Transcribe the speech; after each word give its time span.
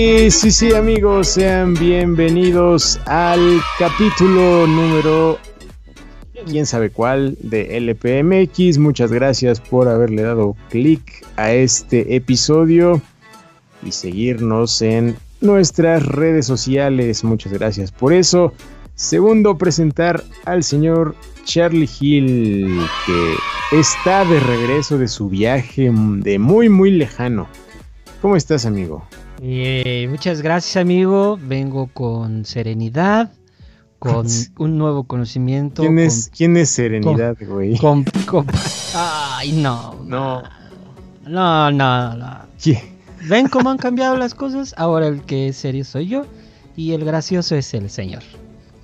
Sí, 0.00 0.50
sí, 0.50 0.72
amigos, 0.72 1.28
sean 1.28 1.74
bienvenidos 1.74 2.98
al 3.04 3.60
capítulo 3.78 4.66
número 4.66 5.38
quién 6.46 6.64
sabe 6.64 6.88
cuál 6.88 7.36
de 7.42 7.76
LPMX. 7.76 8.78
Muchas 8.78 9.12
gracias 9.12 9.60
por 9.60 9.88
haberle 9.88 10.22
dado 10.22 10.56
clic 10.70 11.26
a 11.36 11.52
este 11.52 12.16
episodio 12.16 13.02
y 13.84 13.92
seguirnos 13.92 14.80
en 14.80 15.16
nuestras 15.42 16.06
redes 16.06 16.46
sociales. 16.46 17.22
Muchas 17.22 17.52
gracias 17.52 17.92
por 17.92 18.14
eso. 18.14 18.54
Segundo, 18.94 19.58
presentar 19.58 20.24
al 20.46 20.64
señor 20.64 21.14
Charlie 21.44 21.90
Hill, 22.00 22.80
que 23.04 23.78
está 23.78 24.24
de 24.24 24.40
regreso 24.40 24.96
de 24.96 25.08
su 25.08 25.28
viaje 25.28 25.92
de 25.92 26.38
muy, 26.38 26.70
muy 26.70 26.90
lejano. 26.90 27.48
¿Cómo 28.22 28.36
estás, 28.36 28.64
amigo? 28.64 29.04
Eh, 29.42 30.06
muchas 30.10 30.42
gracias, 30.42 30.76
amigo. 30.76 31.38
Vengo 31.40 31.88
con 31.94 32.44
serenidad, 32.44 33.32
con 33.98 34.26
un 34.58 34.76
nuevo 34.76 35.04
conocimiento. 35.04 35.82
¿Quién 35.82 35.98
es, 35.98 36.30
¿quién 36.36 36.56
es 36.58 36.68
serenidad, 36.68 37.36
güey? 37.40 37.78
ay, 38.94 39.52
no. 39.52 39.94
No. 40.04 40.42
No, 41.26 41.70
no, 41.70 42.14
no. 42.14 42.38
¿Ven 43.28 43.48
cómo 43.48 43.70
han 43.70 43.78
cambiado 43.78 44.16
las 44.16 44.34
cosas? 44.34 44.74
Ahora 44.76 45.06
el 45.06 45.22
que 45.22 45.48
es 45.48 45.56
serio 45.56 45.84
soy 45.84 46.08
yo 46.08 46.26
y 46.76 46.92
el 46.92 47.04
gracioso 47.04 47.56
es 47.56 47.72
el 47.72 47.88
señor. 47.88 48.22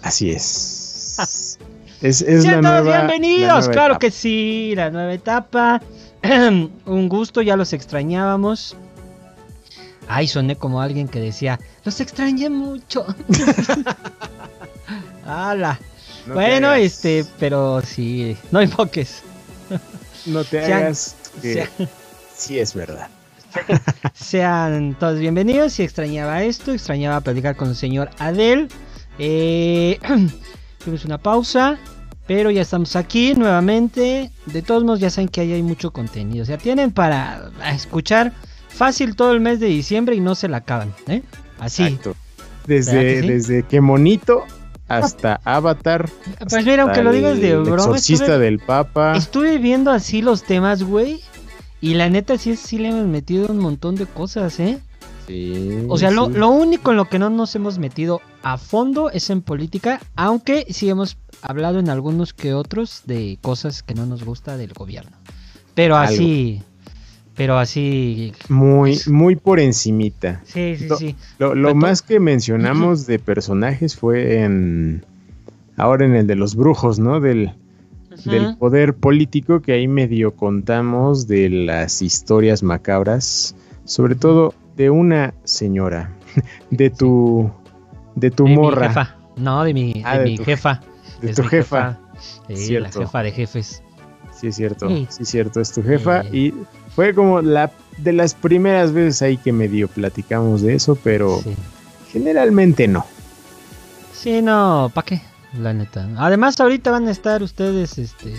Así 0.03 0.31
es. 0.31 1.59
es, 2.01 2.23
es 2.23 2.45
bienvenidos, 2.45 3.69
claro 3.69 3.99
que 3.99 4.11
sí, 4.11 4.73
la 4.75 4.91
nueva 4.91 5.13
etapa. 5.13 5.83
un 6.87 7.09
gusto, 7.09 7.43
ya 7.43 7.57
los 7.57 7.75
extrañábamos. 7.75 8.77
Ay, 10.09 10.29
soné 10.29 10.57
como 10.57 10.81
alguien 10.81 11.09
que 11.09 11.21
decía, 11.21 11.59
los 11.85 12.01
extrañé 12.01 12.49
mucho. 12.49 13.07
¡Hala! 15.27 15.79
bueno, 16.27 16.73
este, 16.75 17.25
pero 17.39 17.81
sí, 17.83 18.37
no 18.51 18.61
enfoques. 18.61 19.23
no 20.27 20.45
te 20.45 20.73
hagas 20.73 21.17
que 21.43 21.69
sí 22.35 22.59
es 22.59 22.75
verdad. 22.75 23.09
Sean 24.15 24.97
todos 24.99 25.19
bienvenidos. 25.19 25.73
Si 25.73 25.83
extrañaba 25.83 26.43
esto, 26.43 26.73
extrañaba 26.73 27.21
platicar 27.21 27.57
con 27.57 27.71
el 27.71 27.77
señor 27.77 28.11
Adel. 28.19 28.69
Eh, 29.19 29.99
tuvimos 30.85 31.05
una 31.05 31.19
pausa, 31.19 31.79
pero 32.27 32.51
ya 32.51 32.63
estamos 32.63 32.97
aquí 32.97 33.35
nuevamente. 33.35 34.31
De 34.47 34.63
todos 34.63 34.85
modos, 34.85 35.01
ya 35.01 35.11
saben 35.11 35.29
que 35.29 35.41
ahí 35.41 35.53
hay 35.53 35.63
mucho 35.63 35.93
contenido. 35.93 36.43
O 36.43 36.47
sea, 36.47 36.59
tienen 36.59 36.93
para 36.93 37.51
escuchar 37.73 38.33
fácil 38.77 39.17
todo 39.17 39.33
el 39.33 39.41
mes 39.41 39.61
de 39.61 39.67
diciembre 39.67 40.15
y 40.15 40.21
no 40.21 40.35
se 40.35 40.49
la 40.49 40.59
acaban. 40.59 40.95
¿eh? 41.09 41.23
Así. 41.59 41.83
Exacto. 41.85 42.15
Desde, 42.67 43.23
desde 43.23 43.63
que 43.63 43.81
monito 43.81 44.45
hasta 44.89 45.41
Avatar. 45.45 46.09
Pues 46.49 46.65
mira, 46.65 46.83
aunque 46.85 47.03
lo 47.03 47.13
digas 47.13 47.41
de 47.41 47.57
broma. 47.57 47.77
Exorcista 47.77 48.39
del 48.39 48.59
Papa. 48.59 49.17
Estuve 49.17 49.59
viendo 49.59 49.91
así 49.91 50.23
los 50.23 50.43
temas, 50.43 50.83
güey. 50.83 51.21
Y 51.81 51.95
la 51.95 52.09
neta 52.09 52.39
sí, 52.39 52.57
sí 52.57 52.79
le 52.79 52.89
hemos 52.89 53.07
metido 53.07 53.49
un 53.49 53.59
montón 53.59 53.97
de 53.97 54.07
cosas, 54.07 54.59
¿eh? 54.61 54.79
Sí. 55.27 55.85
O 55.89 55.99
sea, 55.99 56.11
lo, 56.11 56.29
lo, 56.29 56.49
único 56.51 56.93
en 56.93 56.97
lo 56.97 57.09
que 57.09 57.19
no 57.19 57.31
nos 57.31 57.55
hemos 57.57 57.79
metido 57.79 58.21
a 58.43 58.59
fondo 58.59 59.11
es 59.11 59.29
en 59.31 59.43
política, 59.43 60.01
aunque 60.15 60.67
sí 60.71 60.89
hemos 60.89 61.19
hablado 61.43 61.81
en 61.81 61.91
algunos 61.91 62.33
que 62.33 62.55
otros 62.55 63.03
de 63.05 63.39
cosas 63.43 63.83
que 63.83 63.95
no 63.95 64.07
nos 64.07 64.25
gusta 64.25 64.57
del 64.57 64.73
gobierno. 64.73 65.17
Pero 65.75 65.97
así, 65.97 66.63
pero 67.37 67.59
así... 67.59 68.33
Muy, 68.49 68.99
muy 69.07 69.37
por 69.37 69.61
encimita. 69.61 70.41
Sí, 70.45 70.77
sí, 70.77 70.89
sí. 70.99 71.17
Lo, 71.39 71.75
más 71.75 72.01
que 72.03 72.19
mencionamos 72.19 73.07
de 73.07 73.19
personajes 73.19 73.95
fue 73.95 74.41
en... 74.43 75.05
Ahora 75.77 76.07
en 76.07 76.15
el 76.15 76.27
de 76.27 76.37
los 76.37 76.57
brujos, 76.57 76.99
¿no? 76.99 77.21
Del, 77.21 77.53
del 78.25 78.57
poder 78.57 78.95
político 78.95 79.61
que 79.61 79.73
ahí 79.73 79.87
medio 79.87 80.35
contamos 80.35 81.29
de 81.29 81.51
las 81.51 82.01
historias 82.01 82.63
macabras, 82.63 83.55
sobre 83.85 84.15
todo 84.15 84.55
de 84.77 84.89
una 84.89 85.35
señora, 85.45 86.11
de 86.71 86.89
tu... 86.91 87.51
De 88.15 88.31
tu 88.31 88.47
morra. 88.47 88.89
jefa. 88.89 89.17
No, 89.37 89.63
de 89.63 89.75
mi, 89.75 90.03
ah, 90.07 90.19
de, 90.19 90.25
mi 90.25 90.39
jefa. 90.39 90.81
De 91.21 91.35
tu 91.35 91.43
jefa. 91.43 91.99
Sí, 92.49 92.79
la 92.79 92.91
jefa 92.91 93.23
de 93.23 93.31
jefes. 93.31 93.83
Sí, 94.33 94.47
es 94.47 94.57
cierto. 94.57 94.89
Sí, 94.89 95.07
es 95.21 95.29
cierto, 95.29 95.61
es 95.61 95.73
tu 95.73 95.83
jefa. 95.83 96.25
Y 96.33 96.55
fue 96.97 97.15
como 97.15 97.43
la 97.43 97.71
de 97.99 98.15
las 98.15 98.33
primeras 98.35 98.93
veces 98.93 99.21
ahí 99.21 99.37
que 99.37 99.53
medio 99.53 99.87
platicamos 99.87 100.63
de 100.63 100.75
eso, 100.75 100.99
pero 101.05 101.43
generalmente 102.11 102.89
no. 102.89 103.05
Sí, 104.15 104.41
no, 104.41 104.91
¿para 104.95 105.05
qué? 105.05 105.23
La 105.61 105.75
neta. 105.75 106.09
Además, 106.17 106.59
ahorita 106.59 106.91
van 106.91 107.07
a 107.07 107.11
estar 107.11 107.43
ustedes, 107.43 107.99
este... 107.99 108.33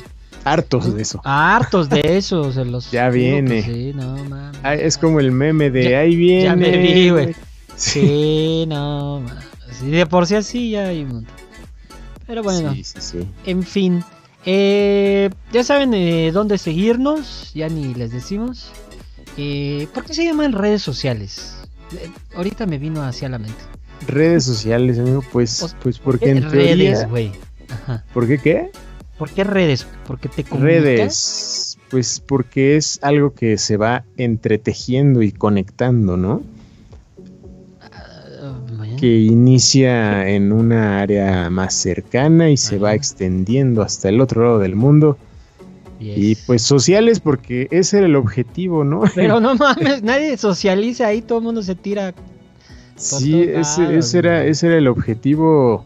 Hartos 0.44 0.96
de 0.96 1.02
eso. 1.04 1.22
Hartos 1.24 1.88
de 1.88 2.18
eso, 2.18 2.52
se 2.52 2.66
los... 2.66 2.90
ya 2.92 3.10
viene. 3.10 3.62
Sí, 3.62 3.94
no, 3.94 4.24
mames. 4.26 4.58
Es 4.82 4.98
como 4.98 5.20
el 5.20 5.32
meme 5.32 5.70
de 5.70 5.96
ahí 5.96 6.16
viene. 6.16 6.44
Ya 6.44 6.56
me 6.56 6.78
vi, 6.78 7.10
güey. 7.10 7.36
Sí, 7.76 8.66
no, 8.68 9.20
mames. 9.20 9.92
de 9.92 10.08
por 10.08 10.26
sí 10.26 10.34
así 10.34 10.72
ya 10.72 10.88
hay 10.88 11.04
un 11.04 11.28
Pero 12.26 12.42
bueno. 12.42 12.74
Sí. 12.84 13.28
En 13.46 13.62
fin. 13.62 14.04
Eh, 14.50 15.30
ya 15.52 15.62
saben 15.62 15.94
eh, 15.94 16.32
dónde 16.32 16.58
seguirnos, 16.58 17.52
ya 17.54 17.68
ni 17.68 17.94
les 17.94 18.14
decimos. 18.14 18.72
Eh, 19.36 19.90
¿Por 19.94 20.06
qué 20.06 20.14
se 20.14 20.24
llaman 20.24 20.54
redes 20.54 20.82
sociales? 20.82 21.58
Eh, 21.92 22.10
ahorita 22.34 22.66
me 22.66 22.78
vino 22.78 23.04
hacia 23.04 23.28
la 23.28 23.40
mente. 23.40 23.60
Redes 24.08 24.46
sociales, 24.46 25.00
amigo, 25.00 25.22
pues, 25.34 25.76
pues 25.84 26.00
porque 26.00 26.30
en 26.30 26.50
redes, 26.50 27.10
güey. 27.10 27.34
¿Por 28.14 28.26
qué 28.26 28.38
qué? 28.38 28.72
¿Por 29.18 29.30
qué 29.32 29.44
redes? 29.44 29.86
Porque 30.08 30.30
te 30.30 30.46
comunicas. 30.46 30.82
Redes, 30.82 31.78
pues 31.90 32.22
porque 32.26 32.78
es 32.78 33.00
algo 33.02 33.34
que 33.34 33.58
se 33.58 33.76
va 33.76 34.06
entretejiendo 34.16 35.24
y 35.24 35.34
conectando, 35.34 36.16
¿no? 36.16 36.42
Que 39.00 39.20
inicia 39.20 40.28
en 40.28 40.52
una 40.52 41.02
área 41.02 41.50
más 41.50 41.74
cercana 41.74 42.50
y 42.50 42.58
se 42.58 42.78
va 42.78 42.94
extendiendo 42.94 43.82
hasta 43.82 44.10
el 44.10 44.20
otro 44.20 44.44
lado 44.44 44.60
del 44.60 44.76
mundo. 44.76 45.18
Y 46.00 46.36
pues 46.36 46.62
sociales 46.62 47.20
porque 47.20 47.68
ese 47.72 47.98
era 47.98 48.08
el 48.08 48.16
objetivo, 48.16 48.84
¿no? 48.84 49.04
Pero 49.16 49.40
no 49.40 49.56
mames, 49.56 50.04
nadie 50.04 50.38
socializa 50.38 51.08
ahí, 51.08 51.22
todo 51.22 51.40
el 51.40 51.44
mundo 51.44 51.64
se 51.64 51.76
tira. 51.76 52.14
Sí, 52.96 53.42
ese, 53.44 54.18
era, 54.18 54.44
ese 54.44 54.68
era 54.68 54.78
el 54.78 54.88
objetivo 54.88 55.86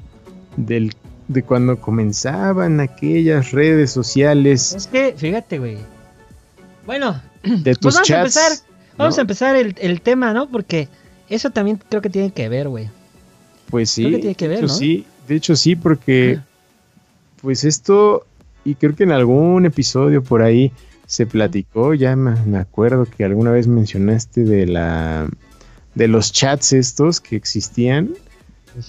del, 0.56 0.94
de 1.28 1.44
cuando 1.44 1.80
comenzaban 1.80 2.80
aquellas 2.80 3.52
redes 3.52 3.92
sociales. 3.92 4.74
Es 4.74 4.88
que, 4.88 5.14
fíjate, 5.16 5.60
güey. 5.60 5.78
Bueno, 6.86 7.22
de 7.44 7.76
pues 7.76 7.96
vamos 7.96 8.12
a 8.12 8.18
empezar, 8.18 8.52
vamos 8.98 9.18
a 9.18 9.22
empezar 9.22 9.56
el, 9.56 9.76
el 9.80 10.02
tema, 10.02 10.34
¿no? 10.34 10.50
Porque 10.50 10.88
eso 11.30 11.50
también 11.52 11.82
creo 11.90 12.02
que 12.02 12.10
tiene 12.10 12.32
que 12.32 12.50
ver, 12.50 12.68
güey. 12.68 12.90
Pues 13.72 13.90
sí, 13.90 14.12
de 14.12 14.30
hecho, 14.30 14.68
sí, 14.68 15.06
de 15.28 15.36
hecho 15.36 15.56
sí, 15.56 15.76
porque 15.76 16.40
pues 17.42 17.64
esto, 17.64 18.26
y 18.64 18.76
creo 18.76 18.96
que 18.96 19.04
en 19.04 19.12
algún 19.12 19.66
episodio 19.66 20.22
por 20.24 20.42
ahí 20.42 20.72
se 21.08 21.26
platicó, 21.26 21.94
ya 21.94 22.16
me, 22.16 22.58
acuerdo 22.58 23.06
que 23.06 23.24
alguna 23.24 23.52
vez 23.52 23.68
mencionaste 23.68 24.44
de 24.44 24.68
la 24.68 25.30
de 25.96 26.08
los 26.08 26.32
chats 26.32 26.74
estos 26.74 27.20
que 27.20 27.36
existían, 27.36 28.12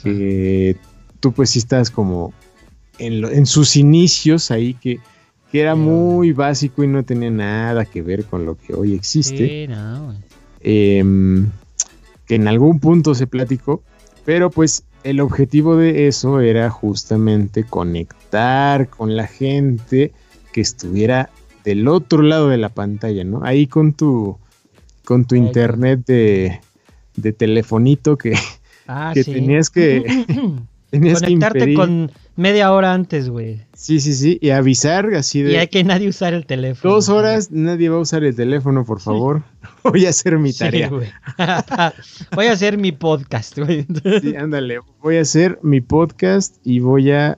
que 0.02 0.76
tú 1.20 1.32
pues 1.32 1.50
sí 1.50 1.60
estás 1.60 1.90
como 1.90 2.32
en, 2.98 3.46
sus 3.46 3.76
inicios 3.76 4.50
ahí 4.50 4.74
que, 4.74 5.00
que 5.50 5.60
era 5.60 5.74
muy 5.74 6.32
básico 6.32 6.84
y 6.84 6.88
no 6.88 7.02
tenía 7.02 7.30
nada 7.30 7.84
que 7.84 8.02
ver 8.02 8.24
con 8.24 8.46
lo 8.46 8.56
que 8.56 8.74
hoy 8.74 8.94
existe. 8.94 9.68
Em, 10.60 11.50
que 12.26 12.36
en 12.36 12.46
algún 12.46 12.78
punto 12.78 13.14
se 13.14 13.26
platicó, 13.26 13.82
pero 14.24 14.50
pues 14.50 14.84
el 15.04 15.20
objetivo 15.20 15.76
de 15.76 16.06
eso 16.08 16.40
era 16.40 16.70
justamente 16.70 17.64
conectar 17.64 18.88
con 18.88 19.16
la 19.16 19.26
gente 19.26 20.12
que 20.52 20.60
estuviera 20.60 21.30
del 21.64 21.88
otro 21.88 22.22
lado 22.22 22.48
de 22.48 22.58
la 22.58 22.68
pantalla, 22.68 23.24
¿no? 23.24 23.44
Ahí 23.44 23.66
con 23.66 23.92
tu 23.94 24.38
con 25.04 25.24
tu 25.24 25.34
internet 25.34 26.04
de, 26.06 26.60
de 27.16 27.32
telefonito 27.32 28.16
que, 28.16 28.34
ah, 28.86 29.10
que 29.14 29.24
tenías 29.24 29.70
que 29.70 30.04
conectarte 30.90 31.74
con 31.74 32.10
media 32.36 32.72
hora 32.72 32.94
antes, 32.94 33.28
güey. 33.28 33.62
Sí, 33.74 34.00
sí, 34.00 34.14
sí, 34.14 34.38
y 34.40 34.50
avisar 34.50 35.12
así 35.14 35.42
de... 35.42 35.52
Y 35.52 35.56
hay 35.56 35.68
que 35.68 35.84
nadie 35.84 36.08
usar 36.08 36.34
el 36.34 36.46
teléfono. 36.46 36.94
Dos 36.94 37.08
horas, 37.08 37.50
nadie 37.50 37.88
va 37.88 37.96
a 37.96 38.00
usar 38.00 38.24
el 38.24 38.34
teléfono, 38.34 38.84
por 38.84 39.00
favor. 39.00 39.42
Voy 39.82 40.06
a 40.06 40.10
hacer 40.10 40.38
mi 40.38 40.52
tarea. 40.52 40.88
voy 42.34 42.46
a 42.46 42.52
hacer 42.52 42.78
mi 42.78 42.92
podcast, 42.92 43.58
güey. 43.58 43.84
Sí, 44.20 44.36
ándale, 44.36 44.78
voy 45.00 45.16
a 45.16 45.22
hacer 45.22 45.58
mi 45.62 45.80
podcast 45.80 46.56
y 46.64 46.78
voy 46.78 47.10
a 47.10 47.36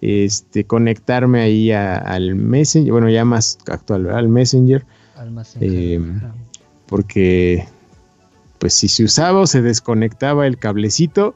este, 0.00 0.64
conectarme 0.64 1.40
ahí 1.40 1.72
al 1.72 2.36
Messenger, 2.36 2.92
bueno, 2.92 3.10
ya 3.10 3.24
más 3.24 3.58
actual, 3.66 4.08
al 4.10 4.28
Messenger. 4.28 4.84
Al 5.16 5.32
Messenger. 5.32 5.68
Eh, 5.68 6.00
porque 6.86 7.66
pues 8.60 8.74
si 8.74 8.88
se 8.88 9.04
usaba 9.04 9.40
o 9.40 9.46
se 9.46 9.62
desconectaba 9.62 10.46
el 10.46 10.58
cablecito, 10.58 11.34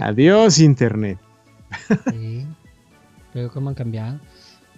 adiós 0.00 0.58
internet. 0.58 1.18
Sí. 2.10 2.46
Pero 3.32 3.50
cómo 3.50 3.68
han 3.68 3.74
cambiado. 3.74 4.18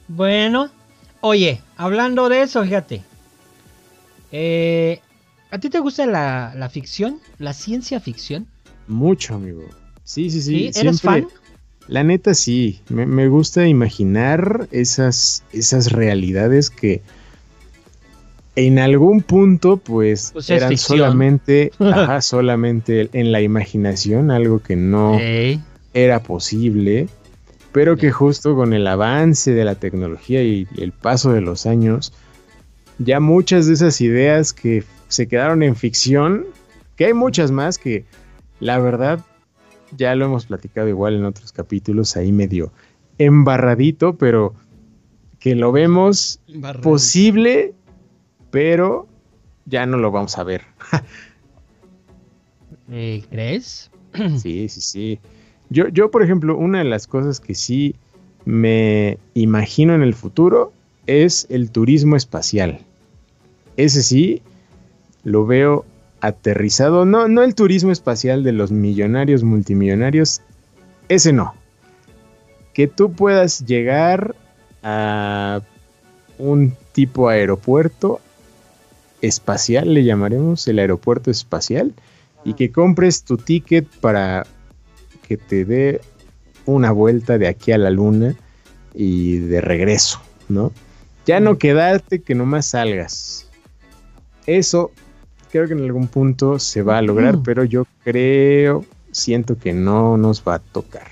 Bueno, 0.09 0.71
oye, 1.21 1.61
hablando 1.77 2.29
de 2.29 2.43
eso, 2.43 2.63
fíjate. 2.65 3.03
Eh, 4.33 5.01
¿A 5.51 5.59
ti 5.59 5.71
te 5.71 5.79
gusta 5.81 6.07
la, 6.07 6.69
ficción? 6.71 7.21
¿La 7.39 7.53
ciencia 7.53 8.01
ficción? 8.01 8.47
Mucho, 8.87 9.35
amigo. 9.35 9.65
Sí, 10.05 10.31
sí, 10.31 10.43
sí. 10.43 10.71
¿Eres 10.75 11.01
fan? 11.01 11.27
La 11.87 12.05
neta 12.05 12.35
sí, 12.35 12.81
me, 12.89 13.27
gusta 13.29 13.67
imaginar 13.67 14.69
esas, 14.71 15.43
esas 15.53 15.91
realidades 15.91 16.71
que 16.71 17.03
en 18.55 18.79
algún 18.79 19.23
punto 19.23 19.77
pues, 19.79 20.31
pues 20.33 20.51
eran 20.51 20.77
solamente, 20.77 21.73
ajá, 21.81 22.21
solamente 22.21 23.09
en 23.13 23.33
la 23.33 23.41
imaginación, 23.41 24.31
algo 24.31 24.61
que 24.61 24.77
no 24.77 25.19
era 25.95 26.23
posible, 26.23 27.09
pero 27.73 27.97
que 27.97 28.11
justo 28.11 28.55
con 28.55 28.73
el 28.73 28.87
avance 28.87 29.53
de 29.53 29.65
la 29.65 29.75
tecnología 29.75 30.43
y 30.43 30.67
el 30.77 30.93
paso 30.93 31.33
de 31.33 31.41
los 31.41 31.67
años, 31.67 32.13
ya 32.99 33.21
muchas 33.21 33.67
de 33.67 33.75
esas 33.75 34.01
ideas 34.01 34.53
que 34.53 34.85
se 35.09 35.29
quedaron 35.29 35.63
en 35.63 35.77
ficción, 35.77 36.47
que 36.97 37.07
hay 37.07 37.15
muchas 37.15 37.51
más 37.51 37.79
que 37.79 38.05
la 38.61 38.79
verdad 38.79 39.21
ya 39.97 40.15
lo 40.15 40.27
hemos 40.27 40.47
platicado 40.47 40.89
igual 40.89 41.17
en 41.17 41.25
otros 41.25 41.53
capítulos, 41.53 42.17
ahí 42.17 42.33
medio 42.33 42.73
embarradito, 43.19 44.17
pero 44.17 44.55
que 45.39 45.55
lo 45.55 45.73
vemos 45.73 46.41
posible, 46.83 47.75
pero 48.51 49.09
ya 49.65 49.87
no 49.87 49.97
lo 49.97 50.11
vamos 50.11 50.39
a 50.39 50.45
ver. 50.45 50.63
Eh, 52.93 53.23
¿Crees? 53.31 53.89
Sí, 54.43 54.69
sí, 54.69 54.81
sí. 54.81 55.21
Yo, 55.71 55.89
yo, 55.89 56.11
por 56.11 56.23
ejemplo, 56.23 56.57
una 56.57 56.79
de 56.79 56.85
las 56.85 57.07
cosas 57.07 57.41
que 57.41 57.55
sí 57.55 57.95
me 58.45 59.19
imagino 59.35 59.95
en 59.95 60.03
el 60.03 60.15
futuro 60.15 60.73
es 61.07 61.47
el 61.49 61.71
turismo 61.71 62.17
espacial. 62.17 62.81
Ese 63.77 64.03
sí, 64.03 64.43
lo 65.25 65.47
veo 65.47 65.85
aterrizado. 66.21 67.05
No, 67.05 67.29
no 67.29 67.43
el 67.43 67.55
turismo 67.55 67.93
espacial 67.93 68.43
de 68.43 68.53
los 68.53 68.71
millonarios, 68.71 69.43
multimillonarios. 69.43 70.43
Ese 71.09 71.33
no. 71.33 71.55
Que 72.75 72.87
tú 72.87 73.13
puedas 73.13 73.65
llegar 73.65 74.35
a 74.83 75.61
un 76.39 76.75
tipo 76.93 77.29
aeropuerto 77.29 78.21
espacial, 79.21 79.93
le 79.93 80.05
llamaremos 80.05 80.67
el 80.69 80.79
aeropuerto 80.79 81.31
espacial, 81.31 81.93
y 82.45 82.55
que 82.55 82.73
compres 82.73 83.23
tu 83.23 83.37
ticket 83.37 83.87
para 84.01 84.47
que 85.31 85.37
te 85.37 85.65
dé 85.65 86.01
una 86.67 86.91
vuelta 86.91 87.39
de 87.39 87.47
aquí 87.47 87.71
a 87.71 87.79
la 87.79 87.91
luna 87.91 88.35
y 88.93 89.39
de 89.39 89.61
regreso, 89.61 90.21
¿no? 90.49 90.73
Ya 91.25 91.39
no 91.39 91.57
quedarte 91.57 92.21
que 92.21 92.35
nomás 92.35 92.67
salgas. 92.67 93.49
Eso 94.47 94.91
creo 95.53 95.69
que 95.69 95.75
en 95.75 95.85
algún 95.85 96.09
punto 96.09 96.59
se 96.59 96.83
va 96.83 96.99
a 96.99 97.03
lograr, 97.03 97.39
pero 97.45 97.63
yo 97.63 97.87
creo, 98.03 98.85
siento 99.13 99.57
que 99.57 99.73
no 99.73 100.17
nos 100.17 100.43
va 100.43 100.57
a 100.57 100.59
tocar. 100.59 101.07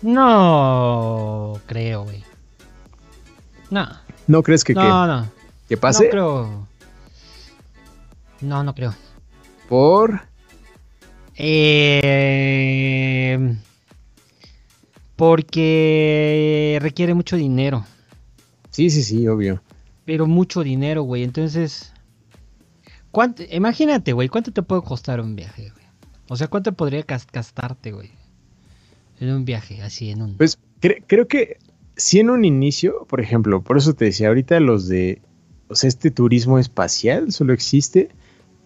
No 0.00 1.60
creo, 1.66 2.04
güey. 2.04 2.24
No. 3.68 3.86
¿No 4.26 4.42
crees 4.42 4.64
que, 4.64 4.72
no, 4.72 5.06
no. 5.06 5.30
que 5.68 5.76
pase? 5.76 6.04
No 6.04 6.10
creo. 6.10 6.66
No, 8.40 8.64
no 8.64 8.74
creo. 8.74 8.94
¿Por? 9.68 10.29
Eh, 11.42 13.38
porque 15.16 16.78
requiere 16.82 17.14
mucho 17.14 17.36
dinero. 17.36 17.86
Sí, 18.68 18.90
sí, 18.90 19.02
sí, 19.02 19.26
obvio. 19.26 19.62
Pero 20.04 20.26
mucho 20.26 20.62
dinero, 20.62 21.02
güey. 21.02 21.22
Entonces, 21.24 21.94
¿cuánto, 23.10 23.42
imagínate, 23.50 24.12
güey, 24.12 24.28
¿cuánto 24.28 24.52
te 24.52 24.62
puede 24.62 24.82
costar 24.82 25.22
un 25.22 25.34
viaje, 25.34 25.70
güey? 25.70 25.86
O 26.28 26.36
sea, 26.36 26.48
¿cuánto 26.48 26.74
podría 26.74 27.06
gastarte, 27.06 27.92
güey? 27.92 28.10
En 29.18 29.30
un 29.32 29.46
viaje, 29.46 29.80
así, 29.80 30.10
en 30.10 30.20
un... 30.20 30.36
Pues 30.36 30.58
creo 31.06 31.26
que 31.26 31.56
si 31.96 32.20
en 32.20 32.28
un 32.28 32.44
inicio, 32.44 33.06
por 33.08 33.22
ejemplo, 33.22 33.62
por 33.62 33.78
eso 33.78 33.94
te 33.94 34.04
decía 34.04 34.28
ahorita 34.28 34.60
los 34.60 34.88
de... 34.88 35.22
O 35.68 35.74
sea, 35.74 35.88
este 35.88 36.10
turismo 36.10 36.58
espacial 36.58 37.32
solo 37.32 37.54
existe 37.54 38.10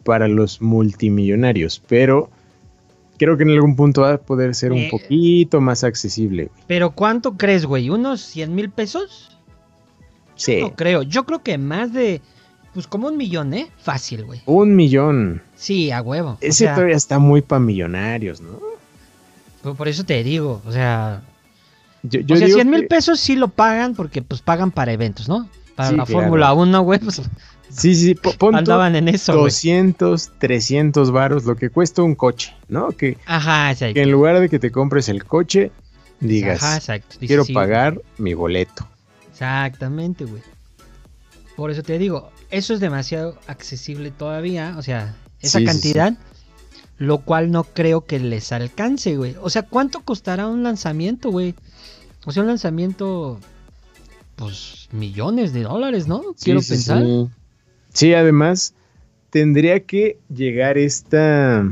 para 0.03 0.27
los 0.27 0.61
multimillonarios, 0.61 1.81
pero 1.87 2.31
creo 3.19 3.37
que 3.37 3.45
en 3.45 3.51
algún 3.51 3.77
punto 3.77 4.03
va 4.03 4.15
a 4.15 4.19
poder 4.19 4.55
ser 4.55 4.73
un 4.73 4.79
eh, 4.79 4.89
poquito 4.91 5.61
más 5.61 5.85
accesible. 5.85 6.51
Pero 6.67 6.91
¿cuánto 6.91 7.37
crees, 7.37 7.67
güey? 7.67 7.91
¿Unos 7.91 8.21
100 8.21 8.55
mil 8.55 8.71
pesos? 8.71 9.37
Sí. 10.37 10.61
no 10.61 10.75
creo. 10.75 11.03
Yo 11.03 11.25
creo 11.25 11.43
que 11.43 11.59
más 11.59 11.93
de. 11.93 12.21
Pues 12.73 12.89
como 12.89 13.07
un 13.07 13.17
millón, 13.17 13.55
¿eh? 13.55 13.71
Fácil, 13.79 14.25
güey. 14.25 14.43
Un 14.47 14.75
millón. 14.75 15.43
Sí, 15.55 15.93
a 15.93 16.03
huevo. 16.03 16.39
Ese 16.41 16.67
todavía 16.67 16.97
está 16.97 17.21
muy 17.21 17.41
para 17.41 17.61
millonarios, 17.61 18.41
¿no? 18.41 18.59
Por, 19.75 19.89
eso 19.89 20.05
te 20.05 20.23
digo, 20.25 20.61
o 20.67 20.73
sea. 20.73 21.23
Yo, 22.03 22.21
o 22.29 22.37
sea, 22.37 22.49
100 22.49 22.69
mil 22.69 22.87
pesos 22.87 23.21
sí 23.21 23.37
lo 23.37 23.49
pagan 23.49 23.95
porque 23.95 24.21
pues 24.21 24.43
pagan 24.43 24.73
para 24.73 24.93
eventos, 24.93 25.29
¿no? 25.29 25.49
Para 25.77 25.93
la 25.93 26.05
Fórmula 26.05 26.53
1, 26.53 26.83
güey, 26.83 26.99
pues. 26.99 27.23
Sí, 27.77 27.95
sí, 27.95 28.17
andaban 28.53 28.95
en 28.97 29.09
eso. 29.09 29.33
200, 29.33 30.33
300 30.39 31.11
varos, 31.11 31.45
lo 31.45 31.57
que 31.57 31.71
cuesta 31.71 32.03
un 32.03 32.15
coche, 32.15 32.55
¿no? 32.69 32.91
Que, 32.93 33.19
Ajá, 33.27 33.75
que 33.75 34.01
en 34.01 34.11
lugar 34.11 34.41
de 34.41 34.49
que 34.49 34.59
te 34.59 34.71
compres 34.71 35.09
el 35.09 35.25
coche, 35.25 35.73
digas, 36.21 36.63
Ajá, 36.63 36.77
exacto. 36.77 37.17
quiero 37.19 37.45
pagar 37.47 38.01
mi 38.19 38.35
boleto. 38.35 38.89
Exactamente, 39.31 40.25
güey. 40.25 40.43
Por 41.57 41.71
eso 41.71 41.83
te 41.83 41.99
digo, 41.99 42.31
eso 42.51 42.75
es 42.75 42.81
demasiado 42.81 43.39
accesible 43.47 44.11
todavía, 44.11 44.75
o 44.79 44.83
sea, 44.83 45.17
esa 45.41 45.63
cantidad, 45.65 46.17
lo 46.99 47.19
cual 47.19 47.51
no 47.51 47.65
creo 47.65 48.05
que 48.07 48.19
les 48.19 48.53
alcance, 48.53 49.17
güey. 49.17 49.37
O 49.41 49.51
sea, 49.51 49.63
¿cuánto 49.63 50.01
costará 50.01 50.47
un 50.47 50.63
lanzamiento, 50.63 51.31
güey? 51.31 51.55
O 52.25 52.33
sea, 52.33 52.43
un 52.43 52.49
lanzamiento, 52.49 53.39
pues, 54.37 54.89
millones 54.93 55.53
de 55.53 55.63
dólares, 55.63 56.07
¿no? 56.07 56.23
Quiero 56.43 56.61
pensar. 56.61 57.05
Sí. 57.95 58.13
además, 58.13 58.75
tendría 59.31 59.81
que 59.81 60.19
llegar 60.29 60.77
esta 60.77 61.65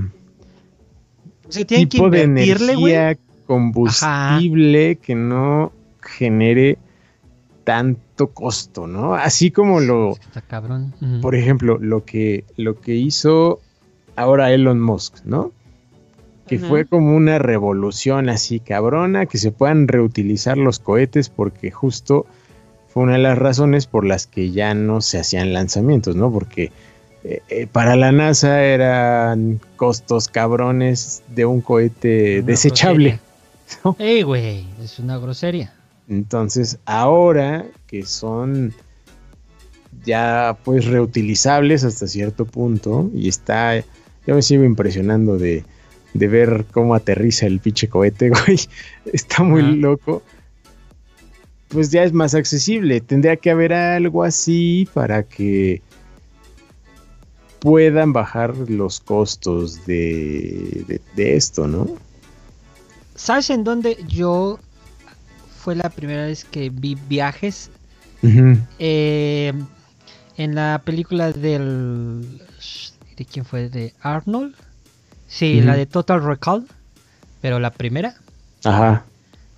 o 1.45 1.65
tipo 1.67 2.09
de 2.09 2.23
energía 2.23 3.19
combustible 3.47 4.97
que 4.97 5.15
no 5.15 5.73
genere 6.01 6.79
tanto 7.65 8.29
costo, 8.29 8.87
¿no? 8.87 9.15
Así 9.15 9.51
como 9.51 9.81
lo... 9.81 10.13
Está 10.13 10.41
cabrón. 10.41 10.95
Por 11.21 11.35
ejemplo, 11.35 11.79
lo 11.79 12.05
que, 12.05 12.45
lo 12.57 12.81
que 12.81 12.95
hizo 12.95 13.61
ahora 14.17 14.53
Elon 14.53 14.81
Musk, 14.81 15.25
¿no? 15.25 15.53
Que 16.47 16.59
fue 16.59 16.85
como 16.85 17.17
una 17.17 17.39
revolución 17.39 18.29
así 18.29 18.61
cabrona, 18.61 19.25
que 19.27 19.39
se 19.39 19.53
puedan 19.53 19.89
reutilizar 19.89 20.59
los 20.59 20.81
cohetes 20.81 21.31
porque 21.31 21.71
justo 21.71 22.27
fue 22.93 23.05
una 23.05 23.15
de 23.15 23.19
las 23.21 23.39
razones 23.39 23.87
por 23.87 24.05
las 24.05 24.27
que 24.27 24.51
ya 24.51 24.75
no 24.75 25.01
se 25.01 25.19
hacían 25.19 25.53
lanzamientos, 25.53 26.15
¿no? 26.15 26.31
Porque 26.31 26.73
eh, 27.25 27.41
eh, 27.49 27.67
para 27.71 27.97
la 27.97 28.13
NASA 28.13 28.63
eran 28.63 29.61
costos 29.77 30.29
cabrones 30.29 31.23
de 31.29 31.47
un 31.47 31.61
cohete 31.61 32.43
desechable. 32.43 33.21
Ey, 33.99 34.23
güey, 34.23 34.67
es 34.83 34.99
una 34.99 35.19
grosería. 35.19 35.73
Entonces, 36.09 36.79
ahora 36.85 37.65
que 37.87 38.05
son 38.05 38.75
ya 40.05 40.59
pues 40.65 40.87
reutilizables 40.87 41.85
hasta 41.85 42.07
cierto 42.07 42.45
punto 42.45 43.11
y 43.15 43.29
está, 43.29 43.79
yo 44.27 44.35
me 44.35 44.43
sigo 44.43 44.65
impresionando 44.65 45.39
de, 45.39 45.65
ver 46.15 46.67
cómo 46.73 46.95
aterriza 46.95 47.47
el 47.47 47.61
pinche 47.61 47.89
cohete, 47.89 48.29
güey. 48.47 48.59
Está 49.13 49.43
muy 49.43 49.63
loco. 49.63 50.23
Pues 51.73 51.91
ya 51.91 52.05
es 52.05 52.13
más 52.13 52.35
accesible. 52.35 53.01
Tendría 53.01 53.37
que 53.37 53.51
haber 53.51 53.73
algo 53.73 54.23
así 54.23 54.89
para 54.93 55.23
que 55.23 55.83
puedan 57.61 58.13
bajar 58.13 58.57
los 58.69 59.01
costos 59.01 59.85
de, 59.87 61.01
de 61.17 61.37
esto, 61.37 61.67
¿no? 61.67 61.89
¿Sabes 63.15 63.51
en 63.51 63.65
dónde 63.65 63.97
yo 64.09 64.59
fue 65.63 65.77
la 65.77 65.91
primera 65.91 66.27
vez 66.27 66.45
que 66.45 66.71
vi 66.71 66.97
viajes. 67.09 67.71
Eh, 68.79 69.53
en 70.37 70.55
la 70.55 70.83
película 70.85 71.31
del... 71.33 72.43
¿De 73.17 73.25
quién 73.25 73.45
fue? 73.45 73.69
¿De 73.69 73.95
Arnold? 74.01 74.57
Sí, 75.29 75.61
la 75.61 75.77
de 75.77 75.87
Total 75.87 76.23
Recall. 76.23 76.67
Pero 77.41 77.61
la 77.61 77.71
primera. 77.71 78.17
Ajá. 78.65 79.05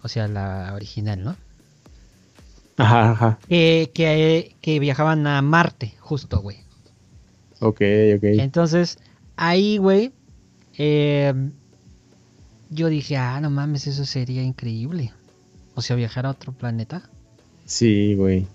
O 0.03 0.09
sea, 0.09 0.29
la 0.29 0.73
original, 0.75 1.25
¿no? 1.25 1.37
Ajá, 2.77 3.11
ajá. 3.13 3.39
que, 3.49 4.57
que 4.61 4.79
viajaban 4.79 5.27
a 5.27 5.41
Marte, 5.43 5.95
justo, 6.01 6.41
güey. 6.41 6.59
Ok, 7.61 7.81
ok. 8.17 8.25
Entonces, 8.41 8.99
ahí, 9.37 9.79
güey, 9.79 10.13
em, 10.77 11.53
yo 12.71 12.89
dije, 12.89 13.17
ah, 13.17 13.41
no 13.41 13.51
mames, 13.51 13.87
eso 13.87 14.05
sería 14.05 14.43
increíble. 14.43 15.13
O 15.75 15.83
sea, 15.83 15.97
viajar 15.97 16.27
a 16.27 16.31
otro 16.31 16.53
planeta. 16.53 17.09
Sí, 17.65 18.15
güey. 18.15 18.47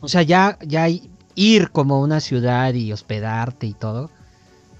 O 0.00 0.08
sea, 0.08 0.22
ya, 0.22 0.58
ya 0.62 0.88
ir 1.34 1.70
como 1.70 1.96
a 1.96 2.00
una 2.00 2.20
ciudad 2.20 2.72
y 2.74 2.92
hospedarte 2.92 3.66
y 3.66 3.74
todo. 3.74 4.10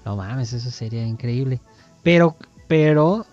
No 0.05 0.15
mames, 0.15 0.53
eso 0.53 0.71
sería 0.71 1.05
increíble. 1.05 1.59
Pero, 2.03 2.35
pero, 2.67 3.25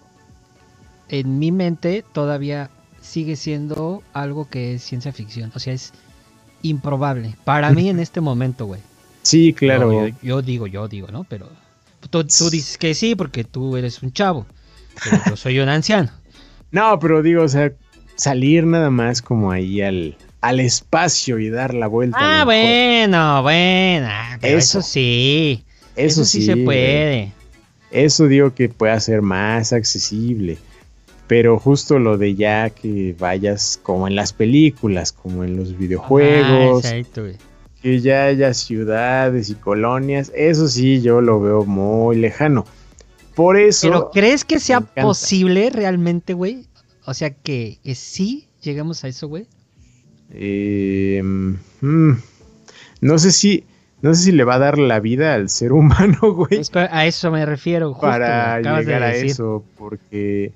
en 1.09 1.39
mi 1.39 1.53
mente 1.53 2.05
todavía 2.13 2.71
sigue 3.09 3.37
siendo 3.37 4.03
algo 4.13 4.49
que 4.49 4.75
es 4.75 4.83
ciencia 4.83 5.13
ficción. 5.13 5.51
O 5.55 5.59
sea, 5.59 5.73
es 5.73 5.93
improbable. 6.63 7.35
Para 7.45 7.71
mí 7.71 7.89
en 7.89 7.99
este 8.01 8.21
momento, 8.21 8.67
güey. 8.67 8.81
Sí, 9.23 9.53
claro. 9.53 10.09
yo, 10.23 10.43
digo, 10.43 10.67
yo 10.67 10.89
digo, 10.89 11.09
¿no? 11.09 11.25
Pero 11.25 11.49
tú, 12.11 12.23
dices 12.23 12.79
que 12.79 12.95
sí 12.95 13.15
porque 13.15 13.45
tú 13.45 13.77
eres 13.77 14.03
un 14.03 14.13
chavo. 14.13 14.47
Pero 15.03 15.23
yo 15.31 15.37
soy 15.37 15.59
un 15.59 15.69
anciano. 15.69 16.11
No, 16.71 16.99
pero 16.99 17.23
digo, 17.23 17.45
o 17.45 17.49
sea, 17.49 17.73
salir 18.17 18.67
nada 18.67 18.91
más 18.91 19.23
como 19.23 19.51
ahí 19.51 19.81
al, 19.81 20.19
al 20.43 20.61
espacio 20.61 21.39
y 21.39 21.49
dar 21.49 21.73
la 21.73 21.87
vuelta. 21.87 22.19
Ah, 22.21 22.45
bueno, 22.45 23.43
bueno. 23.43 24.07
eso, 24.43 24.83
sí. 24.83 25.65
Eso, 25.97 26.27
sí, 26.27 26.45
se 26.45 26.59
puede. 26.59 27.33
Eso 27.91 28.27
digo 28.29 28.55
que 28.55 28.69
puede 28.69 29.01
ser 29.01 29.23
más 29.23 29.73
accesible. 29.73 30.59
Pero 31.29 31.59
justo 31.59 31.99
lo 31.99 32.17
de 32.17 32.35
ya 32.35 32.71
que 32.71 33.15
vayas 33.19 33.79
como 33.83 34.09
en 34.09 34.17
las 34.17 34.33
películas, 34.33 35.13
como 35.13 35.45
en 35.45 35.57
los 35.59 35.77
videojuegos, 35.77 36.85
que 37.83 38.01
ya 38.01 38.25
haya 38.25 38.55
ciudades 38.55 39.51
y 39.51 39.55
colonias, 39.55 40.33
eso 40.35 40.67
sí 40.69 41.03
yo 41.03 41.21
lo 41.21 41.41
veo 41.41 41.65
muy 41.65 42.17
lejano. 42.17 42.65
Por 43.35 43.57
eso. 43.57 43.87
Pero 43.87 44.11
¿crees 44.11 44.45
que 44.45 44.59
sea 44.59 44.81
posible 44.81 45.71
realmente, 45.71 46.33
güey? 46.33 46.67
O 47.05 47.15
sea 47.15 47.31
que, 47.31 47.79
sí 47.95 48.49
llegamos 48.63 49.05
a 49.05 49.09
eso, 49.09 49.29
güey. 49.29 49.47
Eh, 50.33 51.23
mm, 51.23 52.13
no 53.03 53.19
sé 53.19 53.31
si. 53.33 53.65
No 54.01 54.15
sé 54.15 54.25
si 54.25 54.33
le 54.33 54.45
va 54.45 54.55
a 54.55 54.59
dar 54.59 54.79
la 54.79 54.99
vida 55.01 55.35
al 55.35 55.49
ser 55.51 55.73
humano, 55.75 56.19
güey. 56.35 56.63
a 56.75 57.07
eso 57.07 57.31
me 57.31 57.45
refiero. 57.45 57.93
Justo, 57.93 58.07
para 58.07 58.61
llegar 58.61 59.03
a 59.03 59.15
eso, 59.15 59.63
porque 59.77 60.53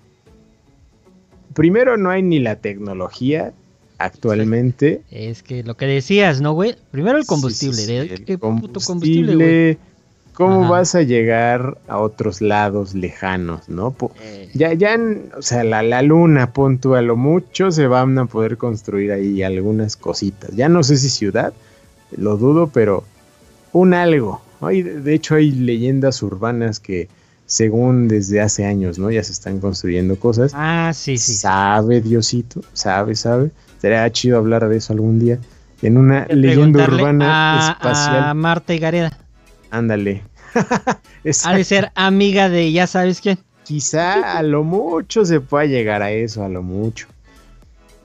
primero 1.54 1.96
no 1.96 2.10
hay 2.10 2.22
ni 2.22 2.38
la 2.38 2.56
tecnología 2.56 3.52
actualmente. 3.98 5.02
Es 5.10 5.42
que 5.42 5.62
lo 5.62 5.76
que 5.76 5.86
decías, 5.86 6.40
¿no, 6.40 6.52
güey? 6.52 6.76
Primero 6.90 7.18
el 7.18 7.26
combustible. 7.26 8.22
¿Qué 8.24 8.38
puto 8.38 8.80
combustible, 8.80 9.78
¿Cómo 10.34 10.66
vas 10.66 10.94
a 10.94 11.02
llegar 11.02 11.76
a 11.88 11.98
otros 11.98 12.40
lados 12.40 12.94
lejanos, 12.94 13.68
no? 13.68 13.94
Eh. 14.22 14.48
Ya, 14.54 14.72
ya, 14.72 14.98
o 15.36 15.42
sea, 15.42 15.62
la, 15.62 15.82
la 15.82 16.00
luna, 16.00 16.54
pon 16.54 16.80
a 16.96 17.02
lo 17.02 17.16
mucho, 17.16 17.70
se 17.70 17.86
van 17.86 18.18
a 18.18 18.24
poder 18.24 18.56
construir 18.56 19.12
ahí 19.12 19.42
algunas 19.42 19.94
cositas. 19.96 20.56
Ya 20.56 20.70
no 20.70 20.82
sé 20.82 20.96
si 20.96 21.10
ciudad, 21.10 21.52
lo 22.16 22.38
dudo, 22.38 22.68
pero 22.68 23.04
un 23.72 23.92
algo. 23.92 24.40
de 24.62 25.14
hecho, 25.14 25.34
hay 25.34 25.50
leyendas 25.50 26.22
urbanas 26.22 26.80
que 26.80 27.08
según 27.52 28.08
desde 28.08 28.40
hace 28.40 28.64
años, 28.64 28.98
¿no? 28.98 29.10
Ya 29.10 29.22
se 29.22 29.30
están 29.30 29.60
construyendo 29.60 30.18
cosas. 30.18 30.52
Ah, 30.54 30.90
sí, 30.94 31.18
sí. 31.18 31.34
Sabe 31.34 32.00
Diosito, 32.00 32.62
sabe, 32.72 33.14
sabe. 33.14 33.50
Sería 33.78 34.10
chido 34.10 34.38
hablar 34.38 34.66
de 34.70 34.78
eso 34.78 34.94
algún 34.94 35.18
día. 35.18 35.38
En 35.82 35.98
una 35.98 36.24
leyenda 36.30 36.84
urbana 36.84 37.76
espacial. 37.76 38.24
A 38.24 38.32
Marta 38.32 38.72
y 38.72 38.78
Gareda. 38.78 39.18
Ándale. 39.70 40.22
ha 41.44 41.54
de 41.54 41.64
ser 41.64 41.92
amiga 41.94 42.48
de 42.48 42.72
ya 42.72 42.86
sabes 42.86 43.20
quién. 43.20 43.38
Quizá 43.64 44.38
a 44.38 44.42
lo 44.42 44.64
mucho 44.64 45.26
se 45.26 45.40
pueda 45.40 45.66
llegar 45.66 46.00
a 46.00 46.10
eso, 46.10 46.42
a 46.42 46.48
lo 46.48 46.62
mucho. 46.62 47.06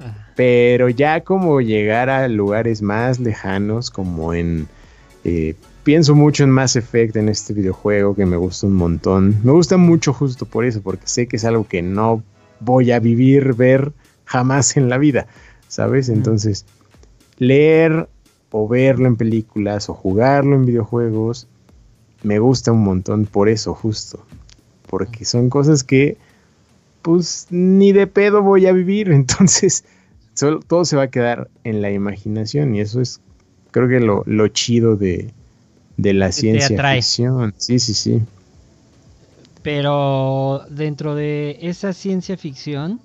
Ah. 0.02 0.28
Pero 0.36 0.90
ya 0.90 1.22
como 1.22 1.62
llegar 1.62 2.10
a 2.10 2.28
lugares 2.28 2.82
más 2.82 3.18
lejanos, 3.22 3.92
como 3.92 4.34
en 4.34 4.68
eh, 5.24 5.56
pienso 5.88 6.16
mucho 6.16 6.44
en 6.44 6.50
Mass 6.50 6.76
Effect 6.76 7.16
en 7.16 7.30
este 7.30 7.54
videojuego 7.54 8.14
que 8.14 8.26
me 8.26 8.36
gusta 8.36 8.68
un 8.68 8.74
montón. 8.74 9.40
Me 9.46 9.54
gusta 9.54 9.78
mucho 9.78 10.12
justo 10.12 10.46
por 10.46 10.66
eso, 10.66 10.82
porque 10.82 11.08
sé 11.08 11.30
que 11.30 11.38
es 11.38 11.46
algo 11.46 11.66
que 11.66 11.82
no 11.82 12.24
voy 12.60 12.92
a 12.92 13.00
vivir, 13.00 13.54
ver 13.54 13.94
jamás 14.26 14.76
en 14.76 14.90
la 14.90 14.98
vida, 14.98 15.28
¿sabes? 15.70 16.10
Entonces, 16.10 16.66
leer 17.38 18.10
o 18.52 18.68
verlo 18.68 19.08
en 19.08 19.16
películas 19.16 19.88
o 19.88 19.94
jugarlo 19.94 20.58
en 20.58 20.66
videojuegos, 20.66 21.48
me 22.22 22.38
gusta 22.40 22.74
un 22.74 22.84
montón 22.84 23.26
por 23.26 23.48
eso 23.48 23.74
justo. 23.74 24.26
Porque 24.90 25.24
son 25.24 25.50
cosas 25.50 25.86
que, 25.86 26.18
pues, 27.02 27.48
ni 27.50 27.94
de 27.94 28.08
pedo 28.08 28.42
voy 28.42 28.66
a 28.66 28.74
vivir. 28.74 29.10
Entonces, 29.14 29.86
todo 30.68 30.84
se 30.84 30.98
va 30.98 31.04
a 31.04 31.12
quedar 31.12 31.50
en 31.64 31.82
la 31.82 31.92
imaginación 31.92 32.76
y 32.76 32.82
eso 32.82 33.00
es, 33.00 33.22
creo 33.72 33.88
que 33.88 34.02
lo 34.02 34.48
chido 34.50 34.98
de, 34.98 35.34
de 35.98 36.14
la 36.14 36.32
ciencia 36.32 36.94
ficción. 36.94 37.54
Sí, 37.58 37.80
sí, 37.80 37.94
sí. 37.94 38.22
Pero 39.64 40.64
dentro 40.70 41.16
de 41.16 41.58
esa 41.62 41.92
ciencia 41.92 42.38
ficción, 42.38 43.02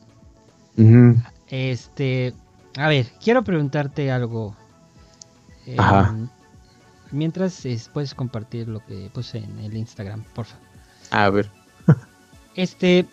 este, 1.48 2.34
a 2.76 2.88
ver, 2.88 3.06
quiero 3.22 3.42
preguntarte 3.42 4.10
algo. 4.10 4.54
Ajá. 5.76 6.10
Em, 6.10 6.28
mientras 7.10 7.66
puedes 7.92 8.14
compartir 8.14 8.68
lo 8.68 8.84
que 8.84 9.10
puse 9.12 9.38
en 9.38 9.58
el 9.58 9.76
Instagram, 9.76 10.22
por 10.34 10.46
favor. 10.46 10.66
A 11.10 11.30
ver. 11.30 11.50
este, 12.54 13.06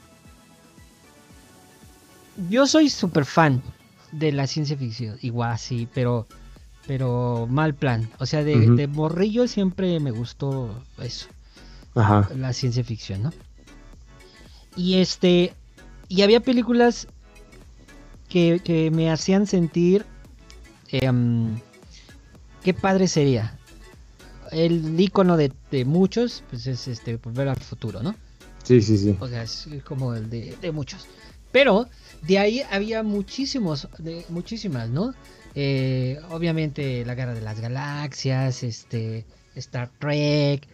yo 2.50 2.68
soy 2.68 2.90
súper 2.90 3.26
fan 3.26 3.62
de 4.12 4.32
la 4.32 4.48
ciencia 4.48 4.78
ficción, 4.78 5.18
igual 5.22 5.58
sí, 5.58 5.88
pero 5.94 6.28
pero 6.90 7.46
mal 7.48 7.76
plan. 7.76 8.10
O 8.18 8.26
sea, 8.26 8.44
de, 8.44 8.88
morrillo 8.88 9.48
siempre 9.48 10.00
me 10.00 10.10
gustó 10.10 10.84
eso. 11.00 11.28
Ajá. 11.94 12.28
La 12.36 12.52
ciencia 12.52 12.84
ficción, 12.84 13.22
¿no? 13.22 13.34
Y 14.76 14.96
este. 14.96 15.54
Y 16.08 16.24
había 16.24 16.40
películas 16.40 17.08
que, 18.28 18.90
me 18.92 19.12
hacían 19.12 19.46
sentir. 19.46 20.04
Em, 20.88 21.60
qué 22.64 22.74
padre 22.74 23.08
sería. 23.08 23.56
El 24.52 25.00
icono 25.00 25.38
de, 25.38 25.54
muchos, 25.86 26.44
pues 26.50 26.66
es 26.66 26.88
este, 26.88 27.18
volver 27.18 27.50
al 27.50 27.58
futuro, 27.58 28.02
¿no? 28.02 28.16
Sí, 28.64 28.82
sí, 28.82 28.98
sí. 28.98 29.16
O 29.20 29.28
sea, 29.28 29.44
es 29.44 29.68
como 29.86 30.16
el 30.16 30.28
de, 30.32 30.58
de 30.60 30.72
muchos. 30.72 31.06
Pero 31.52 31.88
de 32.24 32.40
ahí 32.40 32.64
había 32.72 33.04
muchísimos, 33.04 33.88
de, 34.00 34.26
muchísimas, 34.30 34.90
¿no? 34.90 35.14
Eh, 35.56 36.20
obviamente 36.30 37.04
la 37.06 37.16
Guerra 37.16 37.34
de 37.34 37.42
las 37.42 37.60
Galaxias, 37.60 38.64
este, 38.64 39.26
Star 39.56 39.90
Trek, 40.00 40.68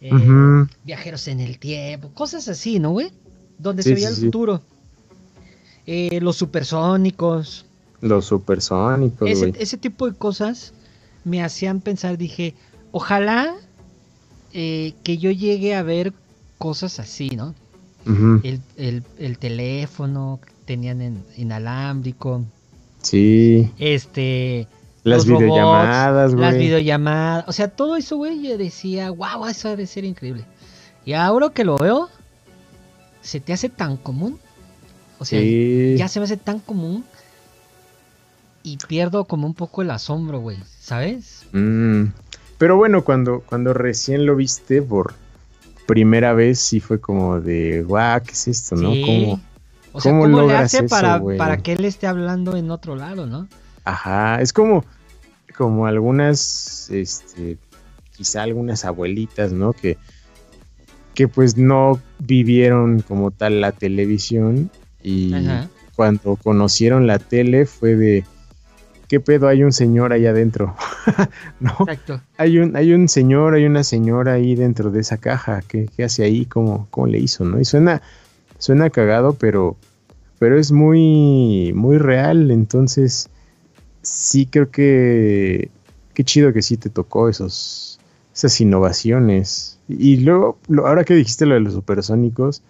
eh, 0.00 0.66
Viajeros 0.84 1.28
en 1.28 1.40
el 1.40 1.58
Tiempo, 1.58 2.10
cosas 2.14 2.48
así, 2.48 2.78
¿no, 2.78 2.90
güey? 2.90 3.10
Donde 3.58 3.82
se 3.82 3.94
veía 3.94 4.08
el 4.08 4.16
futuro. 4.16 4.62
Eh, 5.86 6.20
los 6.20 6.36
supersónicos. 6.36 7.66
Los 8.00 8.26
supersónicos, 8.26 9.28
ese, 9.28 9.52
ese 9.58 9.76
tipo 9.76 10.08
de 10.08 10.16
cosas 10.16 10.72
me 11.24 11.42
hacían 11.42 11.80
pensar, 11.80 12.16
dije, 12.16 12.54
ojalá 12.92 13.56
que 14.52 15.18
yo 15.18 15.30
llegue 15.30 15.74
a 15.74 15.82
ver 15.82 16.12
cosas 16.58 17.00
así, 17.00 17.30
¿no? 17.30 17.54
el, 18.06 18.60
el, 18.76 19.02
el, 19.18 19.38
teléfono 19.38 20.40
tenían 20.64 21.02
en 21.02 21.24
inalámbrico, 21.36 22.44
Sí. 23.02 23.70
Este. 23.78 24.66
Las 25.04 25.26
videollamadas, 25.26 26.34
güey. 26.34 26.44
Las 26.44 26.58
videollamadas. 26.58 27.44
O 27.48 27.52
sea, 27.52 27.68
todo 27.68 27.96
eso, 27.96 28.16
güey, 28.16 28.42
yo 28.42 28.58
decía, 28.58 29.10
wow, 29.10 29.46
eso 29.46 29.68
debe 29.70 29.86
ser 29.86 30.04
increíble. 30.04 30.44
Y 31.04 31.14
ahora 31.14 31.50
que 31.50 31.64
lo 31.64 31.78
veo, 31.78 32.08
se 33.22 33.40
te 33.40 33.52
hace 33.52 33.68
tan 33.68 33.96
común. 33.96 34.38
O 35.18 35.24
sea, 35.24 35.40
ya 35.40 36.08
se 36.08 36.20
me 36.20 36.24
hace 36.24 36.36
tan 36.36 36.58
común. 36.60 37.04
Y 38.62 38.76
pierdo 38.76 39.24
como 39.24 39.46
un 39.46 39.54
poco 39.54 39.82
el 39.82 39.90
asombro, 39.90 40.40
güey. 40.40 40.58
¿Sabes? 40.80 41.46
Mm. 41.52 42.06
Pero 42.58 42.76
bueno, 42.76 43.04
cuando, 43.04 43.40
cuando 43.40 43.72
recién 43.72 44.26
lo 44.26 44.36
viste 44.36 44.82
por 44.82 45.14
primera 45.86 46.34
vez, 46.34 46.58
sí 46.58 46.80
fue 46.80 47.00
como 47.00 47.40
de, 47.40 47.82
guau, 47.82 48.20
¿qué 48.22 48.32
es 48.32 48.48
esto, 48.48 48.76
no? 48.76 48.90
Como 48.90 49.40
o 49.92 50.00
sea, 50.00 50.12
¿cómo, 50.12 50.26
le 50.46 50.56
hace 50.56 50.84
para, 50.84 51.22
para 51.36 51.58
que 51.58 51.72
él 51.72 51.84
esté 51.84 52.06
hablando 52.06 52.56
en 52.56 52.70
otro 52.70 52.96
lado, 52.96 53.26
no? 53.26 53.48
Ajá, 53.84 54.40
es 54.40 54.52
como, 54.52 54.84
como 55.56 55.86
algunas, 55.86 56.90
este, 56.90 57.58
quizá 58.16 58.42
algunas 58.42 58.84
abuelitas, 58.84 59.52
¿no? 59.52 59.72
Que, 59.72 59.98
que 61.14 61.26
pues 61.26 61.56
no 61.56 62.00
vivieron 62.18 63.00
como 63.00 63.30
tal 63.30 63.60
la 63.60 63.72
televisión 63.72 64.70
y 65.02 65.34
cuando 65.96 66.36
conocieron 66.36 67.06
la 67.06 67.18
tele 67.18 67.66
fue 67.66 67.96
de, 67.96 68.24
¿qué 69.08 69.18
pedo? 69.20 69.48
Hay 69.48 69.64
un 69.64 69.72
señor 69.72 70.12
ahí 70.12 70.26
adentro. 70.26 70.76
¿No? 71.60 71.74
Exacto. 71.80 72.20
Hay 72.36 72.58
un, 72.58 72.76
hay 72.76 72.92
un 72.92 73.08
señor, 73.08 73.54
hay 73.54 73.64
una 73.64 73.82
señora 73.82 74.34
ahí 74.34 74.54
dentro 74.54 74.90
de 74.90 75.00
esa 75.00 75.16
caja. 75.16 75.62
¿Qué, 75.66 75.88
hace 76.04 76.22
ahí? 76.22 76.44
¿Cómo, 76.44 76.86
¿Cómo, 76.90 77.08
le 77.08 77.18
hizo? 77.18 77.44
¿No? 77.44 77.58
Y 77.58 77.64
suena, 77.64 78.00
suena 78.58 78.90
cagado, 78.90 79.34
pero, 79.34 79.76
pero 80.38 80.58
es 80.58 80.72
muy, 80.72 81.72
muy 81.74 81.98
real. 81.98 82.50
Entonces, 82.50 83.28
sí 84.02 84.46
creo 84.46 84.70
que 84.70 85.70
qué 86.14 86.24
chido 86.24 86.52
que 86.52 86.62
sí 86.62 86.76
te 86.76 86.90
tocó 86.90 87.28
esos, 87.28 87.98
esas 88.34 88.60
innovaciones. 88.60 89.78
Y 89.88 90.18
luego, 90.18 90.58
ahora 90.84 91.04
que 91.04 91.14
dijiste 91.14 91.46
lo 91.46 91.54
de 91.54 91.60
los 91.60 91.74
supersónicos, 91.74 92.62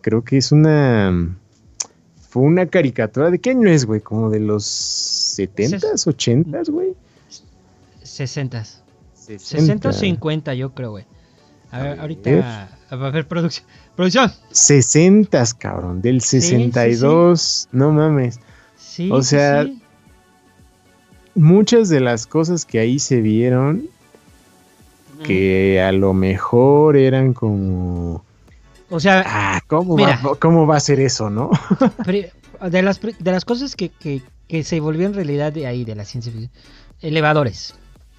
creo 0.00 0.22
que 0.22 0.38
es 0.38 0.52
una 0.52 1.36
fue 2.36 2.42
una 2.42 2.66
caricatura. 2.66 3.30
¿De 3.30 3.38
qué 3.38 3.50
año 3.50 3.68
es, 3.68 3.86
güey? 3.86 4.02
Como 4.02 4.28
de 4.28 4.40
los 4.40 4.64
70s, 5.38 6.06
80s, 6.06 6.70
güey. 6.70 6.94
60s. 8.02 8.80
60 9.14 9.88
o 9.88 9.92
50, 9.92 10.54
yo 10.54 10.74
creo, 10.74 10.90
güey. 10.90 11.06
A 11.70 11.82
ver, 11.82 11.98
ahorita. 11.98 12.75
A 12.90 12.96
ver, 12.96 13.26
producción. 13.26 13.66
Producción. 13.96 14.32
60, 14.50 15.44
cabrón. 15.58 16.02
Del 16.02 16.20
62. 16.20 17.68
No 17.72 17.92
mames. 17.92 18.38
Sí. 18.76 19.10
O 19.10 19.22
sea, 19.22 19.66
muchas 21.34 21.88
de 21.88 22.00
las 22.00 22.26
cosas 22.26 22.64
que 22.64 22.78
ahí 22.78 22.98
se 22.98 23.20
vieron, 23.20 23.88
que 25.24 25.80
a 25.80 25.92
lo 25.92 26.12
mejor 26.14 26.96
eran 26.96 27.32
como. 27.32 28.24
O 28.88 29.00
sea, 29.00 29.24
ah, 29.26 29.60
¿cómo, 29.66 29.98
va, 29.98 30.20
¿cómo 30.38 30.66
va 30.66 30.76
a 30.76 30.80
ser 30.80 31.00
eso, 31.00 31.28
no? 31.28 31.50
de, 32.06 32.82
las, 32.82 33.00
de 33.00 33.30
las 33.32 33.44
cosas 33.44 33.74
que, 33.74 33.90
que, 33.90 34.62
se 34.62 34.78
volvieron 34.80 35.14
realidad 35.14 35.52
de 35.52 35.66
ahí, 35.66 35.84
de 35.84 35.96
la 35.96 36.04
ciencia 36.04 36.30
ficción, 36.30 36.52
elevadores. 37.00 37.74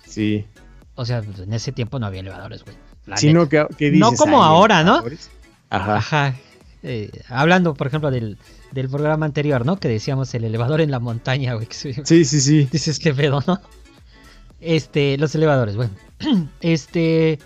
Sí. 0.05 0.45
O 0.95 1.05
sea, 1.05 1.21
pues, 1.21 1.39
en 1.39 1.53
ese 1.53 1.71
tiempo 1.71 2.00
no 2.00 2.05
había 2.05 2.19
elevadores, 2.19 2.63
güey. 2.63 2.75
Sino 3.15 3.47
que, 3.47 3.65
No 3.93 4.11
como 4.13 4.43
ahora, 4.43 4.83
¿no? 4.83 5.03
Ajá. 5.69 5.95
Ajá. 5.97 6.35
Eh, 6.83 7.09
hablando, 7.29 7.73
por 7.73 7.87
ejemplo, 7.87 8.11
del, 8.11 8.37
del 8.71 8.89
programa 8.89 9.25
anterior, 9.25 9.65
¿no? 9.65 9.79
Que 9.79 9.87
decíamos 9.87 10.33
el 10.35 10.43
elevador 10.43 10.81
en 10.81 10.91
la 10.91 10.99
montaña, 10.99 11.53
güey. 11.55 11.67
Sí, 11.69 11.93
sí, 12.03 12.25
sí. 12.25 12.67
Dices 12.71 12.99
que 12.99 13.13
pedo, 13.13 13.43
¿no? 13.47 13.59
Este, 14.59 15.17
los 15.17 15.33
elevadores, 15.35 15.75
bueno. 15.75 15.91
Este, 16.61 17.39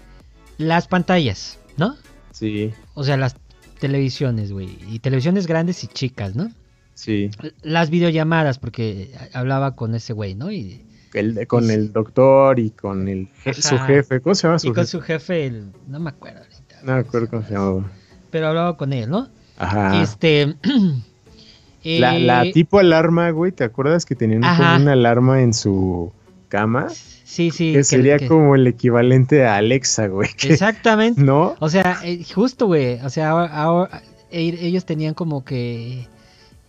las 0.58 0.88
pantallas, 0.88 1.60
¿no? 1.78 1.96
Sí. 2.32 2.72
O 2.94 3.04
sea, 3.04 3.18
las 3.18 3.36
televisiones, 3.80 4.52
güey. 4.52 4.78
Y 4.90 5.00
televisiones 5.00 5.48
grandes 5.48 5.84
y 5.84 5.88
chicas, 5.88 6.36
¿no? 6.36 6.52
Sí. 6.94 7.32
Las 7.62 7.90
videollamadas, 7.90 8.60
porque 8.60 9.12
hablaba 9.34 9.76
con 9.76 9.96
ese 9.96 10.14
güey, 10.14 10.36
¿no? 10.36 10.52
Y, 10.52 10.86
el, 11.14 11.48
con 11.48 11.70
el 11.70 11.92
doctor 11.92 12.60
y 12.60 12.72
con 12.72 13.08
el 13.08 13.30
su 13.54 13.78
jefe. 13.78 14.22
¿Cómo 14.22 14.36
se 14.36 14.48
llama 14.48 14.60
su 14.60 14.68
y 14.68 14.74
con 14.74 14.88
su 14.88 15.02
jefe, 15.02 15.46
el, 15.46 15.72
no 15.88 16.00
me 16.00 16.10
acuerdo 16.10 16.40
ahorita. 16.40 16.76
No 16.84 16.94
me 16.94 17.00
acuerdo 17.00 17.30
cómo 17.30 17.44
se 17.44 17.54
llamaba. 17.54 17.92
Pero 18.30 18.48
hablaba 18.48 18.78
con 18.78 18.94
él, 18.94 19.10
¿no? 19.10 19.30
Ajá. 19.58 20.02
Este. 20.02 20.56
la, 21.84 22.18
la, 22.20 22.46
eh, 22.46 22.52
tipo 22.52 22.80
alarma, 22.80 23.30
güey, 23.32 23.52
¿te 23.52 23.64
acuerdas 23.64 24.06
que 24.06 24.16
tenían 24.16 24.40
una 24.40 24.94
alarma 24.94 25.42
en 25.42 25.54
su 25.54 26.12
cama? 26.50 26.90
Sí, 26.90 27.52
sí. 27.52 27.74
Que, 27.74 27.84
sería 27.84 28.20
como 28.28 28.56
el 28.56 28.68
equivalente 28.68 29.46
a 29.46 29.56
Alexa, 29.56 30.08
güey. 30.08 30.30
Exactamente. 30.44 31.22
¿No? 31.24 31.56
O 31.60 31.70
sea, 31.70 32.00
eh, 32.04 32.24
justo, 32.36 32.68
güey. 32.68 33.00
O 33.06 33.10
sea, 33.10 33.32
ahora, 33.32 34.02
e, 34.30 34.58
ellos 34.62 34.86
tenían 34.86 35.14
como 35.14 35.46
que 35.46 36.08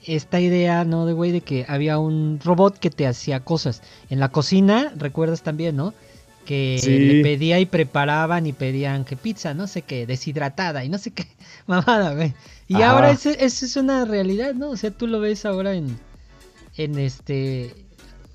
esta 0.06 0.40
idea, 0.40 0.84
¿no? 0.84 1.06
De 1.06 1.12
güey, 1.12 1.32
de 1.32 1.40
que 1.40 1.64
había 1.68 1.98
un 1.98 2.40
robot 2.42 2.78
que 2.78 2.90
te 2.90 3.06
hacía 3.06 3.40
cosas. 3.40 3.82
En 4.10 4.20
la 4.20 4.30
cocina, 4.30 4.92
recuerdas 4.96 5.42
también, 5.42 5.76
¿no? 5.76 5.94
Que 6.44 6.80
le 6.84 7.22
pedía 7.22 7.60
y 7.60 7.66
preparaban 7.66 8.46
y 8.46 8.52
pedían 8.52 9.04
que 9.04 9.16
pizza, 9.16 9.54
no 9.54 9.68
sé 9.68 9.82
qué, 9.82 10.06
deshidratada 10.06 10.84
y 10.84 10.88
no 10.88 10.98
sé 10.98 11.12
qué, 11.12 11.26
mamada, 11.66 12.14
güey. 12.14 12.34
Y 12.66 12.82
ahora 12.82 13.10
eso, 13.10 13.30
es 13.30 13.76
una 13.76 14.04
realidad, 14.04 14.54
¿no? 14.54 14.70
O 14.70 14.76
sea, 14.76 14.90
tú 14.90 15.06
lo 15.06 15.20
ves 15.20 15.44
ahora 15.44 15.74
en, 15.74 15.96
en 16.76 16.98
este, 16.98 17.74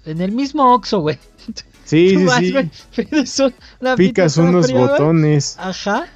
en 0.05 0.21
el 0.21 0.31
mismo 0.31 0.73
Oxxo, 0.73 1.01
güey. 1.01 1.17
Sí, 1.83 2.15
sí, 2.39 3.25
sí. 3.25 3.43
Picas 3.97 4.37
unos 4.37 4.71
botones. 4.71 5.57
Ajá. 5.59 6.07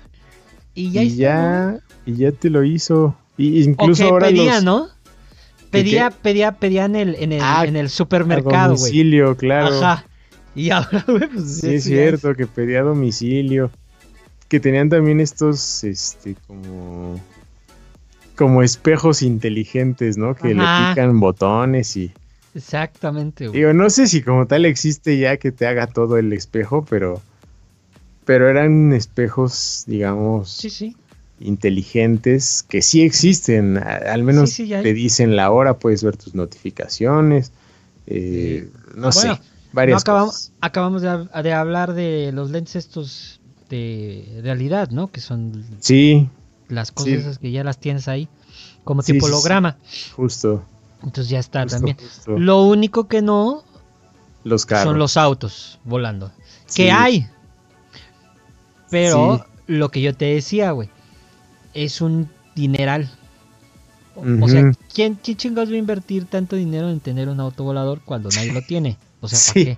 Y 0.73 0.91
ya, 0.91 1.03
y 1.03 1.15
ya, 1.15 1.79
y 2.05 2.15
ya 2.15 2.31
te 2.31 2.49
lo 2.49 2.63
hizo. 2.63 3.17
Y 3.37 3.63
incluso 3.63 4.05
ahora 4.05 4.27
pedía, 4.27 4.61
¿no? 4.61 4.89
Pedía, 5.71 6.11
pedía, 6.11 6.51
pedía 6.51 6.85
en 6.85 6.95
el, 6.95 7.15
en 7.15 7.31
el, 7.31 7.41
ah, 7.41 7.65
en 7.65 7.75
el 7.75 7.89
supermercado, 7.89 8.75
güey. 8.75 8.91
domicilio, 8.91 9.37
claro. 9.37 9.75
Ajá. 9.77 10.05
Y 10.53 10.69
ahora, 10.69 11.03
güey, 11.07 11.27
pues 11.27 11.61
sí. 11.61 11.75
es 11.75 11.85
cierto, 11.85 12.35
que 12.35 12.45
pedía 12.45 12.81
a 12.81 12.83
domicilio. 12.83 13.71
Que 14.49 14.59
tenían 14.59 14.89
también 14.89 15.21
estos, 15.21 15.83
este, 15.85 16.35
como 16.45 17.17
como 18.41 18.63
espejos 18.63 19.21
inteligentes, 19.21 20.17
¿no? 20.17 20.33
Que 20.33 20.55
le 20.55 20.63
pican 20.63 21.19
botones 21.19 21.95
y... 21.95 22.11
Exactamente, 22.55 23.47
güey. 23.47 23.59
Digo, 23.59 23.73
no 23.73 23.87
sé 23.91 24.07
si 24.07 24.23
como 24.23 24.47
tal 24.47 24.65
existe 24.65 25.19
ya 25.19 25.37
que 25.37 25.51
te 25.51 25.67
haga 25.67 25.85
todo 25.85 26.17
el 26.17 26.33
espejo, 26.33 26.83
pero... 26.89 27.21
Pero 28.25 28.49
eran 28.49 28.93
espejos, 28.93 29.83
digamos... 29.85 30.51
Sí, 30.51 30.71
sí. 30.71 30.95
Inteligentes 31.41 32.63
que 32.63 32.81
sí 32.81 33.01
existen. 33.01 33.77
Al 33.77 34.23
menos 34.23 34.55
te 34.55 34.93
dicen 34.93 35.35
la 35.35 35.51
hora, 35.51 35.77
puedes 35.77 36.03
ver 36.03 36.17
tus 36.17 36.35
notificaciones. 36.35 37.51
Eh, 38.07 38.69
no 38.95 39.11
sé, 39.11 39.39
varias 39.73 40.01
acabamos, 40.01 40.31
cosas. 40.31 40.53
Acabamos 40.61 41.01
de, 41.01 41.27
de 41.43 41.53
hablar 41.53 41.93
de 41.93 42.31
los 42.33 42.51
lentes 42.51 42.75
estos 42.75 43.39
de 43.69 44.41
realidad, 44.43 44.89
¿no? 44.89 45.11
Que 45.11 45.21
son... 45.21 45.65
Sí, 45.79 46.29
las 46.71 46.91
cosas 46.91 47.37
que 47.37 47.51
ya 47.51 47.63
las 47.63 47.77
tienes 47.77 48.07
ahí, 48.07 48.27
como 48.83 49.03
tipo 49.03 49.25
holograma. 49.25 49.77
justo. 50.15 50.63
Entonces 51.03 51.29
ya 51.29 51.39
está 51.39 51.65
también. 51.65 51.97
Lo 52.27 52.63
único 52.63 53.07
que 53.07 53.21
no 53.21 53.63
los 54.43 54.61
son 54.61 54.97
los 54.97 55.17
autos 55.17 55.79
volando. 55.83 56.31
Que 56.73 56.91
hay. 56.91 57.27
Pero 58.89 59.45
lo 59.67 59.89
que 59.89 60.01
yo 60.01 60.15
te 60.15 60.25
decía, 60.25 60.71
güey, 60.71 60.89
es 61.73 62.01
un 62.01 62.29
dineral. 62.55 63.09
O 64.15 64.47
sea, 64.47 64.71
¿quién, 64.93 65.17
¿quién 65.23 65.37
chingados 65.37 65.69
va 65.71 65.75
a 65.75 65.77
invertir 65.77 66.25
tanto 66.25 66.55
dinero 66.55 66.89
en 66.89 66.99
tener 66.99 67.29
un 67.29 67.39
auto 67.39 67.63
volador 67.63 68.01
cuando 68.03 68.29
nadie 68.29 68.51
lo 68.51 68.61
tiene? 68.61 68.97
O 69.21 69.27
sea, 69.27 69.39
¿para 69.53 69.65
qué? 69.65 69.77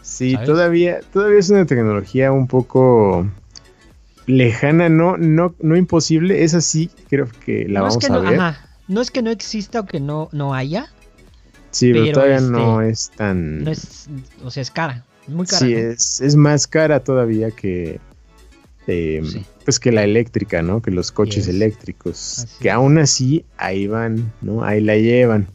Sí, 0.00 0.36
todavía, 0.44 1.00
todavía 1.12 1.38
es 1.38 1.50
una 1.50 1.64
tecnología 1.64 2.30
un 2.30 2.46
poco 2.46 3.26
lejana, 4.26 4.88
no, 4.88 5.16
no, 5.16 5.54
no 5.60 5.76
imposible, 5.76 6.44
esa 6.44 6.60
sí 6.60 6.90
creo 7.08 7.26
que 7.44 7.66
la 7.68 7.82
vamos 7.82 8.04
a 8.10 8.18
ver. 8.18 8.54
No 8.86 9.00
es 9.00 9.10
que 9.10 9.22
no 9.22 9.30
exista 9.30 9.80
o 9.80 9.86
que 9.86 10.00
no, 10.00 10.28
no 10.32 10.54
haya. 10.54 10.92
Sí, 11.70 11.92
pero, 11.92 12.12
todavía 12.12 12.40
no 12.40 12.82
este, 12.82 12.92
es 12.92 13.16
tan. 13.16 13.64
No 13.64 13.70
es, 13.70 14.06
o 14.44 14.50
sea, 14.50 14.60
es 14.60 14.70
cara, 14.70 15.04
muy 15.26 15.46
cara. 15.46 15.64
Sí, 15.64 15.72
es, 15.72 16.20
es 16.20 16.36
más 16.36 16.66
cara 16.66 17.00
todavía 17.00 17.50
que, 17.50 17.98
eh, 18.86 19.22
pues 19.64 19.80
que 19.80 19.92
la 19.92 20.04
eléctrica, 20.04 20.62
¿no? 20.62 20.82
Que 20.82 20.90
los 20.90 21.12
coches 21.12 21.48
eléctricos, 21.48 22.46
que 22.60 22.70
aún 22.70 22.98
así 22.98 23.44
ahí 23.56 23.86
van, 23.86 24.32
¿no? 24.42 24.64
Ahí 24.64 24.80
la 24.80 24.96
llevan. 24.96 25.48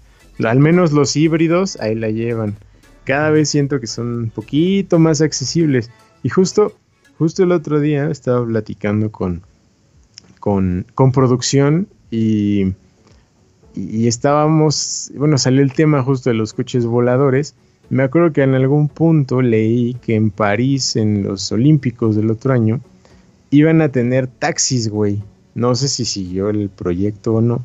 Al 0.43 0.59
menos 0.59 0.91
los 0.91 1.15
híbridos 1.15 1.77
ahí 1.79 1.95
la 1.95 2.09
llevan. 2.09 2.55
Cada 3.03 3.29
vez 3.29 3.49
siento 3.49 3.79
que 3.79 3.87
son 3.87 4.07
un 4.07 4.29
poquito 4.29 4.99
más 4.99 5.21
accesibles. 5.21 5.89
Y 6.23 6.29
justo 6.29 6.75
Justo 7.19 7.43
el 7.43 7.51
otro 7.51 7.81
día 7.81 8.09
estaba 8.09 8.45
platicando 8.45 9.11
con, 9.11 9.43
con, 10.39 10.85
producción 11.11 11.89
y, 12.09 12.75
y 13.75 14.07
estábamos, 14.07 15.11
bueno, 15.17 15.37
salió 15.37 15.61
el 15.61 15.73
tema 15.73 16.01
justo 16.01 16.29
de 16.29 16.37
los 16.37 16.53
coches 16.53 16.85
voladores. 16.85 17.55
Me 17.89 18.03
acuerdo 18.03 18.31
que 18.31 18.43
en 18.43 18.55
algún 18.55 18.87
punto 18.87 19.41
leí 19.41 19.95
que 19.95 20.15
en 20.15 20.31
París, 20.31 20.95
en 20.95 21.23
los 21.23 21.51
Olímpicos 21.51 22.15
del 22.15 22.31
otro 22.31 22.53
año, 22.53 22.79
iban 23.49 23.81
a 23.81 23.89
tener 23.89 24.27
taxis, 24.27 24.89
güey. 24.89 25.21
No 25.55 25.75
sé 25.75 25.87
si 25.87 26.05
siguió 26.05 26.49
el 26.49 26.69
proyecto 26.69 27.35
o 27.35 27.41
no, 27.41 27.63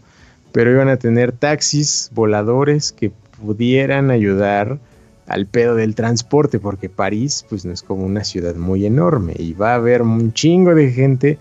pero 0.52 0.70
iban 0.70 0.88
a 0.88 0.96
tener 0.96 1.32
taxis 1.32 2.10
voladores 2.12 2.92
que 2.92 3.12
pudieran 3.40 4.10
ayudar 4.10 4.78
al 5.26 5.46
pedo 5.46 5.74
del 5.74 5.94
transporte, 5.94 6.58
porque 6.58 6.88
París 6.88 7.44
pues 7.48 7.64
no 7.64 7.72
es 7.72 7.82
como 7.82 8.04
una 8.04 8.24
ciudad 8.24 8.54
muy 8.56 8.84
enorme 8.84 9.34
y 9.38 9.54
va 9.54 9.72
a 9.72 9.76
haber 9.76 10.02
un 10.02 10.32
chingo 10.32 10.74
de 10.74 10.90
gente 10.90 11.38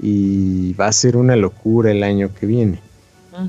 y 0.00 0.72
va 0.74 0.86
a 0.86 0.92
ser 0.92 1.16
una 1.16 1.36
locura 1.36 1.90
el 1.90 2.02
año 2.02 2.30
que 2.34 2.46
viene. 2.46 2.80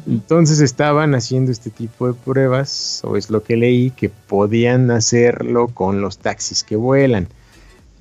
Entonces 0.08 0.60
estaban 0.60 1.15
haciendo 1.15 1.52
este 1.52 1.72
tipo 1.72 2.08
de 2.08 2.13
pruebas, 2.13 3.02
o 3.04 3.18
es 3.18 3.32
lo 3.32 3.42
que 3.42 3.56
leí, 3.56 3.89
que 3.89 4.10
podían 4.10 4.92
hacerlo 4.92 5.68
con 5.68 6.00
los 6.02 6.20
taxis 6.20 6.63
que 6.63 6.76
vuelan. 6.76 7.28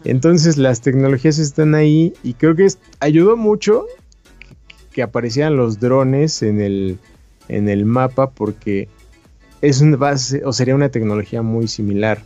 Entonces 0.05 0.57
las 0.57 0.81
tecnologías 0.81 1.39
están 1.39 1.75
ahí 1.75 2.13
y 2.23 2.35
creo 2.35 2.55
que 2.55 2.69
ayudó 3.01 3.37
mucho 3.37 3.87
que, 4.39 4.75
que 4.93 5.03
aparecieran 5.03 5.57
los 5.57 5.81
drones 5.81 6.43
en 6.43 6.61
el, 6.61 6.99
en 7.49 7.69
el 7.69 7.85
mapa 7.85 8.31
porque 8.31 8.89
es 9.61 9.81
una 9.81 9.97
base, 9.97 10.45
o 10.45 10.53
sería 10.53 10.75
una 10.75 10.89
tecnología 10.89 11.43
muy 11.43 11.69
similar. 11.69 12.23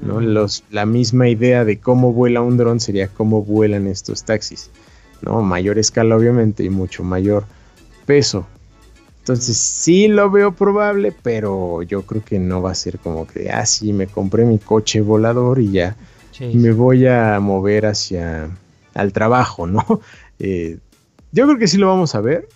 ¿no? 0.00 0.20
Los, 0.20 0.62
la 0.70 0.86
misma 0.86 1.28
idea 1.28 1.64
de 1.64 1.80
cómo 1.80 2.12
vuela 2.12 2.40
un 2.40 2.56
dron 2.56 2.78
sería 2.78 3.08
cómo 3.08 3.42
vuelan 3.42 3.88
estos 3.88 4.24
taxis. 4.24 4.70
¿no? 5.22 5.42
Mayor 5.42 5.78
escala, 5.78 6.16
obviamente, 6.16 6.62
y 6.62 6.70
mucho 6.70 7.02
mayor 7.02 7.44
peso. 8.06 8.46
Entonces 9.20 9.58
sí 9.58 10.08
lo 10.08 10.30
veo 10.30 10.52
probable, 10.52 11.12
pero 11.22 11.82
yo 11.82 12.02
creo 12.02 12.24
que 12.24 12.38
no 12.38 12.62
va 12.62 12.70
a 12.70 12.74
ser 12.76 12.98
como 12.98 13.26
que, 13.26 13.50
ah, 13.50 13.66
sí, 13.66 13.92
me 13.92 14.06
compré 14.06 14.44
mi 14.44 14.58
coche 14.58 15.00
volador 15.00 15.58
y 15.58 15.72
ya 15.72 15.96
me 16.40 16.72
voy 16.72 17.06
a 17.06 17.40
mover 17.40 17.86
hacia 17.86 18.50
al 18.94 19.12
trabajo, 19.12 19.66
¿no? 19.66 19.84
Eh, 20.40 20.78
yo 21.32 21.46
creo 21.46 21.58
que 21.58 21.66
sí 21.66 21.78
lo 21.78 21.88
vamos 21.88 22.14
a 22.14 22.20
ver, 22.20 22.48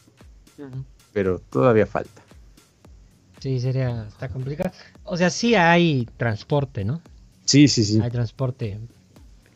pero 1.13 1.41
todavía 1.41 1.85
falta. 1.85 2.23
Sí, 3.41 3.59
sería, 3.59 4.07
está 4.07 4.29
complicado. 4.29 4.71
O 5.03 5.17
sea, 5.17 5.29
sí 5.31 5.57
hay 5.57 6.07
transporte, 6.17 6.85
¿no? 6.85 7.01
Sí, 7.45 7.67
sí, 7.67 7.83
sí. 7.83 8.01
Hay 8.01 8.13
transporte 8.13 8.79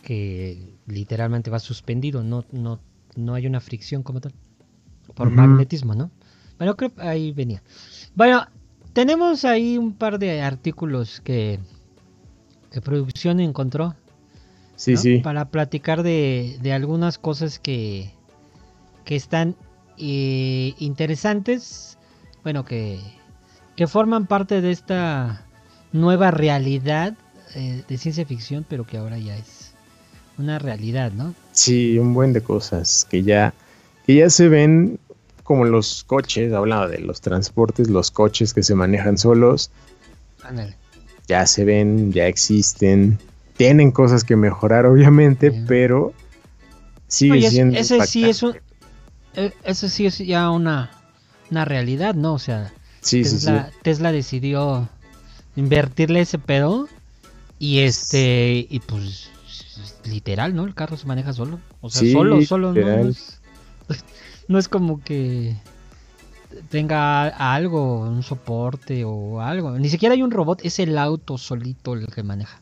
que 0.02 0.58
literalmente 0.88 1.50
va 1.50 1.60
suspendido, 1.60 2.24
no, 2.24 2.44
no, 2.50 2.80
no 3.14 3.34
hay 3.34 3.46
una 3.46 3.60
fricción 3.60 4.02
como 4.02 4.20
tal. 4.20 4.32
Por 5.14 5.30
magnetismo, 5.30 5.94
¿no? 5.94 6.10
Bueno, 6.58 6.76
creo 6.76 6.92
que 6.92 7.02
ahí 7.02 7.30
venía. 7.30 7.62
Bueno, 8.14 8.44
tenemos 8.92 9.44
ahí 9.44 9.78
un 9.78 9.92
par 9.92 10.18
de 10.18 10.42
artículos 10.42 11.20
que, 11.20 11.60
que 12.72 12.80
producción 12.80 13.40
encontró. 13.40 13.94
Sí, 14.76 14.96
sí. 14.96 15.18
Para 15.18 15.46
platicar 15.46 16.02
de, 16.02 16.58
de 16.60 16.72
algunas 16.72 17.18
cosas 17.18 17.58
que, 17.58 18.10
que 19.04 19.16
están 19.16 19.56
eh, 19.98 20.74
interesantes. 20.78 21.98
Bueno, 22.42 22.64
que, 22.64 23.00
que 23.74 23.86
forman 23.86 24.26
parte 24.26 24.60
de 24.60 24.70
esta 24.70 25.44
nueva 25.92 26.30
realidad 26.30 27.14
eh, 27.54 27.82
de 27.88 27.98
ciencia 27.98 28.26
ficción, 28.26 28.64
pero 28.68 28.86
que 28.86 28.98
ahora 28.98 29.18
ya 29.18 29.36
es 29.36 29.72
una 30.38 30.58
realidad, 30.58 31.12
¿no? 31.12 31.34
Sí, 31.52 31.98
un 31.98 32.12
buen 32.12 32.32
de 32.32 32.42
cosas 32.42 33.06
que 33.08 33.22
ya, 33.22 33.54
que 34.06 34.16
ya 34.16 34.30
se 34.30 34.48
ven 34.48 34.98
como 35.42 35.64
los 35.64 36.04
coches, 36.04 36.52
hablaba 36.52 36.88
de 36.88 36.98
los 36.98 37.20
transportes, 37.20 37.88
los 37.88 38.10
coches 38.10 38.52
que 38.52 38.62
se 38.62 38.74
manejan 38.74 39.16
solos. 39.16 39.70
Ya 41.28 41.46
se 41.46 41.64
ven, 41.64 42.12
ya 42.12 42.26
existen. 42.26 43.18
Tienen 43.56 43.90
cosas 43.90 44.24
que 44.24 44.36
mejorar, 44.36 44.86
obviamente, 44.86 45.50
pero 45.66 46.12
sigue 47.08 47.50
siendo. 47.50 47.78
Ese 47.78 48.04
sí 48.06 48.28
es 48.28 48.42
un, 48.42 48.56
e, 49.34 49.52
eso 49.64 49.88
sí 49.88 50.06
es 50.06 50.18
ya 50.18 50.50
una, 50.50 50.90
una 51.50 51.64
realidad, 51.64 52.14
¿no? 52.14 52.34
O 52.34 52.38
sea, 52.38 52.72
Tesla, 53.00 53.70
Tesla 53.82 54.12
decidió 54.12 54.88
invertirle 55.54 56.20
ese 56.20 56.38
pedo 56.38 56.88
y 57.58 57.80
este 57.80 58.66
y 58.68 58.80
pues 58.80 59.30
literal, 60.04 60.54
¿no? 60.54 60.64
El 60.64 60.74
carro 60.74 60.96
se 60.96 61.06
maneja 61.06 61.32
solo, 61.32 61.60
o 61.80 61.90
sea, 61.90 62.10
solo, 62.10 62.42
solo, 62.42 62.72
¿no? 62.72 63.12
no 64.48 64.58
es 64.58 64.68
como 64.68 65.02
que 65.02 65.56
tenga 66.70 67.28
algo, 67.28 68.00
un 68.00 68.22
soporte 68.22 69.04
o 69.04 69.40
algo. 69.40 69.78
Ni 69.78 69.88
siquiera 69.88 70.14
hay 70.14 70.22
un 70.22 70.30
robot, 70.30 70.60
es 70.64 70.78
el 70.78 70.96
auto 70.98 71.38
solito 71.38 71.94
el 71.94 72.06
que 72.06 72.22
maneja. 72.22 72.60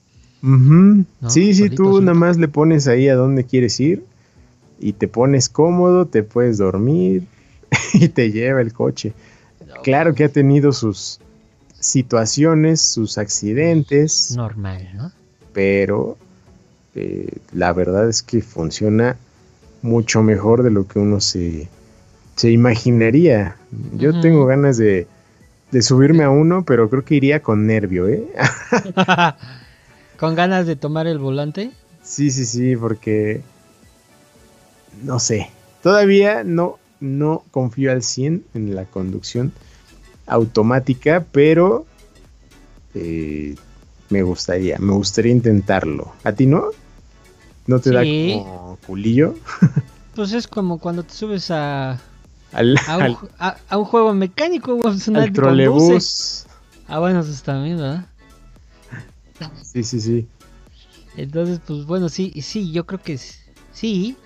Sí, 1.28 1.54
sí, 1.54 1.70
tú 1.70 2.00
nada 2.00 2.14
más 2.14 2.36
le 2.36 2.48
pones 2.48 2.86
ahí 2.86 3.08
a 3.08 3.14
dónde 3.14 3.44
quieres 3.44 3.80
ir 3.80 4.04
y 4.78 4.92
te 4.92 5.08
pones 5.08 5.48
cómodo, 5.48 6.06
te 6.06 6.22
puedes 6.22 6.58
dormir 6.58 7.24
y 7.94 8.08
te 8.08 8.30
lleva 8.30 8.60
el 8.60 8.72
coche. 8.72 9.14
Claro 9.82 10.14
que 10.14 10.24
ha 10.24 10.28
tenido 10.28 10.72
sus 10.72 11.20
situaciones, 11.80 12.80
sus 12.80 13.18
accidentes. 13.18 14.34
Normal, 14.36 14.88
¿no? 14.94 15.12
Pero 15.52 16.18
eh, 16.94 17.38
la 17.52 17.72
verdad 17.72 18.08
es 18.08 18.22
que 18.22 18.42
funciona 18.42 19.16
mucho 19.82 20.22
mejor 20.22 20.62
de 20.62 20.70
lo 20.70 20.86
que 20.86 20.98
uno 20.98 21.20
se, 21.20 21.68
se 22.36 22.50
imaginaría. 22.50 23.56
Yo 23.96 24.20
tengo 24.20 24.46
ganas 24.46 24.76
de, 24.76 25.06
de 25.70 25.82
subirme 25.82 26.24
a 26.24 26.30
uno, 26.30 26.64
pero 26.64 26.88
creo 26.90 27.04
que 27.04 27.14
iría 27.14 27.40
con 27.40 27.66
nervio, 27.66 28.08
¿eh? 28.08 28.24
¿Con 30.18 30.34
ganas 30.34 30.66
de 30.66 30.76
tomar 30.76 31.06
el 31.06 31.18
volante? 31.18 31.72
Sí, 32.02 32.30
sí, 32.30 32.44
sí, 32.44 32.76
porque 32.76 33.42
no 35.02 35.18
sé, 35.18 35.50
todavía 35.82 36.44
no, 36.44 36.78
no 37.00 37.42
confío 37.50 37.90
al 37.92 38.02
100 38.02 38.44
en 38.54 38.74
la 38.74 38.84
conducción 38.84 39.52
automática, 40.26 41.24
pero 41.32 41.86
eh, 42.94 43.56
me 44.10 44.22
gustaría, 44.22 44.78
me 44.78 44.92
gustaría 44.92 45.32
intentarlo. 45.32 46.12
¿A 46.24 46.32
ti 46.32 46.46
no? 46.46 46.66
¿No 47.66 47.80
te 47.80 47.90
da 47.90 48.02
como 48.02 48.78
culillo? 48.86 49.34
Pues 50.14 50.32
es 50.32 50.46
como 50.46 50.78
cuando 50.78 51.02
te 51.02 51.12
subes 51.12 51.50
a, 51.50 51.98
a, 52.52 53.76
un, 53.76 53.84
juego 53.84 54.14
mecánico, 54.14 54.80
al 55.12 55.32
trolebús. 55.32 56.46
Ah, 56.86 57.00
bueno, 57.00 57.18
eso 57.18 57.32
está 57.32 57.60
bien, 57.60 57.78
¿verdad? 57.78 58.06
Sí, 59.62 59.82
sí, 59.82 60.00
sí. 60.00 60.28
Entonces, 61.16 61.60
pues 61.66 61.84
bueno, 61.86 62.08
sí, 62.08 62.32
sí, 62.42 62.72
yo 62.72 62.86
creo 62.86 63.00
que 63.00 63.18
sí. 63.72 64.16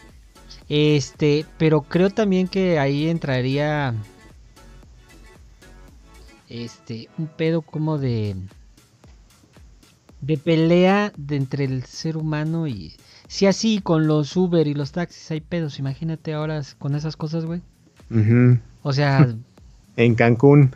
Este, 0.68 1.46
pero 1.58 1.82
creo 1.82 2.10
también 2.10 2.48
que 2.48 2.78
ahí 2.78 3.08
entraría 3.08 3.94
este 6.48 7.08
un 7.18 7.26
pedo 7.26 7.62
como 7.62 7.98
de 7.98 8.36
de 10.20 10.36
pelea 10.36 11.12
de 11.16 11.36
entre 11.36 11.64
el 11.64 11.84
ser 11.84 12.16
humano 12.16 12.66
y 12.66 12.94
si 13.28 13.46
así 13.46 13.80
con 13.80 14.06
los 14.06 14.36
Uber 14.36 14.66
y 14.66 14.74
los 14.74 14.92
taxis 14.92 15.30
hay 15.30 15.40
pedos, 15.40 15.78
imagínate 15.78 16.32
ahora 16.32 16.62
con 16.78 16.94
esas 16.94 17.16
cosas, 17.16 17.44
güey. 17.44 17.62
O 18.82 18.92
sea... 18.92 19.28
en 19.96 20.14
Cancún. 20.14 20.74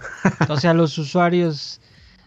o 0.48 0.56
sea, 0.58 0.74
los 0.74 0.98
usuarios, 0.98 1.80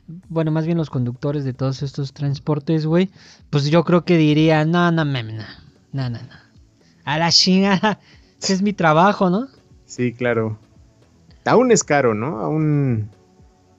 bueno, 0.08 0.52
más 0.52 0.66
bien 0.66 0.78
los 0.78 0.90
conductores 0.90 1.44
de 1.44 1.54
todos 1.54 1.82
estos 1.82 2.14
transportes, 2.14 2.86
güey, 2.86 3.10
pues 3.50 3.66
yo 3.66 3.84
creo 3.84 4.06
que 4.06 4.18
diría, 4.18 4.66
no, 4.66 4.92
no, 4.92 5.06
no, 5.06 6.10
no. 6.10 6.20
A 7.04 7.18
la 7.18 7.32
chingada, 7.32 8.00
ese 8.42 8.54
es 8.54 8.62
mi 8.62 8.74
trabajo, 8.74 9.30
¿no? 9.30 9.48
Sí, 9.86 10.14
claro. 10.14 10.58
Aún 11.46 11.72
es 11.72 11.84
caro, 11.84 12.14
¿no? 12.14 12.40
Aún 12.40 13.10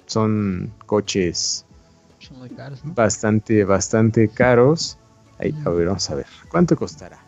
son 0.06 0.72
coches 0.86 1.66
son 2.18 2.38
muy 2.38 2.50
caros, 2.50 2.84
¿no? 2.84 2.94
bastante, 2.94 3.64
bastante 3.64 4.28
caros. 4.28 4.98
Ahí, 5.38 5.54
a 5.64 5.70
ver, 5.70 5.88
vamos 5.88 6.08
a 6.10 6.14
ver. 6.14 6.26
¿Cuánto 6.48 6.76
costará? 6.76 7.18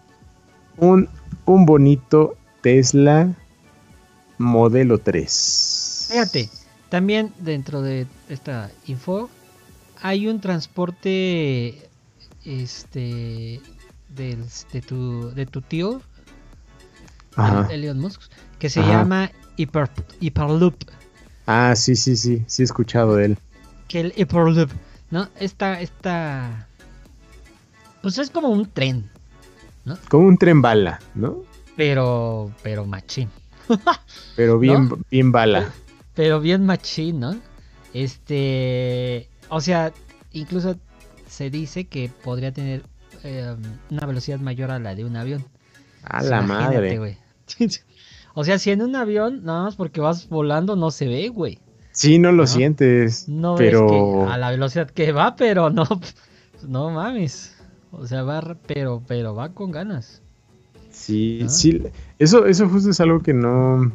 Un, 0.76 1.08
un 1.44 1.66
bonito 1.66 2.36
Tesla 2.62 3.34
modelo 4.38 4.98
3. 4.98 6.08
Fíjate, 6.10 6.48
también 6.88 7.32
dentro 7.38 7.82
de 7.82 8.06
esta 8.28 8.70
info 8.86 9.28
hay 10.00 10.28
un 10.28 10.40
transporte 10.40 11.88
este 12.44 13.60
del, 14.08 14.44
de, 14.72 14.80
tu, 14.80 15.30
de 15.34 15.46
tu 15.46 15.60
tío 15.60 16.00
Elon 17.70 17.98
Musk 18.00 18.22
que 18.58 18.68
se 18.70 18.80
llama 18.80 19.30
Hyper, 19.56 19.90
Hyperloop. 20.20 20.74
Ah, 21.46 21.74
sí, 21.76 21.94
sí, 21.94 22.16
sí, 22.16 22.42
sí 22.46 22.62
he 22.62 22.64
escuchado 22.64 23.16
de 23.16 23.26
él. 23.26 23.38
Que 23.86 24.00
el 24.00 24.12
Hyperloop, 24.16 24.70
¿no? 25.10 25.28
Esta, 25.38 25.80
esta 25.80 26.68
pues 28.02 28.18
es 28.18 28.30
como 28.30 28.48
un 28.48 28.66
tren, 28.70 29.08
¿no? 29.84 29.96
Como 30.08 30.26
un 30.28 30.38
tren 30.38 30.62
bala, 30.62 31.00
¿no? 31.14 31.42
Pero, 31.76 32.50
pero 32.62 32.84
machín. 32.84 33.28
pero 34.36 34.58
bien, 34.58 34.90
bien 35.10 35.30
bala. 35.30 35.72
Pero 36.18 36.40
bien 36.40 36.66
machín, 36.66 37.20
¿no? 37.20 37.36
Este, 37.94 39.28
o 39.50 39.60
sea, 39.60 39.92
incluso 40.32 40.74
se 41.28 41.48
dice 41.48 41.84
que 41.84 42.10
podría 42.24 42.50
tener 42.50 42.82
em, 43.22 43.56
una 43.88 44.04
velocidad 44.04 44.40
mayor 44.40 44.72
a 44.72 44.80
la 44.80 44.96
de 44.96 45.04
un 45.04 45.16
avión. 45.16 45.44
A 46.02 46.24
la 46.24 46.42
madre. 46.42 46.98
Güey. 46.98 47.18
o 48.34 48.42
sea, 48.42 48.58
si 48.58 48.72
en 48.72 48.82
un 48.82 48.96
avión, 48.96 49.44
nada 49.44 49.62
más 49.62 49.76
porque 49.76 50.00
vas 50.00 50.28
volando, 50.28 50.74
no 50.74 50.90
se 50.90 51.06
ve, 51.06 51.28
güey. 51.28 51.60
Sí, 51.92 52.18
no 52.18 52.32
lo 52.32 52.48
sientes. 52.48 53.28
No 53.28 53.54
pero... 53.54 54.28
a 54.28 54.36
la 54.38 54.50
velocidad 54.50 54.90
que 54.90 55.12
va, 55.12 55.36
pero 55.36 55.70
no, 55.70 55.84
no 56.66 56.90
mames. 56.90 57.56
O 57.92 58.08
sea, 58.08 58.24
va, 58.24 58.56
pero, 58.66 59.04
pero 59.06 59.36
va 59.36 59.50
con 59.50 59.70
ganas. 59.70 60.20
Sí, 60.90 61.44
sí. 61.48 61.80
Eso, 62.18 62.44
eso 62.46 62.68
justo 62.68 62.90
es 62.90 63.00
algo 63.00 63.20
que 63.20 63.34
no, 63.34 63.92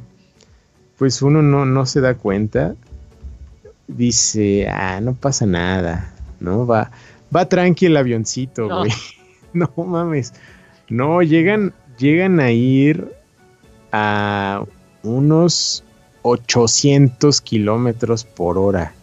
pues 0.98 1.22
uno 1.22 1.42
no, 1.42 1.66
no 1.66 1.86
se 1.86 2.02
da 2.02 2.16
cuenta. 2.16 2.76
Dice, 3.88 4.68
ah, 4.70 5.00
no 5.02 5.14
pasa 5.14 5.46
nada, 5.46 6.14
¿no? 6.40 6.66
Va, 6.66 6.92
va 7.36 7.48
tranqui 7.48 7.88
el 7.88 7.98
avioncito, 7.98 8.68
güey. 8.68 8.92
No. 9.54 9.70
mames. 9.76 10.34
No, 10.90 11.22
llegan, 11.22 11.76
llegan 12.00 12.40
a 12.40 12.50
ir 12.52 13.14
a 13.92 14.64
unos 15.04 15.84
800 16.24 17.40
kilómetros 17.42 18.24
por 18.24 18.58
hora. 18.58 18.94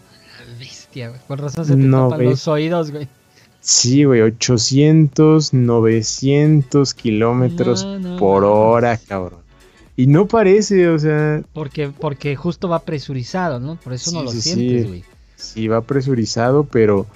bestia, 0.59 1.11
güey. 1.11 1.21
Por 1.29 1.41
razón 1.41 1.67
se 1.67 1.77
te 1.77 1.89
tapan 1.89 2.25
los 2.25 2.49
oídos, 2.49 2.91
güey. 2.91 3.09
Sí, 3.61 4.05
güey, 4.05 4.23
800, 4.23 5.53
900 5.53 6.95
kilómetros 6.95 7.87
por 8.19 8.43
hora, 8.45 8.97
cabrón. 8.97 9.41
Y 10.01 10.07
no 10.07 10.27
parece, 10.27 10.89
o 10.89 10.99
sea... 10.99 11.43
Porque, 11.53 11.91
porque 11.91 12.35
justo 12.35 12.71
va 12.71 12.79
presurizado, 12.79 13.61
¿no? 13.61 13.77
Por 13.77 13.93
eso 13.93 14.11
no 14.13 14.23
lo 14.23 14.31
sientes, 14.31 14.89
güey. 14.89 15.05
Sí. 15.37 15.69
va 15.69 15.83
presurizado, 15.83 16.65
pero, 16.65 17.07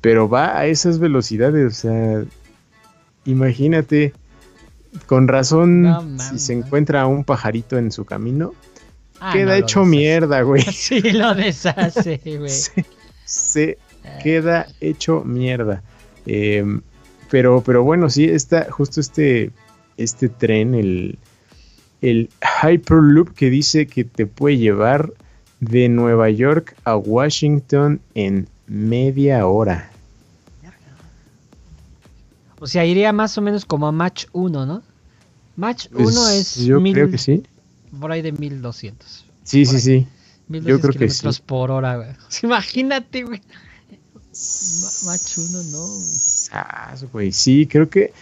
pero 0.00 0.28
va 0.28 0.58
a 0.58 0.66
esas 0.66 0.98
velocidades, 0.98 1.64
o 1.64 1.76
sea... 1.76 2.24
Imagínate, 3.24 4.14
con 5.06 5.28
razón, 5.28 6.18
si 6.18 6.40
se 6.40 6.54
encuentra 6.54 7.06
un 7.06 7.22
pajarito 7.22 7.78
en 7.78 7.92
su 7.92 8.04
camino, 8.04 8.52
ah, 9.20 9.32
queda 9.32 9.56
hecho 9.56 9.84
mierda, 9.84 10.42
güey. 10.42 10.62
Sí, 10.72 11.00
lo 11.12 11.36
deshace, 11.36 12.20
güey. 12.24 12.50
se, 13.26 13.78
queda 14.24 14.66
hecho 14.80 15.22
mierda. 15.22 15.84
Em, 16.26 16.80
pero, 17.30 17.62
pero 17.64 17.84
bueno, 17.84 18.10
sí, 18.10 18.24
está 18.24 18.72
justo 18.72 19.00
este, 19.00 19.52
este 19.96 20.28
tren, 20.28 20.74
el, 20.74 21.16
el 22.00 22.30
Hyperloop 22.62 23.34
que 23.34 23.50
dice 23.50 23.86
que 23.86 24.04
te 24.04 24.26
puede 24.26 24.58
llevar 24.58 25.12
de 25.60 25.88
Nueva 25.88 26.30
York 26.30 26.76
a 26.84 26.96
Washington 26.96 28.00
en 28.14 28.48
media 28.66 29.46
hora. 29.46 29.90
O 32.60 32.66
sea, 32.66 32.84
iría 32.84 33.12
más 33.12 33.38
o 33.38 33.40
menos 33.40 33.64
como 33.64 33.86
a 33.86 33.92
Match 33.92 34.26
1, 34.32 34.66
¿no? 34.66 34.82
Match 35.56 35.86
1 35.92 36.02
pues, 36.02 36.16
es. 36.16 36.64
Yo 36.64 36.82
creo 36.82 37.10
que 37.10 37.18
sí. 37.18 37.44
Por 38.00 38.10
ahí 38.12 38.22
de 38.22 38.32
1200. 38.32 39.24
Sí, 39.44 39.64
sí, 39.64 39.80
sí. 39.80 40.06
yo 40.48 40.80
creo 40.80 40.92
que 40.92 41.08
sí. 41.08 41.26
por 41.46 41.70
hora, 41.70 41.96
güey. 41.96 42.08
Imagínate, 42.42 43.22
güey. 43.22 43.40
Match 45.04 45.38
1, 45.38 45.62
no. 45.70 46.00
Ah, 46.52 46.94
güey. 47.12 47.32
Sí, 47.32 47.66
creo 47.66 47.88
que. 47.88 48.12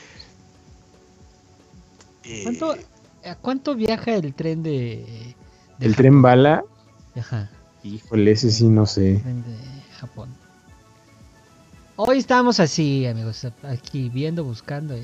¿Cuánto, 2.42 2.76
eh, 3.26 3.34
¿Cuánto 3.40 3.74
viaja 3.74 4.14
el 4.14 4.34
tren 4.34 4.62
de. 4.62 5.34
¿El 5.80 5.96
tren 5.96 6.22
bala? 6.22 6.64
Ajá. 7.16 7.50
Híjole, 7.82 8.32
ese 8.32 8.50
sí 8.50 8.68
no 8.68 8.86
sé. 8.86 9.20
Tren 9.22 9.42
de 9.42 9.56
Japón. 9.98 10.28
Hoy 11.96 12.18
estamos 12.18 12.60
así, 12.60 13.06
amigos, 13.06 13.46
aquí 13.62 14.10
viendo, 14.10 14.44
buscando. 14.44 14.94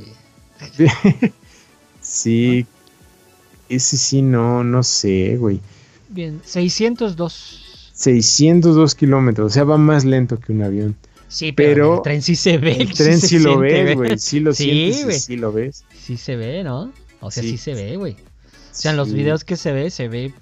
sí, 2.00 2.66
ese 3.68 3.96
sí 3.96 4.20
no, 4.20 4.62
no 4.62 4.82
sé, 4.82 5.36
güey. 5.38 5.60
Bien, 6.10 6.40
602. 6.44 7.90
602 7.94 8.94
kilómetros, 8.94 9.52
o 9.52 9.54
sea, 9.54 9.64
va 9.64 9.78
más 9.78 10.04
lento 10.04 10.38
que 10.38 10.52
un 10.52 10.62
avión. 10.62 10.96
Sí, 11.28 11.52
pero, 11.52 11.96
el 11.96 12.02
tren 12.02 12.20
sí 12.20 12.36
se 12.36 12.58
ve. 12.58 12.72
El 12.72 12.92
tren 12.94 13.18
sí, 13.18 13.38
lo 13.38 13.58
ves, 13.58 13.96
güey. 13.96 14.18
Sí 14.18 14.40
lo 14.40 14.52
sí, 14.52 14.64
sientes 14.64 15.24
sí 15.24 15.36
lo 15.38 15.50
ves. 15.50 15.84
Sí 15.98 16.18
se 16.18 16.36
ve, 16.36 16.62
¿no? 16.62 16.92
O 17.22 17.30
sea, 17.30 17.42
sí, 17.42 17.56
se 17.56 17.74
ve, 17.74 17.96
güey. 17.96 18.12
O 18.12 18.74
sea, 18.74 18.90
en 18.90 18.96
los 18.98 19.12
videos 19.12 19.44
que 19.44 19.56
se 19.56 19.72
ve, 19.72 19.90
se 19.90 20.08
ve 20.08 20.34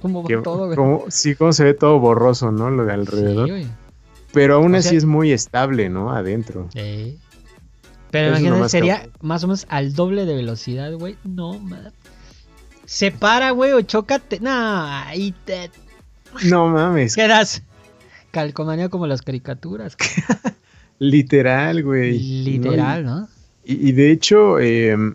como 0.00 0.26
todo, 0.42 0.74
güey. 0.74 1.10
sí, 1.10 1.34
como 1.34 1.52
se 1.52 1.64
ve 1.64 1.74
todo 1.74 2.00
borroso, 2.00 2.50
¿no? 2.50 2.70
Lo 2.70 2.84
de 2.84 2.92
alrededor. 2.92 3.48
Sí. 3.48 3.68
Pero 4.32 4.56
aún 4.56 4.74
así 4.74 4.96
es 4.96 5.04
muy 5.04 5.32
estable, 5.32 5.88
¿no? 5.88 6.12
Adentro. 6.12 6.68
Sí. 6.72 7.18
Pero 8.10 8.30
imagínate, 8.30 8.68
sería 8.68 9.08
más 9.20 9.44
o 9.44 9.48
menos 9.48 9.66
al 9.68 9.94
doble 9.94 10.24
de 10.24 10.34
velocidad, 10.34 10.92
güey. 10.94 11.16
No, 11.24 11.58
madre. 11.58 11.92
Se 12.86 13.12
para, 13.12 13.52
güey, 13.52 13.72
o 13.72 13.82
chócate. 13.82 14.40
No, 14.40 14.50
ahí 14.50 15.34
te. 15.44 15.70
No 16.44 16.68
mames. 16.68 17.14
Quedas 17.14 17.62
calcomanía 18.30 18.88
como 18.88 19.06
las 19.06 19.22
caricaturas. 19.22 19.96
Literal, 20.98 21.82
güey. 21.82 22.18
Literal, 22.18 23.04
¿no? 23.04 23.28
Y, 23.64 23.92
de 23.92 24.10
hecho, 24.10 24.58
em, 24.58 25.14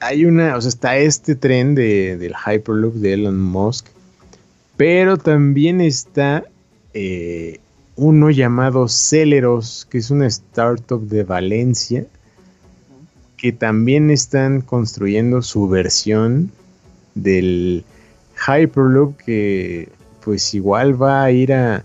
hay 0.00 0.24
una, 0.24 0.56
o 0.56 0.60
sea, 0.60 0.70
está 0.70 0.96
este 0.96 1.34
tren 1.34 1.74
de, 1.74 2.16
del 2.16 2.34
Hyperloop 2.34 2.94
de 2.94 3.12
Elon 3.12 3.40
Musk, 3.40 3.86
pero 4.76 5.18
también 5.18 5.80
está 5.80 6.44
eh, 6.94 7.60
uno 7.96 8.30
llamado 8.30 8.88
Celeros, 8.88 9.86
que 9.90 9.98
es 9.98 10.10
una 10.10 10.26
startup 10.26 11.06
de 11.06 11.22
Valencia, 11.22 12.06
que 13.36 13.52
también 13.52 14.10
están 14.10 14.62
construyendo 14.62 15.42
su 15.42 15.68
versión 15.68 16.50
del 17.14 17.84
Hyperloop, 18.46 19.16
que 19.18 19.88
pues 20.24 20.54
igual 20.54 21.00
va 21.00 21.24
a 21.24 21.30
ir 21.30 21.52
a, 21.52 21.84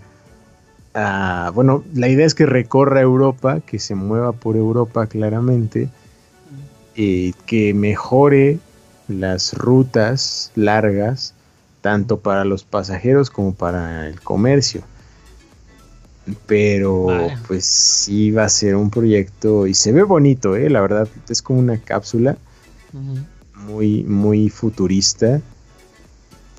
bueno, 1.54 1.84
la 1.94 2.08
idea 2.08 2.24
es 2.24 2.34
que 2.34 2.46
recorra 2.46 3.02
Europa, 3.02 3.60
que 3.60 3.78
se 3.78 3.94
mueva 3.94 4.32
por 4.32 4.56
Europa 4.56 5.06
claramente, 5.06 5.90
y 6.96 7.34
que 7.44 7.74
mejore 7.74 8.58
las 9.06 9.52
rutas 9.52 10.50
largas, 10.54 11.34
tanto 11.82 12.18
para 12.18 12.44
los 12.44 12.64
pasajeros 12.64 13.30
como 13.30 13.54
para 13.54 14.08
el 14.08 14.20
comercio. 14.20 14.82
Pero 16.46 17.06
pues 17.46 17.66
sí 17.66 18.32
va 18.32 18.44
a 18.44 18.48
ser 18.48 18.74
un 18.74 18.90
proyecto 18.90 19.68
y 19.68 19.74
se 19.74 19.92
ve 19.92 20.02
bonito, 20.02 20.56
¿eh? 20.56 20.68
la 20.68 20.80
verdad, 20.80 21.08
es 21.28 21.42
como 21.42 21.60
una 21.60 21.78
cápsula 21.78 22.36
muy, 23.54 24.02
muy 24.02 24.48
futurista, 24.48 25.40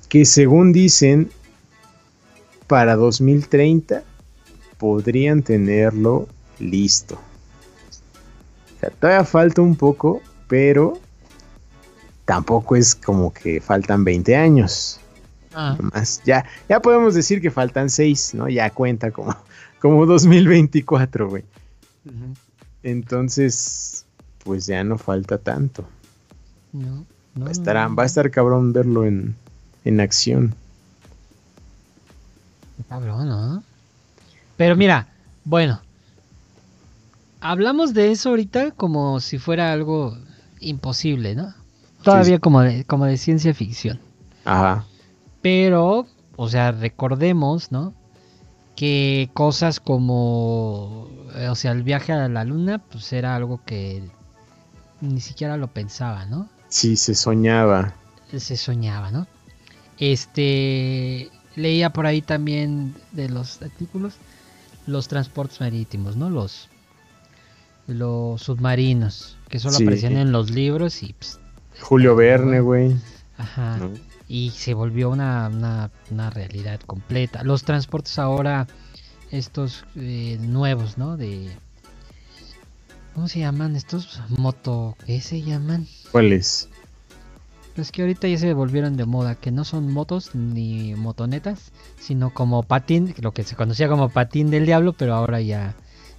que 0.07 0.23
según 0.23 0.71
dicen, 0.71 1.29
para 2.67 2.95
2030 2.95 4.03
podrían 4.77 5.41
tenerlo 5.41 6.27
listo. 6.59 7.19
Todavía 8.99 9.23
falta 9.23 9.61
un 9.61 9.75
poco, 9.75 10.21
pero 10.47 10.99
tampoco 12.25 12.75
es 12.75 12.95
como 12.95 13.33
que 13.33 13.61
faltan 13.61 14.03
20 14.03 14.35
años. 14.35 14.99
Ah. 15.53 15.75
ya, 16.23 16.45
ya 16.69 16.79
podemos 16.81 17.15
decir 17.15 17.41
que 17.41 17.49
faltan 17.49 17.89
6, 17.89 18.35
¿no? 18.35 18.47
Ya 18.47 18.69
cuenta 18.69 19.11
como 19.11 19.35
como 19.81 20.05
2024, 20.05 21.29
güey. 21.29 21.43
Entonces, 22.83 24.05
pues 24.43 24.65
ya 24.67 24.83
no 24.83 24.97
falta 24.97 25.37
tanto. 25.37 25.87
No, 26.73 27.05
no, 27.35 27.45
va, 27.45 27.49
a 27.49 27.51
estar, 27.51 27.75
va 27.97 28.03
a 28.03 28.05
estar 28.05 28.29
cabrón 28.29 28.71
verlo 28.71 29.05
en, 29.05 29.35
en 29.83 29.99
acción. 29.99 30.53
Cabrón, 32.87 33.27
¿no? 33.27 33.63
Pero 34.57 34.75
mira, 34.75 35.07
bueno, 35.43 35.81
hablamos 37.51 37.93
de 37.93 38.11
eso 38.11 38.29
ahorita 38.29 38.71
como 38.71 39.19
si 39.19 39.37
fuera 39.37 39.71
algo 39.71 40.17
imposible, 40.59 41.35
¿no? 41.35 41.53
Todavía 42.03 42.39
Como, 42.39 42.61
de, 42.61 42.85
como 42.85 43.05
de 43.05 43.17
ciencia 43.17 43.53
ficción. 43.53 43.99
Ajá. 44.45 44.85
Pero, 45.41 46.05
o 46.35 46.49
sea, 46.49 46.71
recordemos, 46.71 47.71
¿no? 47.71 47.93
que 48.77 49.31
cosas 49.33 49.79
como, 49.79 51.09
o 51.49 51.55
sea, 51.55 51.71
el 51.71 51.81
viaje 51.81 52.13
a 52.13 52.29
la 52.29 52.43
luna, 52.43 52.77
pues 52.77 53.11
era 53.11 53.35
algo 53.35 53.59
que 53.65 54.03
ni 55.01 55.19
siquiera 55.19 55.57
lo 55.57 55.67
pensaba, 55.67 56.27
¿no? 56.27 56.47
Sí, 56.69 56.95
se 56.95 57.15
soñaba. 57.15 57.95
Se 58.37 58.55
soñaba, 58.55 59.09
¿no? 59.09 59.25
Este, 59.97 61.31
leía 61.55 61.91
por 61.91 62.05
ahí 62.05 62.21
también 62.21 62.93
de 63.13 63.29
los 63.29 63.59
artículos 63.63 64.13
los 64.85 65.07
transportes 65.07 65.59
marítimos, 65.59 66.15
¿no? 66.15 66.29
Los, 66.29 66.69
los 67.87 68.41
submarinos, 68.41 69.37
que 69.49 69.59
solo 69.59 69.77
aparecían 69.77 70.17
en 70.17 70.31
los 70.31 70.51
libros 70.51 71.03
y... 71.03 71.13
Pues, 71.13 71.39
Julio 71.79 72.15
Verne, 72.15 72.59
güey. 72.59 72.95
Ajá 73.37 73.79
y 74.27 74.51
se 74.51 74.73
volvió 74.73 75.09
una, 75.09 75.49
una, 76.11 76.29
realidad 76.29 76.79
completa. 76.85 77.43
Los 77.43 77.63
transportes 77.63 78.19
ahora, 78.19 78.67
estos 79.31 79.85
eh, 79.95 80.37
nuevos, 80.41 80.97
¿no? 80.97 81.17
De... 81.17 81.49
¿Cómo 83.13 83.27
se 83.27 83.39
llaman 83.39 83.75
estos? 83.75 84.21
Moto... 84.29 84.95
¿Qué 85.05 85.21
se 85.21 85.41
llaman? 85.41 85.87
¿Cuáles? 86.11 86.69
Pues 87.75 87.91
que 87.91 88.01
ahorita 88.01 88.27
ya 88.27 88.37
se 88.37 88.53
volvieron 88.53 88.97
de 88.97 89.05
moda, 89.05 89.35
que 89.35 89.51
no 89.51 89.63
son 89.63 89.91
motos 89.91 90.33
ni 90.33 90.95
motonetas, 90.95 91.71
sino 91.99 92.33
como 92.33 92.63
patín, 92.63 93.13
lo 93.21 93.33
que 93.33 93.43
se 93.43 93.55
conocía 93.55 93.87
como 93.87 94.09
patín 94.09 94.49
del 94.49 94.65
diablo, 94.65 94.93
pero 94.93 95.13
ahora 95.13 95.41
ya... 95.41 95.75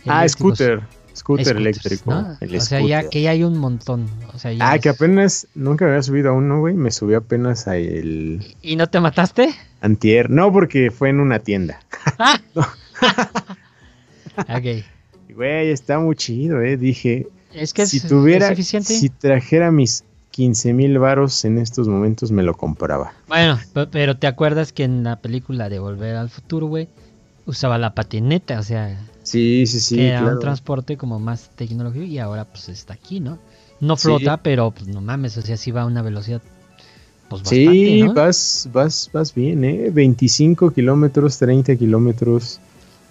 Ah, 0.07 0.27
scooter. 0.29 0.83
Scooter 1.19 1.57
eléctrico. 1.57 2.11
o 2.11 2.61
sea, 2.61 2.81
ya 2.81 3.09
que 3.09 3.23
ya 3.23 3.31
hay 3.31 3.43
un 3.43 3.59
montón. 3.59 4.09
ah, 4.61 4.79
que 4.79 4.89
apenas, 4.89 5.49
nunca 5.55 5.87
había 5.87 6.03
subido 6.03 6.31
a 6.31 6.33
uno, 6.33 6.61
güey. 6.61 6.75
Me 6.75 6.91
subí 6.91 7.15
apenas 7.15 7.67
a 7.67 7.77
el. 7.77 8.55
¿Y 8.63 8.77
no 8.77 8.87
te 8.87 9.01
mataste? 9.01 9.55
Antier. 9.81 10.31
No, 10.31 10.53
porque 10.53 10.91
fue 10.91 11.11
en 11.11 11.21
una 11.21 11.41
tienda. 11.41 11.81
Ah. 12.21 12.41
ok. 14.57 14.85
Güey, 15.35 15.71
está 15.71 16.01
muy 16.01 16.17
chido, 16.17 16.61
eh. 16.63 16.77
Dije. 16.77 17.29
Es 17.53 17.73
que 17.73 17.87
si 17.87 18.01
tuviera, 18.01 18.55
si 18.57 19.09
trajera 19.09 19.71
mis 19.71 20.05
15 20.31 20.73
mil 20.73 20.99
varos 20.99 21.45
en 21.45 21.59
estos 21.59 21.87
momentos, 21.87 22.33
me 22.33 22.43
lo 22.43 22.55
compraba. 22.55 23.13
Bueno, 23.29 23.59
pero 23.91 24.17
te 24.17 24.27
acuerdas 24.27 24.73
que 24.73 24.85
en 24.85 25.05
la 25.05 25.17
película 25.17 25.69
de 25.69 25.79
Volver 25.79 26.17
al 26.17 26.29
Futuro, 26.29 26.67
güey, 26.67 26.89
usaba 27.47 27.79
la 27.79 27.95
patineta, 27.95 28.59
o 28.59 28.63
sea. 28.63 28.99
Sí, 29.29 29.67
sí, 29.67 29.81
sí. 29.81 30.01
era 30.01 30.25
un 30.25 30.39
transporte 30.39 30.97
como 30.97 31.21
más 31.21 31.51
tecnológico 31.55 32.05
y 32.05 32.19
ahora 32.19 32.47
pues 32.47 32.69
está 32.71 32.95
aquí, 32.95 33.21
¿no? 33.21 33.39
No 33.81 33.97
flota, 33.97 34.39
pero 34.39 34.71
pues 34.71 34.89
no 34.89 35.01
mames, 35.01 35.37
o 35.37 35.43
sea, 35.43 35.57
sí 35.57 35.71
va 35.71 35.83
a 35.83 35.87
una 35.87 36.03
velocidad. 36.03 36.41
Pues, 37.29 37.43
bastante, 37.43 37.71
sí, 37.71 38.03
vas, 38.15 38.69
vas, 38.73 39.11
vas 39.13 39.35
bien, 39.35 39.63
¿eh? 39.65 39.91
25 39.93 40.71
kilómetros, 40.71 41.39
30 41.39 41.77
kilómetros. 41.77 42.59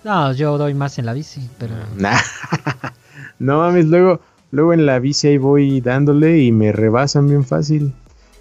No, 0.03 0.33
yo 0.33 0.57
doy 0.57 0.73
más 0.73 0.97
en 0.97 1.05
la 1.05 1.13
bici, 1.13 1.47
pero. 1.59 1.75
no 3.39 3.59
mames, 3.59 3.85
luego, 3.85 4.19
luego 4.51 4.73
en 4.73 4.87
la 4.87 4.97
bici 4.97 5.27
ahí 5.27 5.37
voy 5.37 5.81
dándole 5.81 6.39
y 6.39 6.51
me 6.51 6.71
rebasan 6.71 7.27
bien 7.27 7.45
fácil. 7.45 7.93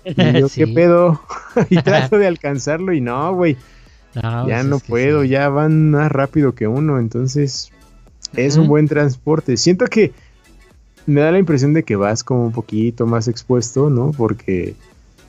Y 0.05 0.41
yo, 0.41 0.49
¿qué 0.55 0.67
pedo? 0.67 1.21
y 1.69 1.77
trato 1.83 2.17
de 2.17 2.27
alcanzarlo 2.27 2.95
y 2.95 3.03
no, 3.03 3.35
güey. 3.35 3.57
Ya 4.23 4.45
pues 4.45 4.65
no 4.65 4.79
puedo, 4.79 5.25
ya 5.25 5.49
van 5.49 5.91
más 5.91 6.11
rápido 6.11 6.55
que 6.55 6.67
uno, 6.67 6.99
entonces 6.99 7.71
es 8.35 8.57
un 8.57 8.69
buen 8.69 8.89
transporte. 8.89 9.57
Siento 9.57 9.87
que 9.87 10.13
me 11.07 11.21
da 11.21 11.31
la 11.31 11.39
impresión 11.39 11.73
de 11.73 11.85
que 11.85 11.97
vas 11.97 12.25
como 12.25 12.47
un 12.47 12.53
poquito 12.53 13.07
más 13.07 13.29
expuesto, 13.29 13.91
¿no? 13.91 14.13
Porque 14.13 14.75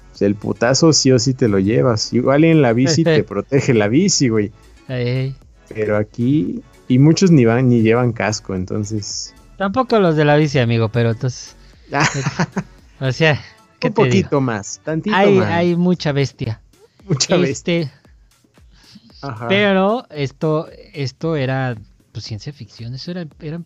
pues, 0.10 0.22
el 0.24 0.36
putazo 0.36 0.94
sí 0.94 1.12
o 1.12 1.20
sí 1.20 1.34
te 1.34 1.48
lo 1.48 1.60
llevas. 1.60 2.14
Igual 2.14 2.44
en 2.44 2.62
la 2.62 2.74
bici 2.74 3.04
te 3.04 3.24
protege 3.26 3.74
la 3.74 3.88
bici, 3.88 4.30
güey. 4.30 4.52
Pero 4.88 5.98
aquí, 5.98 6.62
y 6.88 7.00
muchos 7.00 7.32
ni 7.32 7.46
van 7.46 7.70
ni 7.70 7.82
llevan 7.82 8.14
casco, 8.14 8.56
entonces. 8.56 9.34
Tampoco 9.58 10.00
los 10.00 10.16
de 10.16 10.26
la 10.26 10.36
bici, 10.36 10.60
amigo, 10.60 10.90
pero 10.90 11.12
entonces. 11.12 11.56
o 13.00 13.12
sea, 13.12 13.40
un 13.84 13.94
poquito 13.94 14.42
más, 14.42 14.82
tantito 14.84 15.16
hay, 15.16 15.36
más. 15.36 15.52
Hay 15.52 15.76
mucha 15.76 16.12
bestia. 16.12 16.62
Mucha 17.08 17.36
este, 17.36 17.48
bestia. 17.48 17.97
Pero 19.48 20.06
esto, 20.10 20.68
esto 20.94 21.36
era 21.36 21.76
pues, 22.12 22.26
ciencia 22.26 22.54
ficción, 22.54 22.94
eso 22.94 23.12
era, 23.12 23.28
era 23.40 23.62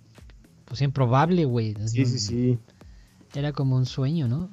pues 0.66 0.82
improbable, 0.82 1.46
güey. 1.46 1.76
Sí, 1.86 2.06
sí, 2.06 2.20
sí. 2.20 2.60
Era 3.34 3.52
como 3.52 3.76
un 3.76 3.86
sueño, 3.86 4.28
¿no? 4.28 4.50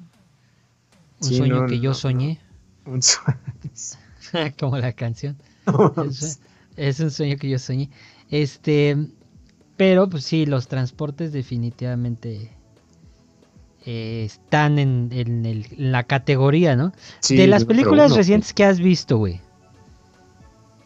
Un 1.21 1.27
sueño 1.27 1.65
que 1.67 1.79
yo 1.79 1.93
soñé. 1.93 2.39
Un 2.85 3.01
sueño. 3.01 3.39
como 4.59 4.77
la 4.77 4.93
canción. 4.93 5.37
es, 6.75 6.99
un 6.99 7.11
sueño 7.11 7.37
que 7.37 7.49
yo 7.49 7.59
soñé. 7.59 7.89
Este, 8.29 8.97
pero 9.77 10.09
pues 10.09 10.25
sí, 10.25 10.45
los 10.45 10.67
transportes 10.67 11.31
definitivamente 11.31 12.51
eh, 13.85 14.23
están 14.25 14.79
en, 14.79 15.09
en, 15.11 15.65
la 15.77 16.03
categoría, 16.03 16.75
¿no? 16.75 16.91
de 17.29 17.47
las 17.47 17.65
películas 17.65 18.15
recientes 18.15 18.53
que 18.53 18.65
has 18.65 18.79
visto, 18.79 19.17
güey. 19.17 19.41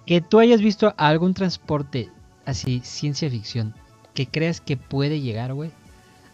Que 0.05 0.21
tú 0.21 0.39
hayas 0.39 0.61
visto 0.61 0.93
algún 0.97 1.33
transporte 1.33 2.09
así, 2.45 2.81
ciencia 2.83 3.29
ficción, 3.29 3.73
que 4.13 4.27
creas 4.27 4.61
que 4.61 4.77
puede 4.77 5.21
llegar, 5.21 5.53
güey, 5.53 5.71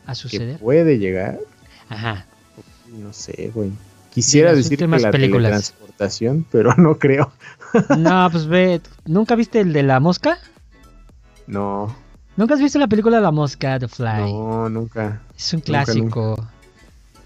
a 0.05 0.15
suceder. 0.15 0.57
puede 0.59 0.97
llegar? 0.97 1.39
Ajá. 1.89 2.25
No 2.91 3.13
sé, 3.13 3.51
güey. 3.53 3.71
Quisiera 4.11 4.53
decir 4.53 4.79
que 4.79 4.87
la 4.87 5.11
teletransportación, 5.11 6.45
pero 6.51 6.73
no 6.75 6.97
creo. 6.97 7.31
no, 7.97 8.29
pues 8.31 8.47
ve, 8.47 8.81
¿nunca 9.05 9.35
viste 9.35 9.59
el 9.59 9.71
de 9.73 9.83
la 9.83 9.99
mosca? 9.99 10.39
No. 11.45 11.95
¿Nunca 12.39 12.53
has 12.53 12.61
visto 12.61 12.79
la 12.79 12.87
película 12.87 13.19
La 13.19 13.31
Mosca, 13.31 13.77
The 13.79 13.89
Fly? 13.89 14.31
No, 14.31 14.69
nunca. 14.69 15.21
Es 15.37 15.53
un 15.53 15.59
clásico. 15.59 16.47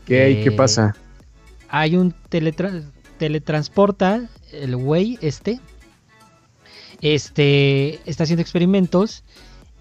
¿Qué 0.08 0.23
hay? 0.23 0.43
¿Qué 0.43 0.49
eh, 0.49 0.53
pasa? 0.53 0.95
Hay 1.69 1.95
un 1.95 2.15
teletransporta, 3.19 4.27
el 4.51 4.75
güey 4.75 5.19
este, 5.21 5.60
este, 7.04 8.00
está 8.10 8.24
haciendo 8.24 8.42
experimentos 8.42 9.26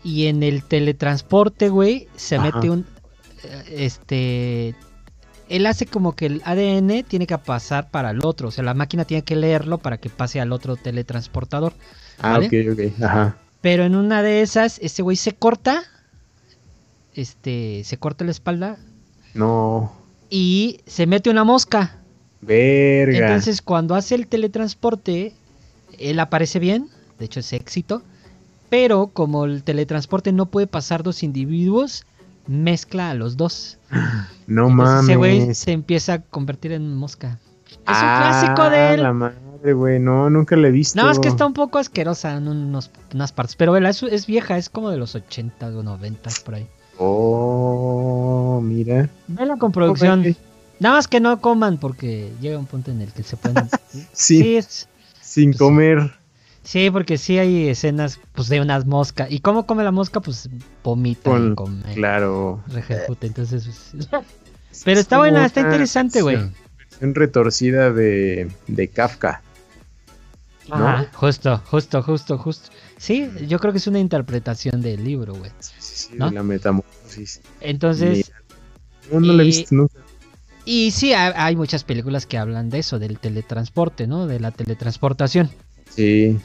y 0.03 0.27
en 0.27 0.43
el 0.43 0.65
teletransporte, 0.65 1.69
güey, 1.69 2.09
se 2.17 2.41
mete 2.41 2.69
un, 2.69 2.85
eh, 3.45 3.65
este, 3.71 4.75
él 5.49 5.67
hace 5.67 5.87
como 5.87 6.17
que 6.17 6.27
el 6.27 6.43
ADN 6.45 7.05
tiene 7.05 7.29
que 7.29 7.39
pasar 7.39 7.91
para 7.93 8.11
el 8.11 8.27
otro, 8.27 8.49
o 8.49 8.51
sea, 8.51 8.65
la 8.65 8.75
máquina 8.75 9.05
tiene 9.05 9.23
que 9.23 9.37
leerlo 9.37 9.79
para 9.79 9.99
que 9.99 10.11
pase 10.11 10.41
al 10.41 10.51
otro 10.51 10.75
teletransportador. 10.75 11.75
Ah, 12.19 12.41
ok, 12.41 12.53
ok, 12.73 13.03
ajá. 13.05 13.37
Pero 13.61 13.85
en 13.85 13.95
una 13.95 14.25
de 14.25 14.43
esas, 14.43 14.81
ese 14.81 15.03
güey 15.03 15.17
se 15.17 15.33
corta, 15.33 15.85
este, 17.15 17.83
se 17.85 17.99
corta 17.99 18.25
la 18.25 18.33
espalda. 18.33 18.79
No. 19.35 19.93
Y 20.29 20.81
se 20.87 21.07
mete 21.07 21.31
una 21.31 21.45
mosca. 21.45 22.01
Verga. 22.41 23.17
Entonces, 23.17 23.63
cuando 23.63 23.95
hace 23.95 24.17
el 24.17 24.27
teletransporte, 24.27 25.35
él 26.01 26.19
aparece 26.19 26.59
bien 26.59 26.89
de 27.23 27.27
hecho 27.27 27.39
es 27.39 27.53
éxito, 27.53 28.03
pero 28.69 29.07
como 29.07 29.45
el 29.45 29.63
teletransporte 29.63 30.33
no 30.33 30.47
puede 30.47 30.67
pasar 30.67 31.05
dos 31.05 31.23
individuos, 31.23 32.05
mezcla 32.49 33.11
a 33.11 33.15
los 33.15 33.37
dos. 33.37 33.79
No 34.49 34.69
mames. 34.69 35.05
Ese 35.05 35.17
güey 35.17 35.55
se 35.55 35.71
empieza 35.71 36.15
a 36.15 36.19
convertir 36.19 36.73
en 36.73 36.95
mosca. 36.97 37.39
Es 37.69 37.77
un 37.79 37.85
clásico 37.85 38.69
de 38.69 38.95
él. 38.95 39.03
La 39.03 39.13
madre, 39.13 39.73
güey, 39.73 40.01
no, 40.01 40.29
nunca 40.29 40.57
le 40.57 40.69
he 40.69 40.71
visto. 40.73 41.01
No, 41.01 41.11
es 41.11 41.21
que 41.21 41.29
está 41.29 41.47
un 41.47 41.55
poco 41.55 41.79
asquerosa 41.79 42.37
en 42.37 42.49
unas 42.49 43.33
partes, 43.33 43.55
pero 43.55 43.75
es, 43.77 44.03
es 44.03 44.27
vieja, 44.27 44.59
es 44.59 44.69
como 44.69 44.91
de 44.91 44.99
los 44.99 45.15
80 45.15 45.69
o 45.69 45.83
90 45.83 46.31
por 46.45 46.57
ahí. 46.57 46.67
Oh, 46.99 48.61
mira. 48.63 49.09
Vela 49.29 49.57
con 49.57 49.71
producción. 49.71 50.37
Nada 50.81 50.97
más 50.97 51.07
que 51.07 51.21
no 51.21 51.41
coman 51.41 51.79
porque 51.79 52.33
llega 52.41 52.59
un 52.59 52.67
punto 52.67 52.91
en 52.91 53.01
el 53.01 53.13
que 53.13 53.23
se 53.23 53.37
pueden... 53.37 53.71
sí, 54.13 54.59
sin 55.21 55.53
comer. 55.55 56.13
Sí, 56.63 56.91
porque 56.91 57.19
sí 57.19 57.39
hay 57.39 57.69
escenas 57.69 58.21
pues 58.33 58.49
de 58.49 58.61
unas 58.61 58.87
moscas. 58.87 59.31
¿Y 59.31 59.41
cómo 59.41 59.67
come 59.67 59.83
la 59.83 59.91
mosca? 59.91 60.21
Pues 60.21 60.49
vomita 60.85 61.37
y 61.37 61.55
come. 61.55 61.83
Claro. 61.95 62.63
Rejecuta, 62.69 63.27
entonces... 63.27 63.69
Pues, 63.93 64.09
pero 64.85 65.01
está 65.01 65.19
buena, 65.19 65.45
está 65.45 65.61
interesante, 65.61 66.23
güey. 66.23 66.37
Versión 66.89 67.15
retorcida 67.15 67.93
de, 67.93 68.51
de 68.69 68.89
Kafka. 68.89 69.43
Ajá, 70.71 71.09
justo, 71.15 71.61
justo, 71.67 72.03
justo, 72.03 72.39
justo. 72.39 72.71
Sí, 72.97 73.29
yo 73.49 73.59
creo 73.59 73.73
que 73.73 73.79
es 73.79 73.87
una 73.89 73.99
interpretación 73.99 74.81
del 74.81 75.05
libro, 75.05 75.35
güey. 75.35 75.51
Sí, 75.59 75.75
sí, 75.79 75.95
sí, 75.97 76.17
de 76.17 76.31
la 76.31 76.43
metamorfosis. 76.43 77.41
Entonces... 77.61 78.31
No, 79.11 79.19
no 79.19 79.33
la 79.33 79.43
he 79.43 79.47
visto 79.47 79.75
nunca. 79.75 79.99
Y 80.65 80.93
sí, 80.93 81.13
hay 81.13 81.57
muchas 81.57 81.83
películas 81.83 82.25
que 82.27 82.39
hablan 82.39 82.71
de 82.71 82.79
eso, 82.79 83.01
del 83.01 83.19
teletransporte, 83.19 84.07
¿no? 84.07 84.29
De 84.29 84.39
la 84.39 84.53
teletransportación. 84.53 85.51
Sí, 85.95 86.39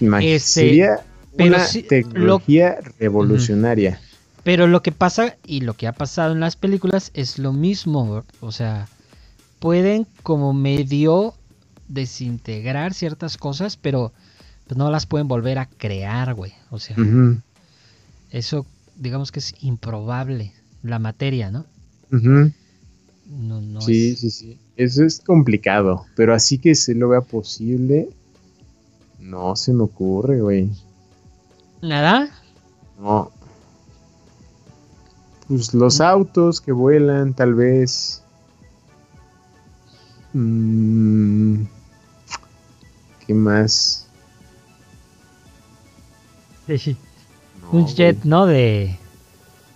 este, 0.00 0.38
sería 0.38 1.04
una 1.38 1.66
tecnología 1.88 2.78
revolucionaria. 2.98 4.00
Pero 4.44 4.66
lo 4.66 4.82
que 4.82 4.92
pasa 4.92 5.36
y 5.46 5.60
lo 5.60 5.74
que 5.74 5.86
ha 5.86 5.92
pasado 5.92 6.32
en 6.32 6.40
las 6.40 6.56
películas 6.56 7.10
es 7.14 7.38
lo 7.38 7.52
mismo, 7.52 8.24
o 8.40 8.52
sea, 8.52 8.88
pueden 9.60 10.06
como 10.22 10.52
medio 10.52 11.34
desintegrar 11.88 12.92
ciertas 12.92 13.36
cosas, 13.36 13.76
pero 13.76 14.12
pues, 14.66 14.76
no 14.76 14.90
las 14.90 15.06
pueden 15.06 15.28
volver 15.28 15.58
a 15.58 15.66
crear, 15.66 16.34
güey. 16.34 16.52
O 16.70 16.78
sea, 16.78 16.96
eso 18.30 18.66
digamos 18.96 19.32
que 19.32 19.40
es 19.40 19.54
improbable, 19.60 20.52
la 20.82 20.98
materia, 20.98 21.50
¿no? 21.50 21.66
no, 22.10 23.80
sí, 23.80 24.16
sí, 24.16 24.30
sí. 24.30 24.58
Eso 24.76 25.04
es 25.04 25.20
complicado, 25.20 26.06
pero 26.16 26.34
así 26.34 26.58
que 26.58 26.74
se 26.74 26.94
lo 26.94 27.10
vea 27.10 27.20
posible, 27.20 28.08
no 29.22 29.56
se 29.56 29.72
me 29.72 29.84
ocurre, 29.84 30.40
güey. 30.40 30.70
¿Nada? 31.80 32.28
No. 32.98 33.30
Pues 35.48 35.72
los 35.74 36.00
autos 36.00 36.60
que 36.60 36.72
vuelan, 36.72 37.32
tal 37.34 37.54
vez. 37.54 38.22
Mm, 40.32 41.64
¿Qué 43.26 43.34
más? 43.34 44.06
Sí, 46.66 46.96
Un 47.70 47.86
jet, 47.86 48.24
¿no? 48.24 48.46
De. 48.46 48.96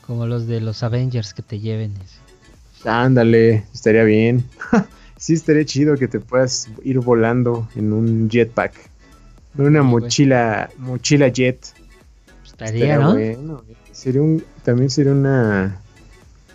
Como 0.06 0.26
los 0.26 0.46
de 0.46 0.60
los 0.60 0.82
Avengers 0.82 1.34
que 1.34 1.42
te 1.42 1.60
lleven. 1.60 1.94
Ándale, 2.84 3.64
estaría 3.74 4.04
bien. 4.04 4.44
sí, 5.16 5.34
estaría 5.34 5.64
chido 5.64 5.96
que 5.96 6.08
te 6.08 6.20
puedas 6.20 6.68
ir 6.84 7.00
volando 7.00 7.68
en 7.74 7.92
un 7.92 8.30
jetpack. 8.30 8.95
Una 9.58 9.82
mochila, 9.82 10.70
mochila 10.78 11.28
jet. 11.28 11.74
Estaría, 12.44 12.98
¿no? 12.98 13.12
Bueno. 13.12 13.62
Sería 13.92 14.22
un, 14.22 14.44
también 14.62 14.90
sería 14.90 15.12
una 15.12 15.80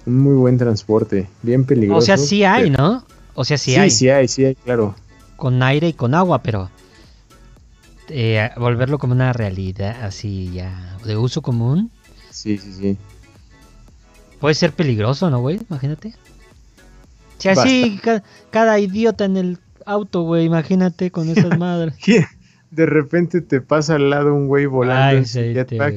un 0.06 0.20
muy 0.20 0.36
buen 0.36 0.58
transporte, 0.58 1.28
bien 1.42 1.66
peligroso. 1.66 2.00
O 2.00 2.02
sea, 2.02 2.18
sí 2.18 2.44
hay, 2.44 2.70
¿no? 2.70 3.06
O 3.34 3.46
sea, 3.46 3.58
sí, 3.58 3.72
sí 3.72 3.78
hay. 3.78 3.90
Sí, 3.90 4.10
hay, 4.10 4.28
sí 4.28 4.46
hay, 4.46 4.56
claro. 4.56 4.96
Con 5.36 5.62
aire 5.64 5.88
y 5.90 5.94
con 5.94 6.14
agua, 6.14 6.42
pero 6.44 6.70
eh, 8.10 8.50
volverlo 8.58 9.00
como 9.00 9.14
una 9.14 9.34
realidad 9.34 10.04
así 10.04 10.52
ya 10.54 10.98
de 11.06 11.18
uso 11.18 11.42
común. 11.42 11.92
Sí, 12.30 12.58
sí, 12.58 12.74
sí. 12.74 12.98
Puede 14.40 14.56
ser 14.56 14.74
peligroso, 14.74 15.30
¿no, 15.30 15.40
güey? 15.40 15.60
Imagínate. 15.70 16.14
Si 17.38 17.50
así 17.50 18.00
cada, 18.52 18.80
idiota 18.80 19.26
en 19.26 19.38
el 19.38 19.58
auto, 19.86 20.24
güey, 20.24 20.46
imagínate 20.46 21.12
con 21.12 21.30
esas 21.30 21.58
madres. 21.60 21.96
De 22.72 22.86
repente 22.86 23.42
te 23.42 23.62
pasa 23.62 23.96
al 23.96 24.10
lado 24.10 24.34
un 24.34 24.48
güey 24.48 24.66
volando 24.66 25.18
en 25.18 25.26
jetpack 25.26 25.96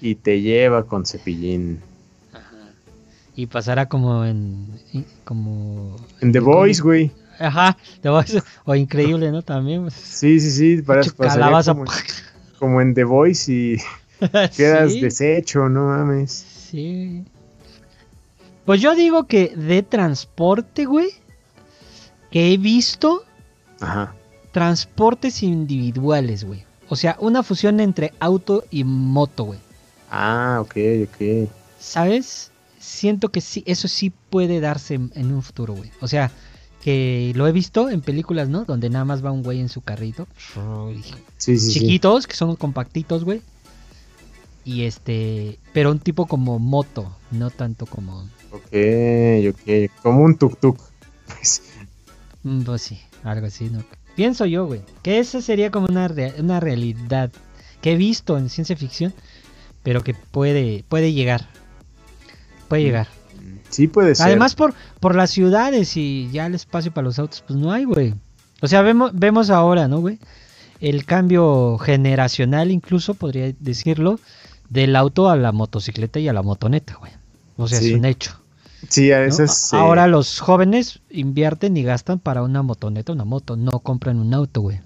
y 0.00 0.14
te 0.14 0.40
lleva 0.40 0.86
con 0.86 1.04
cepillín. 1.04 1.80
Y 3.36 3.46
pasará 3.46 3.86
como 3.86 4.24
en. 4.24 4.66
Como. 5.24 5.96
En 6.20 6.32
The 6.32 6.40
Voice, 6.40 6.82
güey. 6.82 7.10
Ajá, 7.38 7.76
The 8.02 8.08
Voice. 8.08 8.42
O 8.64 8.74
increíble, 8.74 9.30
¿no? 9.30 9.42
También. 9.42 9.90
Sí, 9.90 10.40
sí, 10.40 10.50
sí. 10.50 10.82
Para, 10.82 11.02
como, 11.64 11.84
como, 12.58 12.80
en 12.80 12.94
The 12.94 13.04
Voice 13.04 13.52
y 13.52 13.76
quedas 14.56 14.92
deshecho, 15.00 15.68
no 15.68 15.86
mames. 15.86 16.32
Sí. 16.32 17.24
Pues 18.64 18.80
yo 18.80 18.94
digo 18.94 19.26
que 19.26 19.54
de 19.56 19.82
transporte, 19.82 20.84
güey. 20.84 21.08
Que 22.30 22.52
he 22.52 22.58
visto. 22.58 23.24
Ajá. 23.80 24.14
Transportes 24.52 25.42
individuales, 25.42 26.44
güey. 26.44 26.64
O 26.88 26.96
sea, 26.96 27.16
una 27.20 27.42
fusión 27.42 27.78
entre 27.78 28.12
auto 28.18 28.64
y 28.70 28.82
moto, 28.84 29.44
güey. 29.44 29.60
Ah, 30.10 30.58
ok, 30.60 30.76
ok. 31.04 31.48
¿Sabes? 31.78 32.50
Siento 32.80 33.28
que 33.28 33.40
sí, 33.40 33.62
eso 33.66 33.86
sí 33.86 34.12
puede 34.30 34.60
darse 34.60 34.94
en, 34.94 35.32
un 35.32 35.42
futuro, 35.42 35.74
güey. 35.74 35.90
O 36.00 36.08
sea, 36.08 36.32
que 36.82 37.32
lo 37.36 37.46
he 37.46 37.52
visto 37.52 37.90
en 37.90 38.00
películas, 38.00 38.48
¿no? 38.48 38.64
Donde 38.64 38.90
nada 38.90 39.04
más 39.04 39.24
va 39.24 39.30
un 39.30 39.42
güey 39.42 39.60
en 39.60 39.68
su 39.68 39.82
carrito. 39.82 40.26
Sí, 41.36 41.58
sí, 41.58 41.72
Chiquitos, 41.72 42.26
que 42.26 42.34
son 42.34 42.56
compactitos, 42.56 43.24
güey. 43.24 43.42
Y 44.64 44.82
este, 44.82 45.58
pero 45.72 45.90
un 45.92 46.00
tipo 46.00 46.26
como 46.26 46.58
moto, 46.58 47.16
no 47.30 47.50
tanto 47.50 47.86
como... 47.86 48.28
Ok, 48.50 48.74
ok, 49.48 49.90
como 50.02 50.22
un 50.24 50.36
tuk-tuk. 50.36 50.76
Mm, 52.42 52.62
pues 52.62 52.80
sí, 52.80 52.98
algo 53.22 53.48
así, 53.48 53.68
¿no? 53.68 53.84
Pienso 54.20 54.44
yo, 54.44 54.66
güey, 54.66 54.82
que 55.02 55.18
esa 55.18 55.40
sería 55.40 55.70
como 55.70 55.86
una, 55.86 56.12
una 56.38 56.60
realidad 56.60 57.30
que 57.80 57.92
he 57.92 57.96
visto 57.96 58.36
en 58.36 58.50
ciencia 58.50 58.76
ficción 58.76 59.14
pero 59.82 60.02
que 60.02 60.12
puede, 60.12 60.84
puede 60.90 61.14
llegar. 61.14 61.48
Puede 62.68 62.82
llegar. 62.82 63.08
Sí, 63.70 63.88
puede 63.88 64.14
ser. 64.14 64.26
Además, 64.26 64.54
por, 64.54 64.74
por 65.00 65.14
las 65.14 65.30
ciudades 65.30 65.96
y 65.96 66.28
ya 66.32 66.44
el 66.44 66.54
espacio 66.54 66.92
para 66.92 67.06
los 67.06 67.18
autos, 67.18 67.42
pues 67.46 67.58
no 67.58 67.72
hay, 67.72 67.84
güey. 67.84 68.12
O 68.60 68.68
sea, 68.68 68.82
vemos, 68.82 69.12
vemos 69.14 69.48
ahora, 69.48 69.88
¿no, 69.88 70.00
güey? 70.00 70.18
El 70.82 71.06
cambio 71.06 71.78
generacional, 71.78 72.70
incluso 72.70 73.14
podría 73.14 73.54
decirlo, 73.58 74.20
del 74.68 74.96
auto 74.96 75.30
a 75.30 75.36
la 75.36 75.52
motocicleta 75.52 76.20
y 76.20 76.28
a 76.28 76.34
la 76.34 76.42
motoneta, 76.42 76.96
güey. 77.00 77.12
O 77.56 77.66
sea, 77.66 77.78
es 77.78 77.90
un 77.94 78.04
hecho. 78.04 78.38
Sí, 78.88 79.12
a 79.12 79.20
veces. 79.20 79.72
Ahora 79.72 80.06
los 80.06 80.40
jóvenes 80.40 81.00
invierten 81.10 81.76
y 81.76 81.82
gastan 81.82 82.18
para 82.18 82.42
una 82.42 82.62
motoneta, 82.62 83.12
una 83.12 83.24
moto, 83.24 83.56
no 83.56 83.80
compran 83.80 84.18
un 84.18 84.32
auto, 84.34 84.62
güey. 84.62 84.80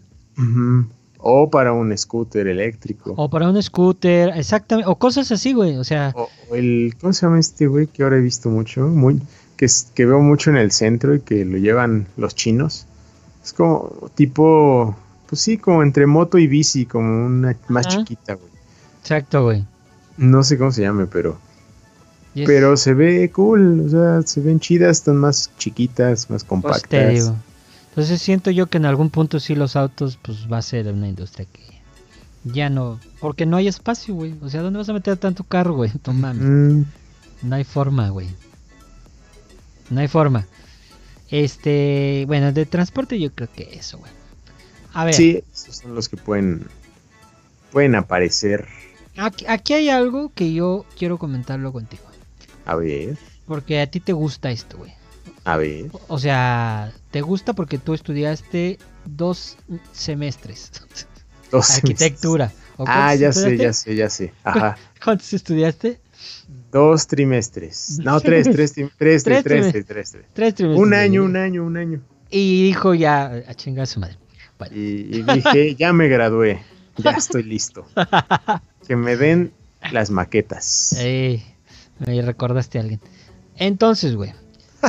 O 1.19 1.49
para 1.49 1.73
un 1.73 1.97
scooter 1.97 2.47
eléctrico. 2.49 3.15
O 3.17 3.31
para 3.31 3.49
un 3.49 3.63
scooter, 3.63 4.33
exactamente. 4.37 4.91
O 4.91 4.97
cosas 4.97 5.31
así, 5.33 5.53
güey. 5.53 5.77
O 5.77 5.85
sea. 5.85 6.13
O, 6.15 6.29
el. 6.53 6.95
¿Cómo 7.01 7.13
se 7.13 7.27
llama 7.27 7.39
este 7.39 7.67
güey 7.67 7.87
que 7.87 8.03
ahora 8.03 8.17
he 8.17 8.21
visto 8.21 8.51
mucho? 8.51 8.89
Muy. 8.89 9.23
Que, 9.57 9.67
que 9.95 10.05
veo 10.05 10.21
mucho 10.21 10.51
en 10.51 10.57
el 10.57 10.73
centro 10.73 11.15
y 11.15 11.21
que 11.21 11.45
lo 11.45 11.57
llevan 11.59 12.09
los 12.17 12.35
chinos. 12.35 12.87
Es 13.43 13.53
como 13.53 14.11
tipo. 14.15 14.97
Pues 15.27 15.41
sí, 15.41 15.57
como 15.57 15.83
entre 15.83 16.07
moto 16.07 16.37
y 16.37 16.47
bici, 16.47 16.85
como 16.85 17.27
una 17.27 17.57
más 17.69 17.89
chiquita, 17.89 18.35
güey. 18.35 18.51
Exacto, 19.01 19.45
güey. 19.45 19.65
No 20.19 20.43
sé 20.43 20.59
cómo 20.59 20.73
se 20.73 20.83
llame, 20.83 21.07
pero. 21.07 21.39
Pero 22.35 22.77
se 22.77 22.95
ve 22.95 23.31
cool, 23.31 23.87
o 23.87 23.89
sea, 23.89 24.23
se 24.23 24.41
ven 24.41 24.59
chidas, 24.59 24.99
están 24.99 25.17
más 25.17 25.51
chiquitas, 25.57 26.31
más 26.31 26.43
pues 26.43 26.45
compactas. 26.45 27.33
Entonces 27.91 28.21
siento 28.21 28.51
yo 28.51 28.67
que 28.67 28.79
en 28.79 28.87
algún 28.87 29.11
punto 29.11 29.39
sí 29.39 29.55
los 29.55 29.77
autos 29.77 30.19
pues 30.21 30.49
va 30.53 30.59
a 30.59 30.63
ser 30.63 30.89
una 30.89 31.07
industria 31.07 31.47
que 31.47 31.63
ya 32.43 32.69
no, 32.69 32.99
porque 33.21 33.47
no 33.47 33.57
hay 33.57 33.69
espacio, 33.69 34.15
güey. 34.15 34.35
O 34.43 34.51
sea, 34.51 34.63
¿dónde 34.63 34.79
vas 34.79 34.89
a 34.89 34.93
meter 34.93 35.17
tanto 35.17 35.45
carro, 35.45 35.75
güey? 35.75 35.91
Mm. 36.07 36.83
No 37.43 37.57
hay 37.57 37.65
forma, 37.65 38.09
güey. 38.09 38.29
No 39.91 40.01
hay 40.01 40.09
forma. 40.09 40.47
Este, 41.31 42.25
bueno, 42.27 42.53
de 42.53 42.65
transporte 42.65 43.21
yo 43.21 43.31
creo 43.33 43.49
que 43.53 43.69
eso, 43.75 43.99
güey. 43.99 44.11
A 44.93 45.05
ver. 45.05 45.15
Sí, 45.15 45.43
esos 45.53 45.77
son 45.77 45.95
los 45.95 46.09
que 46.09 46.17
pueden 46.17 46.67
pueden 47.71 47.95
aparecer. 47.97 48.67
Aquí, 49.17 49.45
aquí 49.49 49.75
hay 49.75 49.89
algo 49.89 50.33
que 50.35 50.53
yo 50.53 50.87
quiero 50.97 51.19
comentarlo 51.19 51.73
contigo. 51.73 52.05
A 52.65 52.77
ver. 52.77 53.17
Porque 53.47 53.81
a 53.81 53.87
ti 53.87 54.01
te 54.01 54.13
gusta 54.13 54.51
esto, 54.51 54.79
güey. 54.79 54.93
A 55.45 55.57
ver. 55.57 55.91
O 56.09 56.19
sea, 56.19 56.93
¿te 57.11 57.21
gusta 57.21 57.53
porque 57.53 57.79
tú 57.79 57.95
estudiaste 57.95 58.79
dos 59.05 59.57
semestres? 59.93 60.73
Dos 61.51 61.71
Arquitectura. 61.77 62.53
ah, 62.79 63.15
ya 63.15 63.33
sé, 63.33 63.57
ya 63.57 63.73
sé, 63.73 63.95
ya 63.95 64.09
sé. 64.09 64.33
Ajá. 64.43 64.77
¿Cuántos 65.03 65.33
estudiaste? 65.33 66.01
Dos 66.73 67.07
trimestres. 67.07 67.99
No, 68.03 68.21
tres, 68.23 68.49
tres, 68.51 68.73
tres, 68.73 68.91
tres, 68.97 69.23
tres, 69.23 69.45
tres, 69.45 69.73
tres, 69.73 69.87
tres. 69.87 70.55
trimestres. 70.55 70.79
Un 70.79 70.95
año, 70.95 71.25
un 71.25 71.37
año, 71.37 71.65
un 71.65 71.77
año. 71.77 72.01
Y 72.31 72.65
dijo 72.65 72.95
ya, 72.95 73.27
a 73.47 73.55
chingar 73.55 73.85
a 73.85 73.87
su 73.87 74.01
madre. 74.01 74.17
Y, 74.71 75.23
dije, 75.23 75.75
ya 75.79 75.93
me 75.93 76.09
gradué, 76.09 76.63
ya 76.97 77.11
estoy 77.13 77.43
listo. 77.43 77.87
que 78.87 78.97
me 78.97 79.17
den 79.17 79.53
las 79.93 80.11
maquetas. 80.11 80.97
Me 81.99 82.21
recordaste 82.23 82.79
a 82.79 82.83
alguien. 82.83 83.01
Entonces, 83.57 84.15
güey, 84.17 84.33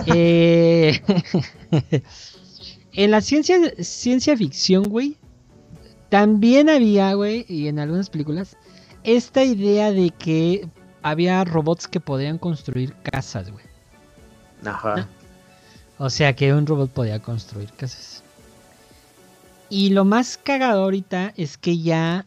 eh, 0.08 1.02
en 2.94 3.12
la 3.12 3.22
ciencia, 3.22 3.58
ciencia 3.80 4.36
ficción, 4.36 4.84
güey, 4.84 5.18
también 6.10 6.70
había, 6.70 7.14
güey, 7.14 7.46
y 7.48 7.68
en 7.68 7.80
algunas 7.80 8.10
películas, 8.10 8.58
esta 9.04 9.44
idea 9.44 9.92
de 9.92 10.10
que 10.12 10.68
había 11.02 11.44
robots 11.44 11.88
que 11.88 12.00
podían 12.00 12.38
construir 12.38 12.96
casas, 13.04 13.52
güey. 13.52 13.66
Ajá. 14.66 15.08
O 15.98 16.10
sea 16.10 16.36
que 16.36 16.54
un 16.54 16.66
robot 16.66 16.92
podía 16.92 17.22
construir 17.22 17.72
casas. 17.74 18.24
Y 19.70 19.90
lo 19.90 20.06
más 20.06 20.38
cagado 20.38 20.84
ahorita 20.84 21.34
es 21.38 21.58
que 21.58 21.78
ya 21.80 22.26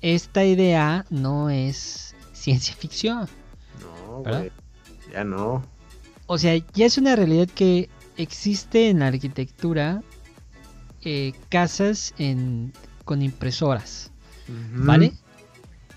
esta 0.00 0.44
idea 0.44 1.04
no 1.10 1.50
es 1.50 2.14
ciencia 2.32 2.74
ficción. 2.74 3.28
No, 4.24 4.30
güey. 4.30 4.52
Ya 5.12 5.24
no. 5.24 5.62
O 6.26 6.38
sea, 6.38 6.56
ya 6.74 6.86
es 6.86 6.98
una 6.98 7.16
realidad 7.16 7.48
que 7.48 7.88
existe 8.16 8.90
en 8.90 8.98
la 8.98 9.06
arquitectura 9.06 10.02
eh, 11.02 11.32
casas 11.48 12.12
con 13.04 13.22
impresoras, 13.22 14.10
¿vale? 14.72 15.14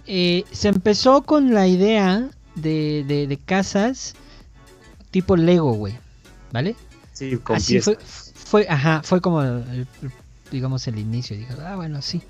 Eh, 0.08 0.46
se 0.52 0.70
empezó 0.70 1.24
con 1.24 1.54
la 1.54 1.68
idea 1.68 2.30
de, 2.56 3.40
casas 3.46 4.14
tipo 5.10 5.36
Lego, 5.36 5.74
güey, 5.74 5.98
¿vale? 6.52 6.76
Sí, 7.12 7.38
con 7.38 7.58
Así 7.58 7.82
fue, 7.82 7.98
fue, 8.00 8.68
ajá, 8.70 9.02
fue 9.04 9.20
como, 9.20 9.44
digamos, 10.52 10.88
el 10.88 11.00
inicio. 11.00 11.36
Ah, 11.66 11.76
bueno, 11.76 12.02
sí. 12.02 12.22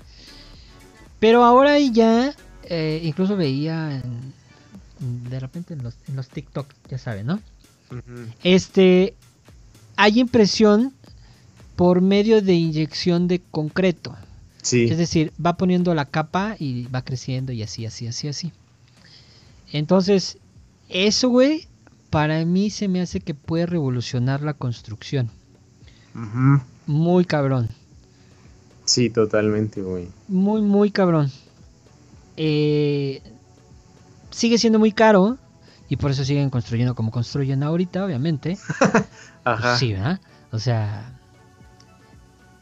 Pero 1.20 1.44
ahora 1.44 1.78
ya, 1.78 2.34
eh, 2.64 3.00
incluso 3.04 3.36
veía 3.36 4.02
de 5.02 5.40
repente 5.40 5.74
en 5.74 5.82
los, 5.82 5.96
en 6.08 6.16
los 6.16 6.28
TikTok, 6.28 6.66
ya 6.88 6.98
saben, 6.98 7.26
¿no? 7.26 7.40
Este, 8.42 9.14
hay 9.96 10.20
impresión 10.20 10.92
por 11.76 12.00
medio 12.00 12.40
de 12.40 12.54
inyección 12.54 13.28
de 13.28 13.40
concreto. 13.50 14.16
Es 14.62 14.96
decir, 14.96 15.32
va 15.44 15.56
poniendo 15.56 15.92
la 15.92 16.04
capa 16.04 16.54
y 16.56 16.84
va 16.84 17.02
creciendo 17.02 17.50
y 17.52 17.64
así, 17.64 17.84
así, 17.84 18.06
así, 18.06 18.28
así. 18.28 18.52
Entonces, 19.72 20.38
eso, 20.88 21.30
güey, 21.30 21.66
para 22.10 22.44
mí 22.44 22.70
se 22.70 22.86
me 22.86 23.00
hace 23.00 23.18
que 23.18 23.34
puede 23.34 23.66
revolucionar 23.66 24.42
la 24.42 24.54
construcción. 24.54 25.30
Muy 26.86 27.24
cabrón. 27.24 27.68
Sí, 28.84 29.10
totalmente, 29.10 29.82
güey. 29.82 30.08
Muy, 30.28 30.62
muy 30.62 30.90
cabrón. 30.90 31.32
Eh, 32.36 33.20
sigue 34.32 34.58
siendo 34.58 34.78
muy 34.78 34.90
caro, 34.92 35.38
y 35.92 35.96
por 35.96 36.10
eso 36.10 36.24
siguen 36.24 36.48
construyendo 36.48 36.94
como 36.94 37.10
construyen 37.10 37.62
ahorita, 37.62 38.02
obviamente. 38.02 38.56
Ajá. 39.44 39.76
Sí, 39.76 39.92
¿verdad? 39.92 40.20
O 40.50 40.58
sea. 40.58 41.18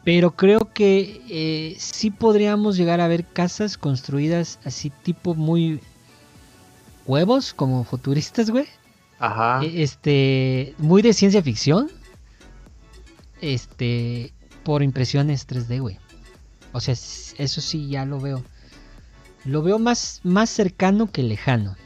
Pero 0.02 0.32
creo 0.32 0.72
que 0.72 1.22
eh, 1.28 1.76
sí 1.78 2.10
podríamos 2.10 2.76
llegar 2.76 3.00
a 3.00 3.06
ver 3.06 3.24
casas 3.24 3.78
construidas 3.78 4.58
así 4.64 4.90
tipo 4.90 5.36
muy 5.36 5.80
huevos, 7.06 7.54
como 7.54 7.84
futuristas, 7.84 8.50
güey. 8.50 8.66
Ajá. 9.20 9.62
E, 9.62 9.84
este, 9.84 10.74
muy 10.78 11.00
de 11.00 11.12
ciencia 11.12 11.40
ficción. 11.40 11.88
Este, 13.40 14.32
por 14.64 14.82
impresiones 14.82 15.46
3D, 15.46 15.80
güey. 15.80 15.98
O 16.72 16.80
sea, 16.80 16.94
eso 16.94 17.60
sí 17.60 17.88
ya 17.88 18.04
lo 18.04 18.18
veo. 18.18 18.42
Lo 19.44 19.62
veo 19.62 19.78
más, 19.78 20.20
más 20.22 20.50
cercano 20.50 21.10
que 21.10 21.22
lejano. 21.22 21.76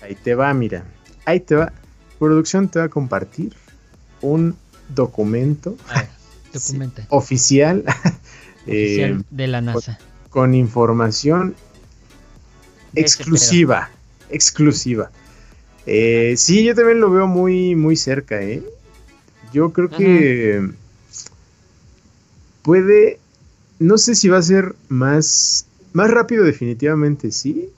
Ahí 0.00 0.14
te 0.14 0.34
va, 0.34 0.52
mira. 0.52 0.84
Ahí 1.24 1.40
te 1.40 1.54
va. 1.54 1.72
Producción 2.18 2.68
te 2.68 2.78
va 2.78 2.86
a 2.86 2.88
compartir 2.88 3.54
un 4.20 4.56
documento, 4.88 5.76
oficial 7.08 7.84
eh, 8.66 9.20
de 9.30 9.46
la 9.46 9.60
NASA. 9.60 9.98
Con, 10.30 10.54
información 10.54 11.54
exclusiva, 12.94 13.90
exclusiva. 14.30 15.10
Eh, 15.86 16.34
sí, 16.36 16.64
yo 16.64 16.74
también 16.74 17.00
lo 17.00 17.10
veo 17.10 17.26
muy, 17.26 17.76
muy 17.76 17.96
cerca, 17.96 18.42
¿eh? 18.42 18.62
Yo 19.52 19.72
creo 19.72 19.90
que 19.90 20.70
puede, 22.62 23.20
no 23.78 23.98
sé 23.98 24.14
si 24.14 24.28
va 24.28 24.38
a 24.38 24.42
ser 24.42 24.74
más, 24.88 25.66
más 25.94 26.10
rápido 26.10 26.44
definitivamente, 26.44 27.30
sí. 27.30 27.70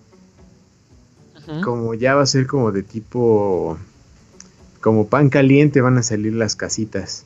Como 1.62 1.94
ya 1.94 2.16
va 2.16 2.22
a 2.22 2.26
ser 2.26 2.48
como 2.48 2.72
de 2.72 2.82
tipo, 2.82 3.78
como 4.80 5.06
pan 5.06 5.28
caliente 5.30 5.80
van 5.80 5.96
a 5.96 6.02
salir 6.02 6.32
las 6.32 6.56
casitas. 6.56 7.24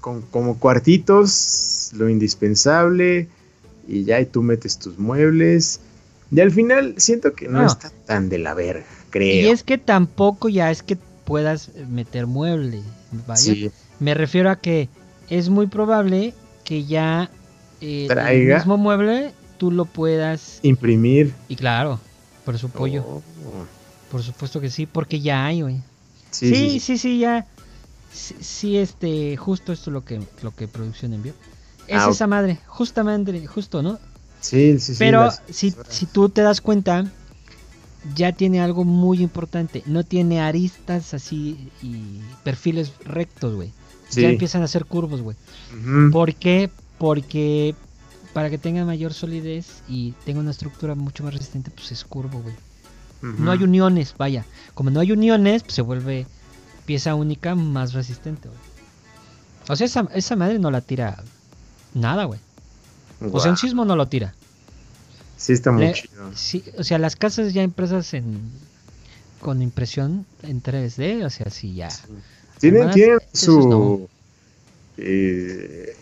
Con, 0.00 0.22
como 0.22 0.58
cuartitos, 0.58 1.90
lo 1.94 2.08
indispensable, 2.08 3.28
y 3.86 4.04
ya 4.04 4.20
y 4.20 4.26
tú 4.26 4.42
metes 4.42 4.78
tus 4.78 4.98
muebles. 4.98 5.80
Y 6.32 6.40
al 6.40 6.50
final 6.50 6.94
siento 6.96 7.34
que 7.34 7.46
no, 7.46 7.64
está 7.64 7.90
tan 8.06 8.30
de 8.30 8.38
la 8.38 8.54
verga, 8.54 8.86
creo. 9.10 9.46
Y 9.46 9.48
es 9.50 9.62
que 9.62 9.76
tampoco 9.76 10.48
ya 10.48 10.70
es 10.70 10.82
que 10.82 10.96
puedas 11.24 11.70
meter 11.88 12.26
muebles. 12.26 12.82
Me 14.00 14.14
refiero 14.14 14.50
a 14.50 14.56
que 14.56 14.88
es 15.28 15.50
muy 15.50 15.66
probable 15.66 16.32
que 16.64 16.84
ya 16.84 17.30
eh, 17.82 18.08
el 18.10 18.54
mismo 18.54 18.78
mueble 18.78 19.34
tú 19.64 19.70
lo 19.70 19.86
puedas 19.86 20.58
imprimir. 20.62 21.32
Y 21.48 21.56
claro, 21.56 21.98
por 22.44 22.58
su 22.58 22.68
pollo. 22.68 23.02
Oh. 23.02 23.22
Por 24.10 24.22
supuesto 24.22 24.60
que 24.60 24.68
sí, 24.68 24.84
porque 24.84 25.20
ya 25.20 25.46
hay, 25.46 25.62
güey. 25.62 25.80
Sí 26.30 26.78
sí, 26.80 26.98
sí, 26.98 27.18
ya. 27.18 27.46
Sí, 28.12 28.76
este, 28.76 29.36
justo 29.38 29.72
esto 29.72 29.90
es 29.90 29.94
lo 29.94 30.04
que, 30.04 30.20
lo 30.42 30.54
que 30.54 30.68
producción 30.68 31.14
envió. 31.14 31.32
Es 31.88 32.02
ah, 32.02 32.08
esa 32.10 32.26
madre, 32.26 32.58
justamente, 32.66 33.46
justo, 33.46 33.82
¿no? 33.82 33.98
Sí, 34.40 34.78
sí, 34.78 34.92
sí. 34.92 34.96
Pero 34.98 35.30
si, 35.48 35.74
si 35.88 36.06
tú 36.06 36.28
te 36.28 36.42
das 36.42 36.60
cuenta, 36.60 37.10
ya 38.14 38.32
tiene 38.32 38.60
algo 38.60 38.84
muy 38.84 39.22
importante. 39.22 39.82
No 39.86 40.04
tiene 40.04 40.42
aristas 40.42 41.14
así 41.14 41.70
y 41.82 42.20
perfiles 42.44 42.92
rectos, 43.06 43.54
güey. 43.54 43.72
Ya 44.10 44.28
empiezan 44.28 44.62
a 44.62 44.68
ser 44.68 44.84
curvos, 44.84 45.22
güey. 45.22 45.36
¿Por 46.12 46.34
qué? 46.34 46.70
Porque 46.98 47.74
para 48.34 48.50
que 48.50 48.58
tenga 48.58 48.84
mayor 48.84 49.14
solidez 49.14 49.82
y 49.88 50.12
tenga 50.26 50.40
una 50.40 50.50
estructura 50.50 50.94
mucho 50.94 51.24
más 51.24 51.32
resistente, 51.32 51.70
pues 51.70 51.92
es 51.92 52.04
curvo, 52.04 52.42
güey. 52.42 52.54
No 53.22 53.52
hay 53.52 53.62
uniones, 53.62 54.14
vaya. 54.18 54.44
Como 54.74 54.90
no 54.90 55.00
hay 55.00 55.12
uniones, 55.12 55.62
pues 55.62 55.74
se 55.74 55.80
vuelve 55.80 56.26
pieza 56.84 57.14
única 57.14 57.54
más 57.54 57.94
resistente, 57.94 58.48
güey. 58.48 58.60
O 59.70 59.76
sea, 59.76 59.86
esa, 59.86 60.06
esa 60.14 60.36
madre 60.36 60.58
no 60.58 60.70
la 60.70 60.82
tira 60.82 61.22
nada, 61.94 62.24
güey. 62.24 62.40
O 63.32 63.40
sea, 63.40 63.52
un 63.52 63.56
sismo 63.56 63.86
no 63.86 63.96
lo 63.96 64.08
tira. 64.08 64.34
Sí, 65.38 65.54
está 65.54 65.72
muy 65.72 65.90
chido. 65.94 66.30
Sí, 66.34 66.62
o 66.76 66.84
sea, 66.84 66.98
las 66.98 67.16
casas 67.16 67.54
ya 67.54 67.62
impresas 67.62 68.12
en 68.12 68.50
con 69.40 69.62
impresión 69.62 70.26
en 70.42 70.62
3D, 70.62 71.24
o 71.24 71.30
sea, 71.30 71.50
sí, 71.50 71.74
ya. 71.74 71.88
Tienen, 72.58 72.90
su. 73.32 74.08
Eh, 74.96 75.96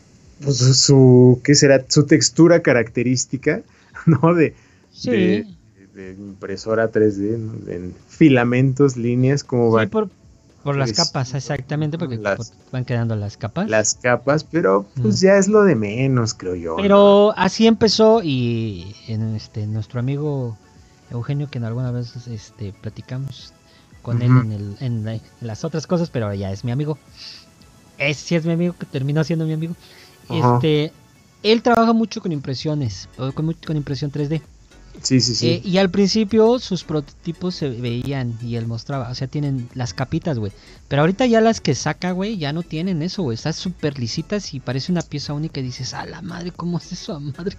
pues 0.44 0.58
su. 0.58 1.40
¿Qué 1.44 1.54
será? 1.54 1.84
Su 1.88 2.06
textura 2.06 2.60
característica, 2.62 3.62
¿no? 4.06 4.34
De. 4.34 4.54
De, 5.04 5.46
impresora 6.18 6.90
3D, 6.90 7.34
en 7.68 7.94
filamentos, 8.08 8.96
líneas, 8.96 9.44
como 9.44 9.70
va. 9.70 9.86
por, 9.86 10.08
por 10.62 10.76
las 10.76 10.92
capas, 10.92 11.34
exactamente, 11.34 11.98
porque 11.98 12.18
van 12.70 12.84
quedando 12.84 13.14
las 13.16 13.36
capas. 13.36 13.68
Las 13.68 13.94
capas, 13.94 14.44
pero 14.44 14.86
pues 15.00 15.20
ya 15.20 15.36
es 15.36 15.48
lo 15.48 15.64
de 15.64 15.74
menos, 15.74 16.32
creo 16.32 16.54
yo. 16.54 16.76
Pero 16.76 17.34
así 17.36 17.66
empezó 17.66 18.22
y 18.22 18.94
en 19.08 19.34
este 19.34 19.66
nuestro 19.66 20.00
amigo 20.00 20.56
Eugenio, 21.10 21.50
que 21.50 21.58
en 21.58 21.64
alguna 21.64 21.90
vez 21.90 22.26
este, 22.28 22.72
platicamos 22.80 23.52
con 24.02 24.22
él 24.22 24.30
en, 24.30 24.52
el, 24.52 24.76
en, 24.80 25.20
las 25.40 25.64
otras 25.64 25.86
cosas, 25.86 26.10
pero 26.10 26.26
ahora 26.26 26.36
ya 26.36 26.52
es 26.52 26.64
mi 26.64 26.70
amigo. 26.70 26.98
Es, 27.98 28.16
sí 28.16 28.34
es 28.34 28.44
mi 28.44 28.52
amigo, 28.52 28.74
que 28.78 28.86
terminó 28.86 29.24
siendo 29.24 29.44
mi 29.44 29.52
amigo. 29.52 29.74
Este, 30.32 30.92
él 31.42 31.62
trabaja 31.62 31.92
mucho 31.92 32.20
con 32.20 32.32
impresiones, 32.32 33.08
con, 33.16 33.52
con 33.54 33.76
impresión 33.76 34.10
3D. 34.12 34.42
Sí, 35.00 35.20
sí, 35.20 35.34
sí. 35.34 35.48
Eh, 35.48 35.62
y 35.64 35.78
al 35.78 35.90
principio 35.90 36.58
sus 36.58 36.84
prototipos 36.84 37.54
se 37.54 37.70
veían 37.70 38.36
y 38.42 38.56
él 38.56 38.66
mostraba, 38.66 39.08
o 39.08 39.14
sea, 39.14 39.26
tienen 39.26 39.68
las 39.74 39.94
capitas, 39.94 40.38
güey. 40.38 40.52
Pero 40.88 41.02
ahorita 41.02 41.26
ya 41.26 41.40
las 41.40 41.60
que 41.60 41.74
saca, 41.74 42.12
güey, 42.12 42.36
ya 42.36 42.52
no 42.52 42.62
tienen 42.62 43.02
eso, 43.02 43.22
güey. 43.22 43.34
Están 43.34 43.54
súper 43.54 43.98
lisitas 43.98 44.52
y 44.52 44.60
parece 44.60 44.92
una 44.92 45.02
pieza 45.02 45.32
única 45.32 45.60
y 45.60 45.64
dices, 45.64 45.94
a 45.94 46.04
la 46.06 46.20
madre, 46.20 46.52
¿cómo 46.54 46.78
es 46.78 46.92
eso, 46.92 47.18
madre? 47.20 47.56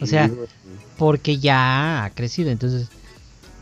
o 0.00 0.06
sea, 0.06 0.30
porque 0.96 1.38
ya 1.38 2.04
ha 2.04 2.10
crecido, 2.10 2.50
entonces... 2.50 2.88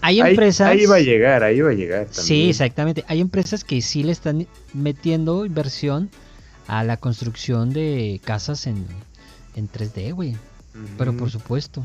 Hay 0.00 0.20
empresas... 0.20 0.68
Ahí, 0.68 0.86
va 0.86 0.96
a 0.96 1.00
llegar, 1.00 1.42
ahí 1.42 1.60
va 1.60 1.70
a 1.70 1.74
llegar. 1.74 2.06
También. 2.06 2.24
Sí, 2.24 2.48
exactamente. 2.50 3.04
Hay 3.08 3.20
empresas 3.20 3.64
que 3.64 3.82
sí 3.82 4.04
le 4.04 4.12
están 4.12 4.46
metiendo 4.72 5.44
inversión 5.44 6.08
a 6.68 6.84
la 6.84 6.98
construcción 6.98 7.70
de 7.72 8.20
casas 8.22 8.66
en, 8.66 8.86
en 9.56 9.68
3D, 9.68 10.14
güey. 10.14 10.36
Pero 10.96 11.16
por 11.16 11.30
supuesto. 11.30 11.84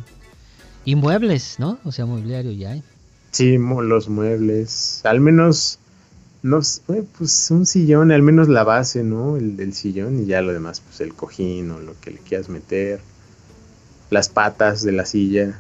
Y 0.86 0.96
muebles, 0.96 1.56
¿no? 1.58 1.80
O 1.84 1.92
sea, 1.92 2.06
mobiliario 2.06 2.52
ya 2.52 2.72
hay. 2.72 2.84
Sí, 3.32 3.58
los 3.58 4.10
muebles. 4.10 5.02
Al 5.06 5.20
menos, 5.22 5.80
no 6.44 6.60
pues 7.18 7.50
un 7.50 7.66
sillón, 7.66 8.12
al 8.12 8.22
menos 8.22 8.50
la 8.50 8.64
base, 8.64 9.04
¿no? 9.04 9.38
El 9.38 9.58
del 9.58 9.74
sillón 9.74 10.20
y 10.20 10.26
ya 10.26 10.42
lo 10.42 10.54
demás, 10.54 10.82
pues 10.82 11.00
el 11.02 11.16
cojín 11.16 11.72
o 11.72 11.80
lo 11.80 12.00
que 12.00 12.12
le 12.12 12.20
quieras 12.20 12.50
meter. 12.50 13.00
Las 14.12 14.30
patas 14.30 14.84
de 14.84 14.92
la 14.92 15.06
silla. 15.06 15.60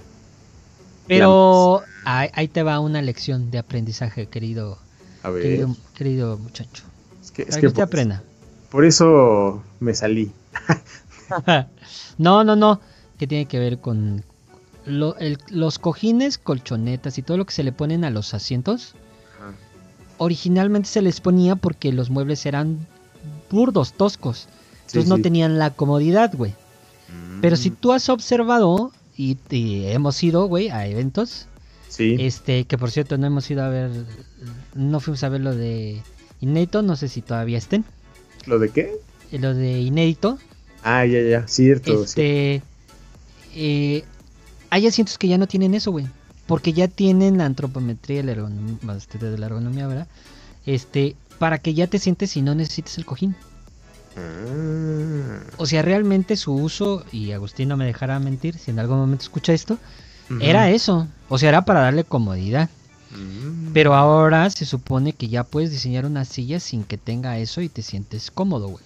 Pero 1.07 1.81
ahí, 2.05 2.47
te 2.49 2.61
va 2.61 2.79
una 2.79 3.01
lección 3.01 3.49
de 3.49 3.57
aprendizaje, 3.57 4.27
querido, 4.27 4.77
A 5.23 5.29
ver. 5.29 5.65
querido, 5.95 6.37
muchacho. 6.37 6.83
Es 7.21 7.31
que, 7.31 7.43
es 7.43 7.57
que, 7.57 7.69
te 7.69 7.81
aprenda. 7.81 8.21
Por 8.73 8.85
eso 8.85 9.61
me 9.79 9.93
salí. 9.93 10.31
no, 12.17 12.43
no, 12.43 12.55
no. 12.55 12.81
Que 13.19 13.27
tiene 13.27 13.45
que 13.45 13.59
ver 13.59 13.77
con, 13.77 14.23
los 14.87 15.77
cojines, 15.77 16.39
colchonetas 16.39 17.19
y 17.19 17.21
todo 17.21 17.37
lo 17.37 17.45
que 17.45 17.53
se 17.53 17.63
le 17.63 17.71
ponen 17.71 18.03
a 18.03 18.09
los 18.09 18.33
asientos, 18.33 18.95
originalmente 20.17 20.89
se 20.89 21.03
les 21.03 21.21
ponía 21.21 21.55
porque 21.55 21.93
los 21.93 22.09
muebles 22.09 22.47
eran 22.47 22.87
burdos, 23.51 23.93
toscos. 23.93 24.47
Entonces 24.87 25.07
no 25.07 25.19
tenían 25.19 25.59
la 25.59 25.69
comodidad, 25.69 26.33
güey. 26.35 26.55
Pero 27.41 27.57
si 27.57 27.69
mm. 27.69 27.75
tú 27.75 27.91
has 27.93 28.09
observado, 28.09 28.91
y, 29.15 29.37
hemos 29.51 30.23
ido, 30.23 30.47
güey, 30.47 30.69
a 30.69 30.87
eventos, 30.87 31.45
este, 31.99 32.65
que 32.65 32.79
por 32.79 32.89
cierto 32.89 33.19
no 33.19 33.27
hemos 33.27 33.51
ido 33.51 33.61
a 33.63 33.69
ver, 33.69 33.91
no 34.73 34.99
fuimos 34.99 35.23
a 35.23 35.29
ver 35.29 35.41
lo 35.41 35.53
de 35.55 36.01
Inédito, 36.41 36.81
no 36.81 36.95
sé 36.95 37.07
si 37.07 37.21
todavía 37.21 37.59
estén. 37.59 37.85
¿Lo 38.45 38.59
de 38.59 38.69
qué? 38.69 38.95
Eh, 39.31 39.39
lo 39.39 39.53
de 39.53 39.79
Inédito. 39.81 40.37
Ah, 40.83 41.05
ya, 41.05 41.21
ya, 41.21 41.47
cierto. 41.47 42.03
Este, 42.03 42.61
eh, 43.55 44.03
hay 44.69 44.87
asientos 44.87 45.17
que 45.17 45.27
ya 45.27 45.37
no 45.37 45.47
tienen 45.47 45.73
eso, 45.73 45.91
güey. 45.91 46.07
Porque 46.45 46.73
ya 46.73 46.87
tienen 46.87 47.37
la 47.37 47.45
antropometría 47.45 48.21
la 48.21 48.95
este, 48.97 49.17
de 49.17 49.37
la 49.37 49.45
ergonomía, 49.45 49.87
¿verdad? 49.87 50.07
Este, 50.65 51.15
para 51.39 51.57
que 51.57 51.73
ya 51.73 51.87
te 51.87 51.99
sientes 51.99 52.35
y 52.35 52.41
no 52.41 52.53
necesites 52.53 52.97
el 52.97 53.05
cojín. 53.05 53.35
Ah. 54.17 55.39
O 55.57 55.65
sea, 55.65 55.81
realmente 55.81 56.35
su 56.35 56.53
uso, 56.53 57.05
y 57.11 57.31
Agustín 57.31 57.69
no 57.69 57.77
me 57.77 57.85
dejará 57.85 58.19
mentir 58.19 58.57
si 58.57 58.71
en 58.71 58.79
algún 58.79 58.97
momento 58.97 59.23
escucha 59.23 59.53
esto, 59.53 59.77
era 60.39 60.69
eso. 60.69 61.07
O 61.29 61.37
sea, 61.37 61.49
era 61.49 61.65
para 61.65 61.81
darle 61.81 62.03
comodidad. 62.03 62.69
Mm. 63.17 63.73
Pero 63.73 63.93
ahora 63.93 64.49
se 64.49 64.65
supone 64.65 65.13
que 65.13 65.27
ya 65.27 65.43
puedes 65.43 65.71
diseñar 65.71 66.05
una 66.05 66.25
silla 66.25 66.59
sin 66.59 66.83
que 66.83 66.97
tenga 66.97 67.37
eso 67.37 67.61
y 67.61 67.69
te 67.69 67.81
sientes 67.81 68.31
cómodo, 68.31 68.67
güey. 68.67 68.83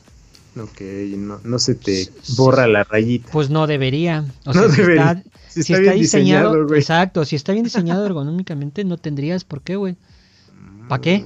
Ok, 0.59 0.82
no, 1.17 1.39
no 1.43 1.59
se 1.59 1.75
te 1.75 2.09
borra 2.36 2.67
la 2.67 2.84
rayita. 2.84 3.30
Pues 3.32 3.49
no 3.49 3.67
debería. 3.67 4.25
O 4.45 4.53
sea, 4.53 4.63
debería. 4.67 5.23
Si 5.49 5.73
está, 5.73 5.91
diseñado, 5.91 6.75
exacto, 6.75 7.25
si 7.25 7.36
está 7.36 7.51
bien 7.51 7.63
diseñado 7.65 8.05
ergonómicamente, 8.05 8.84
no 8.84 8.97
tendrías 8.97 9.43
por 9.43 9.61
qué, 9.61 9.75
güey. 9.75 9.95
¿Para 10.88 11.01
qué? 11.01 11.25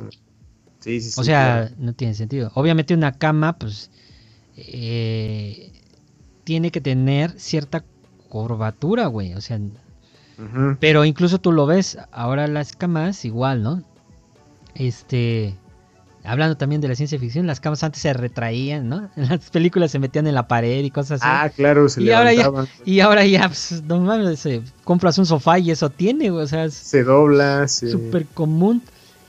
Sí, 0.79 0.99
sí, 0.99 1.19
o 1.19 1.23
sea, 1.23 1.71
no 1.77 1.93
tiene 1.93 2.13
sentido. 2.15 2.51
Obviamente 2.55 2.93
una 2.93 3.11
cama, 3.11 3.57
pues, 3.57 3.91
eh, 4.55 5.71
tiene 6.43 6.71
que 6.71 6.81
tener 6.81 7.39
cierta 7.39 7.83
curvatura, 8.29 9.05
güey. 9.07 9.33
O 9.35 9.41
sea, 9.41 9.59
pero 10.79 11.05
incluso 11.05 11.39
tú 11.39 11.51
lo 11.51 11.65
ves, 11.65 11.97
ahora 12.11 12.47
las 12.47 12.75
camas 12.75 13.25
igual, 13.25 13.61
¿no? 13.63 13.83
Este, 14.73 15.55
hablando 16.23 16.57
también 16.57 16.81
de 16.81 16.87
la 16.87 16.95
ciencia 16.95 17.19
ficción, 17.19 17.47
las 17.47 17.59
camas 17.59 17.83
antes 17.83 18.01
se 18.01 18.13
retraían, 18.13 18.89
¿no? 18.89 19.09
En 19.15 19.29
las 19.29 19.49
películas 19.49 19.91
se 19.91 19.99
metían 19.99 20.27
en 20.27 20.35
la 20.35 20.47
pared 20.47 20.83
y 20.83 20.91
cosas 20.91 21.21
así. 21.21 21.27
Ah, 21.27 21.49
claro, 21.49 21.89
se 21.89 22.01
y 22.01 22.05
levantaban. 22.05 22.45
Ahora 22.45 22.65
ya, 22.65 22.91
y 22.91 22.99
ahora 22.99 23.25
ya, 23.25 23.47
pues, 23.47 23.83
no 23.83 23.99
mames, 23.99 24.47
compras 24.83 25.17
un 25.17 25.25
sofá 25.25 25.59
y 25.59 25.71
eso 25.71 25.89
tiene, 25.89 26.31
o 26.31 26.47
sea, 26.47 26.69
se 26.69 27.03
dobla, 27.03 27.67
sí. 27.67 27.89
súper 27.89 28.25
común. 28.27 28.81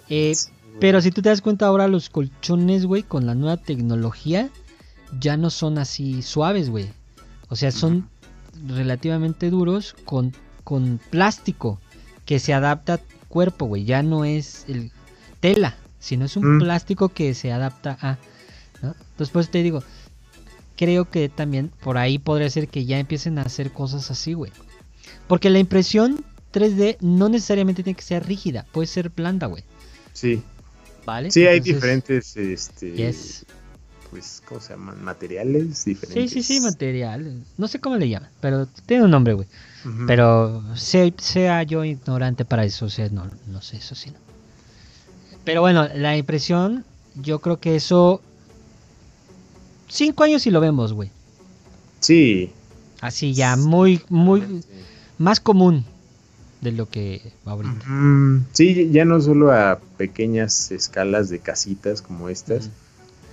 Eh, 0.08 0.34
pero 0.80 1.00
si 1.00 1.10
tú 1.10 1.22
te 1.22 1.28
das 1.28 1.40
cuenta 1.40 1.66
ahora 1.66 1.88
los 1.88 2.10
colchones, 2.10 2.86
güey, 2.86 3.02
con 3.02 3.26
la 3.26 3.34
nueva 3.34 3.56
tecnología, 3.56 4.50
ya 5.20 5.36
no 5.36 5.50
son 5.50 5.78
así 5.78 6.22
suaves, 6.22 6.70
güey. 6.70 6.90
O 7.48 7.56
sea, 7.56 7.70
son 7.70 8.08
relativamente 8.66 9.50
duros 9.50 9.94
con, 10.04 10.32
con 10.64 11.00
plástico 11.10 11.80
que 12.24 12.38
se 12.38 12.54
adapta 12.54 12.94
al 12.94 13.00
cuerpo, 13.28 13.66
güey. 13.66 13.84
Ya 13.84 14.02
no 14.02 14.24
es 14.24 14.64
el 14.68 14.90
tela, 15.40 15.76
sino 15.98 16.24
es 16.24 16.36
un 16.36 16.56
mm. 16.56 16.58
plástico 16.60 17.08
que 17.08 17.34
se 17.34 17.52
adapta 17.52 17.98
a... 18.00 18.18
¿no? 18.82 18.94
Entonces, 19.12 19.50
te 19.50 19.62
digo, 19.62 19.82
creo 20.76 21.08
que 21.10 21.28
también 21.28 21.70
por 21.82 21.98
ahí 21.98 22.18
podría 22.18 22.50
ser 22.50 22.68
que 22.68 22.84
ya 22.84 22.98
empiecen 22.98 23.38
a 23.38 23.42
hacer 23.42 23.72
cosas 23.72 24.10
así, 24.10 24.32
güey. 24.32 24.52
Porque 25.28 25.50
la 25.50 25.58
impresión 25.58 26.24
3D 26.52 26.98
no 27.00 27.28
necesariamente 27.28 27.82
tiene 27.82 27.96
que 27.96 28.02
ser 28.02 28.26
rígida, 28.26 28.66
puede 28.72 28.86
ser 28.86 29.10
blanda, 29.10 29.46
güey. 29.46 29.64
Sí. 30.12 30.42
¿Vale? 31.04 31.30
Sí, 31.30 31.46
hay 31.46 31.60
diferentes, 31.60 32.36
este, 32.36 33.14
pues, 34.10 34.42
¿cómo 34.44 34.60
se 34.60 34.74
llaman? 34.74 35.02
Materiales 35.02 35.84
diferentes. 35.84 36.30
Sí, 36.30 36.42
sí, 36.42 36.58
sí, 36.58 36.60
materiales. 36.60 37.34
No 37.56 37.66
sé 37.66 37.80
cómo 37.80 37.96
le 37.96 38.08
llaman, 38.08 38.30
pero 38.40 38.66
tiene 38.86 39.04
un 39.04 39.10
nombre, 39.10 39.32
güey. 39.32 39.48
Pero 40.06 40.62
sea, 40.76 41.62
yo 41.64 41.84
ignorante 41.84 42.44
para 42.44 42.64
eso, 42.64 42.86
o 42.86 42.90
sea, 42.90 43.08
no, 43.08 43.28
no 43.48 43.62
sé, 43.62 43.78
eso 43.78 43.94
sí, 43.94 44.10
no. 44.10 44.18
Pero 45.44 45.60
bueno, 45.60 45.88
la 45.94 46.16
impresión, 46.16 46.84
yo 47.16 47.40
creo 47.40 47.58
que 47.58 47.74
eso... 47.76 48.20
Cinco 49.88 50.24
años 50.24 50.46
y 50.46 50.50
lo 50.50 50.60
vemos, 50.60 50.92
güey. 50.92 51.10
Sí. 52.00 52.52
Así 53.00 53.34
ya, 53.34 53.56
muy, 53.56 54.00
muy... 54.08 54.62
Más 55.18 55.40
común 55.40 55.84
de 56.60 56.72
lo 56.72 56.88
que 56.88 57.32
ahorita. 57.44 57.84
Sí, 58.52 58.88
ya 58.92 59.04
no 59.04 59.20
solo 59.20 59.52
a 59.52 59.80
pequeñas 59.98 60.70
escalas 60.70 61.28
de 61.28 61.40
casitas 61.40 62.00
como 62.02 62.28
estas, 62.28 62.70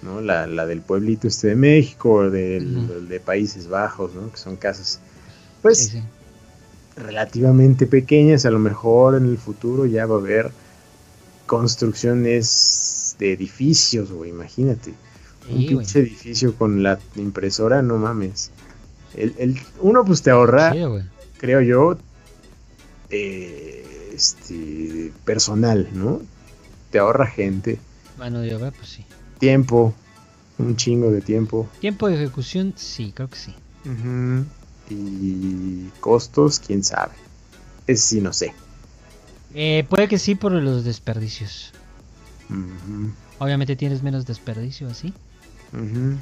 ¿no? 0.01 0.19
La, 0.19 0.47
del 0.65 0.81
pueblito 0.81 1.27
este 1.27 1.49
de 1.49 1.55
México 1.55 2.11
o 2.11 2.29
de 2.29 3.21
Países 3.23 3.67
Bajos, 3.69 4.15
¿no? 4.15 4.31
Que 4.31 4.37
son 4.37 4.55
casas, 4.55 4.99
pues, 5.61 5.95
relativamente 6.99 7.87
pequeñas, 7.87 8.45
a 8.45 8.51
lo 8.51 8.59
mejor 8.59 9.15
en 9.15 9.25
el 9.25 9.37
futuro 9.37 9.85
ya 9.85 10.05
va 10.05 10.15
a 10.15 10.19
haber 10.19 10.51
construcciones 11.45 13.15
de 13.17 13.33
edificios, 13.33 14.11
güey, 14.11 14.29
imagínate. 14.29 14.93
un 15.49 15.65
pinche 15.65 15.99
edificio 15.99 16.55
con 16.55 16.83
la 16.83 16.99
impresora, 17.15 17.81
no 17.81 17.97
mames. 17.97 18.51
El, 19.15 19.59
uno 19.81 20.05
pues 20.05 20.21
te 20.21 20.29
ahorra, 20.29 20.73
creo 21.37 21.61
yo, 21.61 21.97
eh, 23.09 24.11
este, 24.13 25.11
personal, 25.25 25.89
¿no? 25.93 26.21
Te 26.91 26.99
ahorra 26.99 27.25
gente. 27.25 27.79
Bueno, 28.17 28.45
yo 28.45 28.59
veo, 28.59 28.71
pues 28.71 28.89
sí. 28.89 29.05
Tiempo, 29.39 29.93
un 30.59 30.75
chingo 30.75 31.09
de 31.11 31.21
tiempo. 31.21 31.67
Tiempo 31.79 32.07
de 32.07 32.15
ejecución, 32.15 32.73
sí, 32.75 33.11
creo 33.15 33.29
que 33.29 33.37
sí. 33.37 33.55
Y 34.89 35.89
costos, 35.99 36.59
quién 36.59 36.83
sabe. 36.83 37.13
Es 37.87 38.01
sí, 38.01 38.21
no 38.21 38.33
sé. 38.33 38.53
Eh, 39.53 39.85
puede 39.89 40.07
que 40.07 40.19
sí 40.19 40.35
por 40.35 40.51
los 40.51 40.83
desperdicios. 40.83 41.73
Obviamente 43.39 43.75
tienes 43.75 44.03
menos 44.03 44.25
desperdicio 44.25 44.87
así. 44.87 45.13
Mm, 45.71 46.15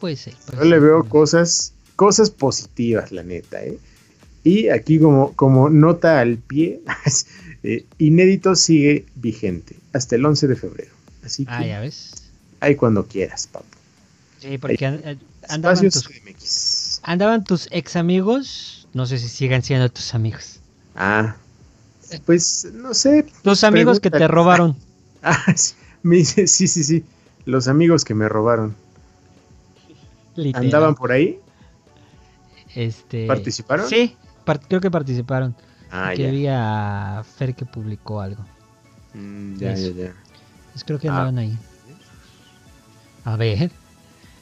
puede 0.00 0.16
ser. 0.16 0.34
Yo 0.52 0.64
le 0.64 0.78
veo 0.78 1.04
cosas, 1.04 1.72
cosas 1.96 2.30
positivas, 2.30 3.12
la 3.12 3.22
neta, 3.22 3.62
¿eh? 3.62 3.78
Y 4.44 4.68
aquí 4.70 4.98
como, 4.98 5.34
como 5.34 5.70
nota 5.70 6.20
al 6.20 6.38
pie, 6.38 6.80
eh, 7.62 7.86
inédito 7.98 8.56
sigue 8.56 9.06
vigente 9.14 9.76
hasta 9.92 10.16
el 10.16 10.24
11 10.26 10.48
de 10.48 10.56
febrero. 10.56 10.90
Así 11.24 11.46
ah, 11.48 11.64
ya 11.64 11.80
ves. 11.80 12.30
Ahí 12.60 12.74
cuando 12.74 13.06
quieras, 13.06 13.46
papu. 13.46 13.66
Sí, 14.40 14.58
porque 14.58 14.84
andaban 15.48 15.90
tus, 15.90 16.08
andaban 17.02 17.44
tus 17.44 17.68
ex 17.70 17.96
amigos, 17.96 18.88
no 18.92 19.06
sé 19.06 19.18
si 19.18 19.28
sigan 19.28 19.62
siendo 19.62 19.88
tus 19.90 20.14
amigos. 20.14 20.60
Ah, 20.94 21.36
pues 22.26 22.68
no 22.72 22.94
sé. 22.94 23.26
Tus 23.42 23.64
amigos 23.64 24.00
que 24.00 24.10
te 24.10 24.26
robaron. 24.28 24.76
Ah, 25.24 25.54
sí, 25.54 26.24
sí, 26.24 26.66
sí, 26.66 26.82
sí. 26.82 27.04
Los 27.44 27.68
amigos 27.68 28.04
que 28.04 28.12
me 28.12 28.28
robaron. 28.28 28.74
¿Andaban 30.54 30.96
por 30.96 31.12
ahí? 31.12 31.38
Este... 32.74 33.28
¿Participaron? 33.28 33.88
Sí, 33.88 34.16
creo 34.68 34.80
que 34.80 34.90
participaron. 34.90 35.54
Ah, 35.92 36.12
que 36.16 36.26
había 36.26 37.22
Fer 37.36 37.54
que 37.54 37.64
publicó 37.64 38.20
algo. 38.20 38.44
Mm, 39.14 39.58
ya, 39.58 39.74
ya, 39.74 39.90
ya. 39.90 40.14
Pues 40.72 40.82
creo 40.82 40.98
que 40.98 41.08
ah. 41.08 41.12
andaban 41.12 41.38
ahí. 41.38 41.56
A 43.24 43.36
ver. 43.36 43.70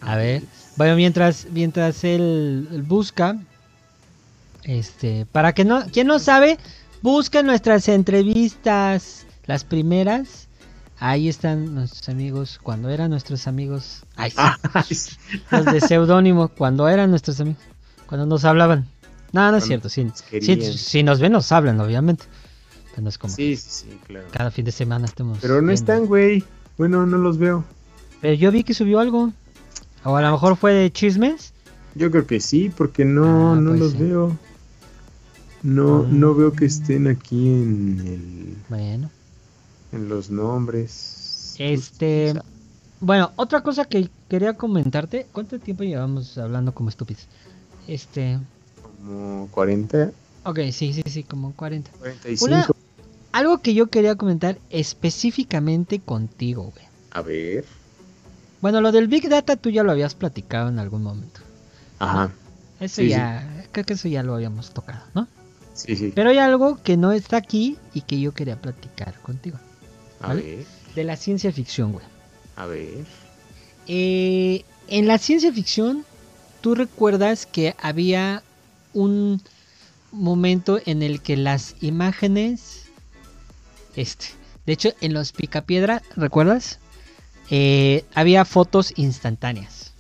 A 0.00 0.16
ver. 0.16 0.42
Bueno, 0.76 0.96
mientras, 0.96 1.46
mientras 1.50 2.04
él, 2.04 2.84
busca. 2.86 3.38
Este. 4.64 5.26
Para 5.30 5.52
que 5.52 5.64
no. 5.64 5.84
Quien 5.86 6.06
no 6.06 6.18
sabe. 6.18 6.58
Busca 7.02 7.42
nuestras 7.42 7.88
entrevistas. 7.88 9.26
Las 9.46 9.64
primeras. 9.64 10.48
Ahí 10.98 11.28
están 11.28 11.74
nuestros 11.74 12.08
amigos. 12.08 12.60
Cuando 12.62 12.90
eran 12.90 13.10
nuestros 13.10 13.46
amigos. 13.46 14.04
Ay, 14.16 14.32
sí. 14.84 15.16
Los 15.50 15.64
de 15.64 15.80
seudónimo. 15.80 16.48
Cuando 16.48 16.88
eran 16.88 17.10
nuestros 17.10 17.40
amigos. 17.40 17.62
Cuando 18.06 18.26
nos 18.26 18.44
hablaban. 18.44 18.86
No, 19.32 19.50
no 19.50 19.58
es 19.58 19.64
cierto. 19.64 19.88
Si, 19.88 20.10
si, 20.10 21.02
nos 21.02 21.20
ven, 21.20 21.32
nos 21.32 21.52
hablan, 21.52 21.80
obviamente. 21.80 22.24
Pero 22.90 23.02
no 23.02 23.08
es 23.08 23.18
como. 23.18 23.34
Sí, 23.34 23.56
sí, 23.56 23.68
sí, 23.70 24.00
claro. 24.06 24.26
Cada 24.32 24.50
fin 24.50 24.64
de 24.64 24.72
semana 24.72 25.06
estemos. 25.06 25.38
Pero 25.40 25.62
no 25.62 25.70
están, 25.70 26.06
güey. 26.06 26.44
Bueno, 26.76 27.06
no 27.06 27.16
los 27.18 27.38
veo. 27.38 27.64
Pero 28.20 28.34
yo 28.34 28.50
vi 28.50 28.64
que 28.64 28.74
subió 28.74 29.00
algo. 29.00 29.32
O 30.05 30.16
a 30.16 30.22
lo 30.22 30.32
mejor 30.32 30.57
fue 30.57 30.72
de 30.72 30.92
chismes. 30.92 31.53
Yo 31.94 32.11
creo 32.11 32.26
que 32.26 32.40
sí, 32.40 32.70
porque 32.74 33.05
no, 33.05 33.53
ah, 33.53 33.57
no 33.57 33.74
los 33.74 33.98
veo. 33.98 34.36
No, 35.62 36.03
ah. 36.03 36.09
no 36.11 36.34
veo 36.34 36.53
que 36.53 36.64
estén 36.64 37.09
aquí 37.09 37.48
en 37.48 38.01
el. 38.07 38.57
Bueno. 38.68 39.11
En 39.92 40.09
los 40.09 40.30
nombres. 40.30 41.55
Este. 41.59 42.34
Bueno, 43.01 43.32
otra 43.36 43.62
cosa 43.62 43.84
que 43.84 44.09
quería 44.28 44.55
comentarte. 44.55 45.26
¿Cuánto 45.32 45.59
tiempo 45.59 45.84
llevamos 45.84 46.38
hablando 46.38 46.72
como 46.72 46.88
estúpidos? 46.88 47.26
Este. 47.88 48.38
Como 48.82 49.48
40. 49.51 50.12
Ok, 50.44 50.59
sí, 50.72 50.92
sí, 50.92 51.03
sí, 51.07 51.22
como 51.24 51.53
40. 51.53 51.90
45. 51.98 52.74
algo 53.32 53.59
que 53.59 53.74
yo 53.74 53.88
quería 53.88 54.16
comentar 54.16 54.59
específicamente 54.70 56.01
contigo, 56.01 56.72
güey. 56.72 56.84
A 57.11 57.22
ver. 57.22 57.64
Bueno, 58.61 58.80
lo 58.80 58.92
del 58.92 59.08
Big 59.08 59.28
Data 59.28 59.56
tú 59.56 59.70
ya 59.70 59.82
lo 59.82 59.92
habías 59.92 60.14
platicado 60.14 60.68
en 60.68 60.78
algún 60.78 61.02
momento. 61.02 61.40
Ajá. 61.98 62.30
Eso 62.78 63.02
ya, 63.02 63.66
creo 63.72 63.84
que 63.84 63.94
eso 63.94 64.08
ya 64.08 64.22
lo 64.22 64.34
habíamos 64.34 64.70
tocado, 64.70 65.04
¿no? 65.14 65.28
Sí, 65.74 65.96
sí. 65.96 66.12
Pero 66.14 66.30
hay 66.30 66.38
algo 66.38 66.82
que 66.82 66.96
no 66.96 67.12
está 67.12 67.36
aquí 67.36 67.78
y 67.94 68.02
que 68.02 68.20
yo 68.20 68.32
quería 68.32 68.61
platicar 68.61 69.18
contigo. 69.20 69.58
A 70.20 70.34
ver. 70.34 70.64
De 70.94 71.04
la 71.04 71.16
ciencia 71.16 71.52
ficción, 71.52 71.92
güey. 71.92 72.04
A 72.56 72.66
ver. 72.66 73.04
Eh, 73.86 74.64
en 74.88 75.06
la 75.06 75.18
ciencia 75.18 75.52
ficción, 75.52 76.04
tú 76.61 76.74
recuerdas 76.74 77.46
que 77.46 77.74
había 77.80 78.42
un 78.92 79.42
momento 80.12 80.80
en 80.84 81.02
el 81.02 81.22
que 81.22 81.36
las 81.36 81.76
imágenes, 81.80 82.86
este, 83.94 84.26
de 84.66 84.72
hecho 84.72 84.90
en 85.00 85.14
los 85.14 85.32
Picapiedra, 85.32 86.02
¿recuerdas? 86.16 86.78
Eh, 87.51 88.05
había 88.14 88.44
fotos 88.44 88.92
instantáneas. 88.96 89.92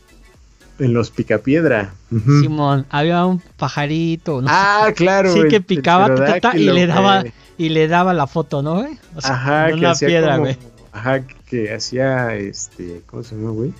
En 0.78 0.94
los 0.94 1.10
Picapiedra. 1.10 1.92
Simón, 2.08 2.86
había 2.88 3.26
un 3.26 3.40
pajarito. 3.56 4.42
ah, 4.46 4.90
claro. 4.96 5.32
Sí, 5.34 5.40
que 5.50 5.60
picaba 5.60 6.08
y 6.54 6.64
le 6.70 6.86
daba 6.86 7.24
y 7.58 7.68
le 7.68 7.88
daba 7.88 8.14
la 8.14 8.26
foto, 8.26 8.62
¿no, 8.62 8.76
güey? 8.76 8.98
ajá, 9.22 9.72
que 9.76 9.86
hacía 9.86 10.08
piedra, 10.08 10.36
güey. 10.38 10.56
Ajá, 10.92 11.22
que 11.46 11.74
hacía 11.74 12.34
este, 12.34 13.02
¿cómo 13.06 13.22
se 13.22 13.34
llama, 13.34 13.50
güey? 13.50 13.74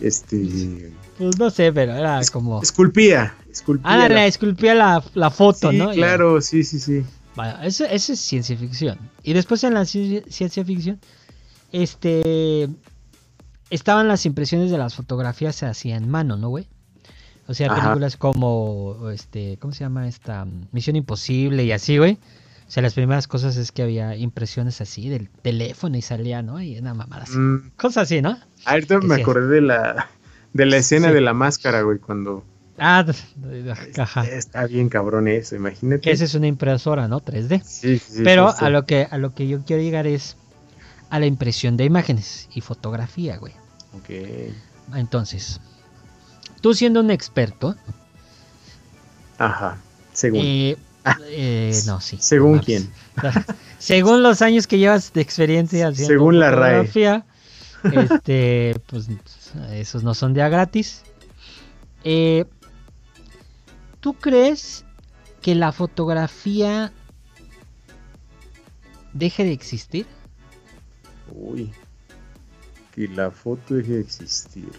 Este, 0.00 0.92
pues 1.16 1.38
no 1.38 1.48
sé, 1.48 1.72
pero 1.72 1.94
era 1.94 2.20
como 2.30 2.60
esculpía, 2.60 3.34
esculpía. 3.50 4.04
Ah, 4.04 4.08
la, 4.08 4.26
esculpía 4.26 4.74
la, 4.74 5.02
la 5.14 5.30
foto, 5.30 5.70
sí, 5.70 5.78
¿no? 5.78 5.92
Claro, 5.92 6.42
sí, 6.42 6.62
sí, 6.62 6.78
sí. 6.78 7.02
Bueno, 7.34 7.56
eso, 7.62 7.86
eso 7.86 8.12
es 8.12 8.20
ciencia 8.20 8.54
ficción. 8.56 8.98
Y 9.22 9.32
después 9.32 9.64
en 9.64 9.72
la 9.72 9.86
ciencia 9.86 10.62
ficción 10.62 11.00
este 11.72 12.68
estaban 13.70 14.08
las 14.08 14.26
impresiones 14.26 14.70
de 14.70 14.78
las 14.78 14.94
fotografías 14.94 15.56
se 15.56 15.66
hacían 15.66 16.08
mano, 16.08 16.36
¿no, 16.36 16.48
güey? 16.48 16.68
O 17.48 17.54
sea, 17.54 17.74
películas 17.74 18.16
como 18.16 19.10
este, 19.12 19.56
¿cómo 19.60 19.72
se 19.72 19.84
llama 19.84 20.08
esta? 20.08 20.46
Misión 20.72 20.96
Imposible 20.96 21.64
y 21.64 21.72
así, 21.72 21.96
güey. 21.98 22.18
O 22.66 22.70
sea, 22.70 22.82
las 22.82 22.94
primeras 22.94 23.28
cosas 23.28 23.56
es 23.56 23.70
que 23.70 23.82
había 23.82 24.16
impresiones 24.16 24.80
así 24.80 25.08
del 25.08 25.28
teléfono 25.28 25.96
y 25.96 26.02
salía, 26.02 26.42
¿no? 26.42 26.60
Y 26.60 26.76
una 26.78 26.94
mamada 26.94 27.22
así. 27.22 27.38
Mm. 27.38 27.70
Cosas 27.76 28.04
así, 28.04 28.20
¿no? 28.20 28.36
Ahorita 28.64 28.98
me 28.98 29.14
acordé 29.14 29.46
de 29.46 29.60
la 29.60 30.10
de 30.52 30.66
la 30.66 30.78
escena 30.78 31.12
de 31.12 31.20
la 31.20 31.34
máscara, 31.34 31.82
güey, 31.82 31.98
cuando 31.98 32.42
Ah, 32.78 33.06
caja. 33.94 34.26
Está 34.26 34.66
bien 34.66 34.88
cabrón 34.88 35.28
eso, 35.28 35.56
imagínate. 35.56 36.10
Esa 36.10 36.24
es 36.24 36.34
una 36.34 36.46
impresora, 36.46 37.08
¿no? 37.08 37.20
3D. 37.20 37.62
Sí, 37.64 37.98
sí, 37.98 38.20
Pero 38.22 38.54
a 38.56 38.70
lo 38.70 38.84
que 38.84 39.06
a 39.10 39.16
lo 39.18 39.34
que 39.34 39.48
yo 39.48 39.62
quiero 39.64 39.82
llegar 39.82 40.06
es 40.06 40.36
a 41.10 41.20
la 41.20 41.26
impresión 41.26 41.76
de 41.76 41.84
imágenes 41.84 42.48
y 42.54 42.60
fotografía, 42.60 43.36
güey. 43.38 43.54
Ok. 43.92 44.10
Entonces, 44.94 45.60
tú 46.60 46.74
siendo 46.74 47.00
un 47.00 47.10
experto. 47.10 47.76
Ajá, 49.38 49.78
según. 50.12 50.40
Eh, 50.42 50.76
eh, 51.28 51.80
no, 51.86 52.00
sí. 52.00 52.18
¿Según 52.20 52.58
quién? 52.58 52.90
Según 53.78 54.22
los 54.22 54.42
años 54.42 54.66
que 54.66 54.78
llevas 54.78 55.12
de 55.12 55.20
experiencia 55.20 55.88
haciendo 55.88 56.12
Según 56.12 56.38
la 56.38 56.50
RAE. 56.50 56.90
Este, 57.92 58.74
pues 58.86 59.08
esos 59.72 60.02
no 60.02 60.14
son 60.14 60.34
de 60.34 60.48
gratis. 60.48 61.02
Eh, 62.04 62.44
¿Tú 64.00 64.14
crees 64.14 64.84
que 65.42 65.54
la 65.54 65.72
fotografía 65.72 66.92
deje 69.12 69.44
de 69.44 69.52
existir? 69.52 70.06
Uy, 71.32 71.72
que 72.94 73.08
la 73.08 73.30
foto 73.30 73.74
deje 73.74 73.94
de 73.94 74.00
existir. 74.00 74.70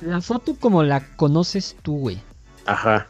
La 0.00 0.20
foto 0.20 0.56
como 0.56 0.82
la 0.82 1.00
conoces 1.16 1.76
tú, 1.82 1.98
güey. 1.98 2.20
Ajá. 2.66 3.06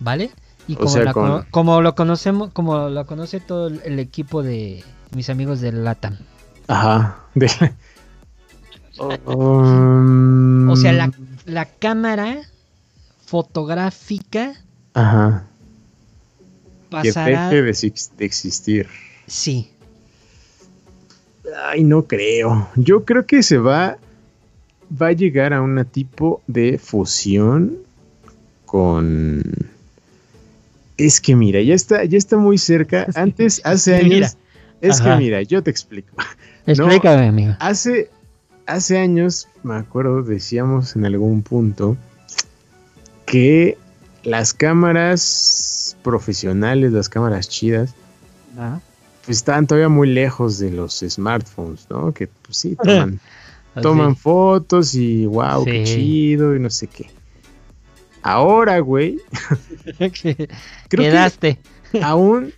¿Vale? 0.00 0.30
Y 0.66 0.76
como, 0.76 1.44
como 1.50 1.82
lo 1.82 1.94
conocemos, 1.94 2.50
como 2.52 2.88
lo 2.88 3.06
conoce 3.06 3.40
todo 3.40 3.68
el 3.68 3.98
equipo 3.98 4.42
de 4.42 4.82
mis 5.14 5.28
amigos 5.30 5.60
de 5.60 5.72
LATAM. 5.72 6.18
Ajá. 6.68 7.20
Um, 9.26 10.68
o 10.70 10.76
sea, 10.76 10.92
la, 10.92 11.10
la, 11.46 11.64
cámara 11.64 12.42
fotográfica. 13.26 14.54
Ajá. 14.94 15.46
Pasará... 16.90 17.50
Que 17.50 17.62
deje 17.62 17.92
de, 18.16 18.24
existir. 18.24 18.86
Sí. 19.26 19.73
Ay, 21.66 21.84
no 21.84 22.04
creo. 22.04 22.68
Yo 22.76 23.04
creo 23.04 23.26
que 23.26 23.42
se 23.42 23.58
va. 23.58 23.98
Va 25.00 25.08
a 25.08 25.12
llegar 25.12 25.52
a 25.52 25.62
un 25.62 25.84
tipo 25.86 26.42
de 26.46 26.78
fusión 26.78 27.78
con 28.66 29.42
es 30.96 31.20
que 31.20 31.34
mira, 31.34 31.60
ya 31.60 31.74
está, 31.74 32.04
ya 32.04 32.18
está 32.18 32.36
muy 32.36 32.58
cerca. 32.58 33.06
Antes, 33.14 33.60
hace 33.64 33.96
años. 33.96 34.36
es 34.80 35.00
que 35.00 35.16
mira, 35.16 35.42
yo 35.42 35.62
te 35.62 35.70
explico. 35.70 36.14
Explícame, 36.66 37.28
amigo. 37.28 37.54
Hace, 37.58 38.10
hace 38.66 38.98
años, 38.98 39.48
me 39.62 39.74
acuerdo, 39.74 40.22
decíamos 40.22 40.96
en 40.96 41.04
algún 41.04 41.42
punto 41.42 41.96
que 43.26 43.76
las 44.22 44.54
cámaras 44.54 45.96
profesionales, 46.02 46.92
las 46.92 47.08
cámaras 47.08 47.48
chidas, 47.48 47.94
pues 49.24 49.38
estaban 49.38 49.66
todavía 49.66 49.88
muy 49.88 50.08
lejos 50.08 50.58
de 50.58 50.70
los 50.70 51.00
smartphones, 51.00 51.86
¿no? 51.90 52.12
Que 52.12 52.26
pues 52.26 52.56
sí, 52.56 52.76
toman, 52.76 53.20
toman 53.80 54.16
fotos 54.16 54.94
y 54.94 55.26
wow, 55.26 55.64
qué 55.64 55.84
chido 55.84 56.54
y 56.54 56.60
no 56.60 56.70
sé 56.70 56.86
qué. 56.86 57.10
Ahora, 58.22 58.78
güey. 58.80 59.20
Quedaste. 60.88 61.58
aún 62.02 62.52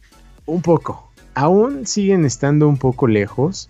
un 0.46 0.62
poco. 0.62 1.10
Aún 1.34 1.86
siguen 1.86 2.24
estando 2.24 2.68
un 2.68 2.78
poco 2.78 3.08
lejos, 3.08 3.68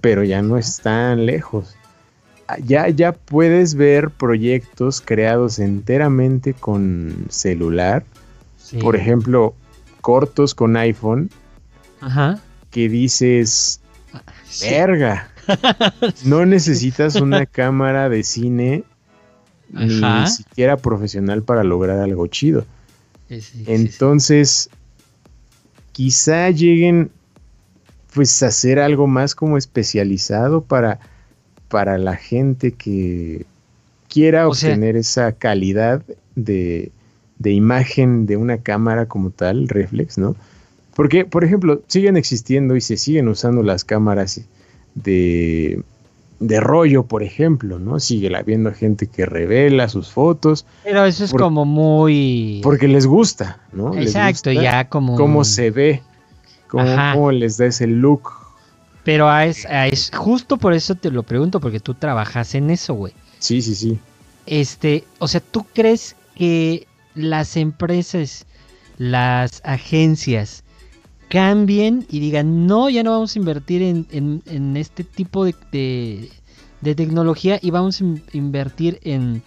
pero 0.00 0.24
ya 0.24 0.42
no 0.42 0.58
están 0.58 1.24
lejos. 1.24 1.76
Ya, 2.62 2.88
ya 2.88 3.12
puedes 3.12 3.74
ver 3.74 4.10
proyectos 4.10 5.00
creados 5.00 5.58
enteramente 5.58 6.54
con 6.54 7.26
celular. 7.28 8.04
Por 8.80 8.96
ejemplo, 8.96 9.54
cortos 10.00 10.54
con 10.54 10.76
iPhone. 10.76 11.30
Ajá. 12.00 12.40
Que 12.70 12.88
dices, 12.88 13.80
verga. 14.60 15.30
No 16.24 16.44
necesitas 16.44 17.14
una 17.14 17.46
cámara 17.46 18.08
de 18.08 18.24
cine 18.24 18.82
ni 19.70 20.26
siquiera 20.26 20.76
profesional 20.76 21.44
para 21.44 21.62
lograr 21.62 22.00
algo 22.00 22.26
chido. 22.26 22.64
Entonces, 23.28 24.70
quizá 25.92 26.50
lleguen 26.50 27.10
pues 28.12 28.42
a 28.42 28.46
hacer 28.46 28.78
algo 28.78 29.06
más 29.06 29.34
como 29.34 29.58
especializado 29.58 30.62
para, 30.62 31.00
para 31.68 31.98
la 31.98 32.16
gente 32.16 32.72
que 32.72 33.44
quiera 34.08 34.48
obtener 34.48 34.96
esa 34.96 35.32
calidad 35.32 36.02
de, 36.34 36.90
de 37.38 37.52
imagen 37.52 38.24
de 38.26 38.38
una 38.38 38.58
cámara 38.58 39.06
como 39.06 39.30
tal, 39.30 39.68
reflex, 39.68 40.16
¿no? 40.16 40.34
Porque, 40.96 41.24
por 41.24 41.44
ejemplo, 41.44 41.82
siguen 41.86 42.16
existiendo 42.16 42.74
y 42.74 42.80
se 42.80 42.96
siguen 42.96 43.28
usando 43.28 43.62
las 43.62 43.84
cámaras 43.84 44.40
de 44.94 45.82
de 46.38 46.60
rollo, 46.60 47.04
por 47.04 47.22
ejemplo, 47.22 47.78
¿no? 47.78 47.98
Sigue 47.98 48.34
habiendo 48.36 48.72
gente 48.72 49.06
que 49.06 49.26
revela 49.26 49.88
sus 49.88 50.10
fotos. 50.10 50.66
Pero 50.84 51.04
eso 51.04 51.24
es 51.24 51.32
como 51.32 51.64
muy... 51.64 52.60
Porque 52.62 52.88
les 52.88 53.06
gusta, 53.06 53.60
¿no? 53.72 53.94
Exacto, 53.94 54.52
ya 54.52 54.88
como... 54.88 55.16
Cómo 55.16 55.44
se 55.44 55.70
ve, 55.70 56.02
cómo, 56.68 57.32
les 57.32 57.56
da 57.56 57.66
ese 57.66 57.86
look. 57.86 58.30
Pero 59.04 59.34
es, 59.38 59.66
es, 59.70 60.10
justo 60.14 60.56
por 60.56 60.74
eso 60.74 60.94
te 60.94 61.10
lo 61.10 61.22
pregunto, 61.22 61.60
porque 61.60 61.80
tú 61.80 61.94
trabajas 61.94 62.54
en 62.54 62.70
eso, 62.70 62.94
güey. 62.94 63.12
Sí, 63.38 63.62
sí, 63.62 63.74
sí. 63.74 63.98
Este, 64.46 65.04
o 65.18 65.28
sea, 65.28 65.40
¿tú 65.40 65.64
crees 65.72 66.16
que 66.34 66.86
las 67.14 67.56
empresas, 67.56 68.46
las 68.98 69.62
agencias, 69.64 70.64
cambien 71.28 72.06
y 72.10 72.20
digan, 72.20 72.66
no, 72.66 72.88
ya 72.88 73.02
no 73.02 73.12
vamos 73.12 73.34
a 73.34 73.38
invertir 73.38 73.82
en, 73.82 74.76
este 74.76 75.04
tipo 75.04 75.44
de, 75.44 76.30
de, 76.80 76.94
tecnología 76.94 77.58
y 77.60 77.70
vamos 77.70 78.00
a 78.00 78.04
invertir 78.32 79.00
en, 79.02 79.42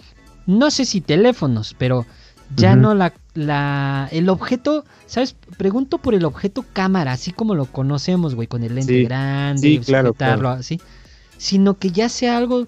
no 0.45 0.71
sé 0.71 0.86
si 0.86 1.01
teléfonos, 1.01 1.75
pero 1.77 2.05
ya 2.55 2.75
no 2.75 2.95
la, 2.95 3.13
la, 3.34 4.09
el 4.11 4.27
objeto, 4.30 4.84
¿sabes? 5.05 5.36
Pregunto 5.57 5.99
por 5.99 6.15
el 6.15 6.25
objeto 6.25 6.65
cámara, 6.73 7.13
así 7.13 7.32
como 7.32 7.55
lo 7.55 7.65
conocemos, 7.65 8.36
güey, 8.36 8.47
con 8.47 8.63
el 8.63 8.75
lente 8.75 9.03
grande, 9.03 9.61
sí, 9.61 9.80
claro, 9.80 10.49
así, 10.49 10.82
sino 11.38 11.77
que 11.77 11.91
ya 11.91 12.09
sea 12.09 12.38
algo 12.38 12.67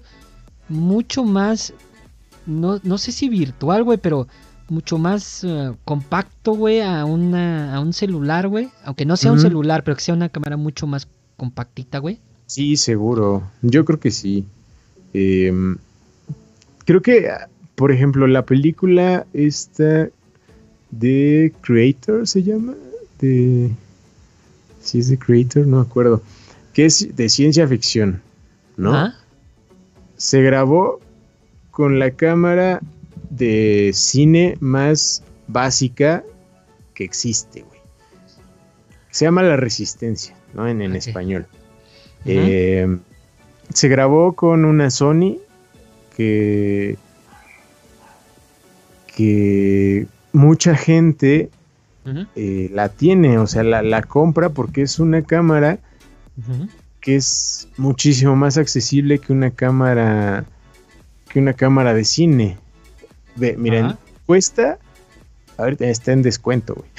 mucho 0.70 1.24
más, 1.24 1.74
no, 2.46 2.80
no 2.84 2.98
sé 2.98 3.12
si 3.12 3.28
virtual, 3.28 3.84
güey, 3.84 3.98
pero 3.98 4.28
mucho 4.72 4.98
más 4.98 5.44
eh, 5.44 5.74
compacto, 5.84 6.54
güey, 6.54 6.82
a, 6.82 7.04
una, 7.04 7.76
a 7.76 7.80
un 7.82 7.92
celular, 7.92 8.48
güey. 8.48 8.70
Aunque 8.86 9.06
no 9.06 9.18
sea 9.18 9.34
un 9.34 9.40
celular, 9.40 9.84
pero 9.84 9.98
que 9.98 10.04
sea 10.04 10.16
una 10.16 10.30
cámara 10.30 10.56
mucho 10.56 10.88
más 10.88 11.08
compactita, 11.36 12.00
güey. 12.00 12.20
Sí, 12.48 12.78
seguro. 12.78 13.44
Yo 13.62 13.84
creo 13.84 14.00
que 14.00 14.12
sí. 14.12 14.46
Em, 15.14 15.78
creo 16.86 17.02
que, 17.02 17.30
por 17.76 17.92
ejemplo, 17.92 18.28
la 18.28 18.46
película 18.46 19.28
esta 19.34 20.10
de 20.90 21.54
Creator 21.62 22.26
se 22.26 22.44
llama. 22.44 22.74
De... 23.20 23.72
Si 24.82 25.00
es 25.00 25.10
de 25.10 25.20
Creator, 25.20 25.68
no 25.68 25.78
me 25.78 25.84
acuerdo. 25.84 26.22
Que 26.74 26.86
es 26.86 27.14
de 27.16 27.28
ciencia 27.28 27.68
ficción, 27.68 28.22
¿no? 28.78 29.14
Se 30.16 30.42
grabó 30.42 31.02
con 31.72 32.00
la 32.00 32.12
cámara 32.12 32.82
de 33.32 33.92
cine 33.94 34.58
más 34.60 35.24
básica 35.48 36.24
que 36.94 37.04
existe, 37.04 37.62
güey. 37.62 37.80
Se 39.10 39.26
llama 39.26 39.42
La 39.42 39.58
Resistencia, 39.58 40.36
¿no? 40.54 40.68
En, 40.68 40.82
español. 40.96 41.48
Eh, 42.26 42.88
se 43.74 43.88
grabó 43.88 44.34
con 44.34 44.66
una 44.66 44.92
Sony 44.92 45.38
que, 46.16 46.98
que 49.16 50.08
mucha 50.34 50.76
gente 50.76 51.50
eh, 52.36 52.70
la 52.74 52.90
tiene, 52.90 53.38
o 53.38 53.48
sea, 53.48 53.64
la, 53.64 54.02
compra 54.04 54.50
porque 54.50 54.82
es 54.82 55.00
una 55.00 55.22
cámara 55.22 55.80
que 57.00 57.16
es 57.16 57.70
muchísimo 57.78 58.36
más 58.36 58.58
accesible 58.58 59.20
que 59.20 59.34
una 59.34 59.52
cámara 59.52 60.46
que 61.30 61.40
una 61.40 61.54
cámara 61.54 61.94
de 61.94 62.04
cine. 62.04 62.58
Ve, 63.36 63.56
miren, 63.58 63.98
cuesta. 64.26 64.78
Ahorita 65.58 65.88
está 65.88 66.12
en 66.12 66.22
descuento, 66.22 66.76
güey. 66.76 66.90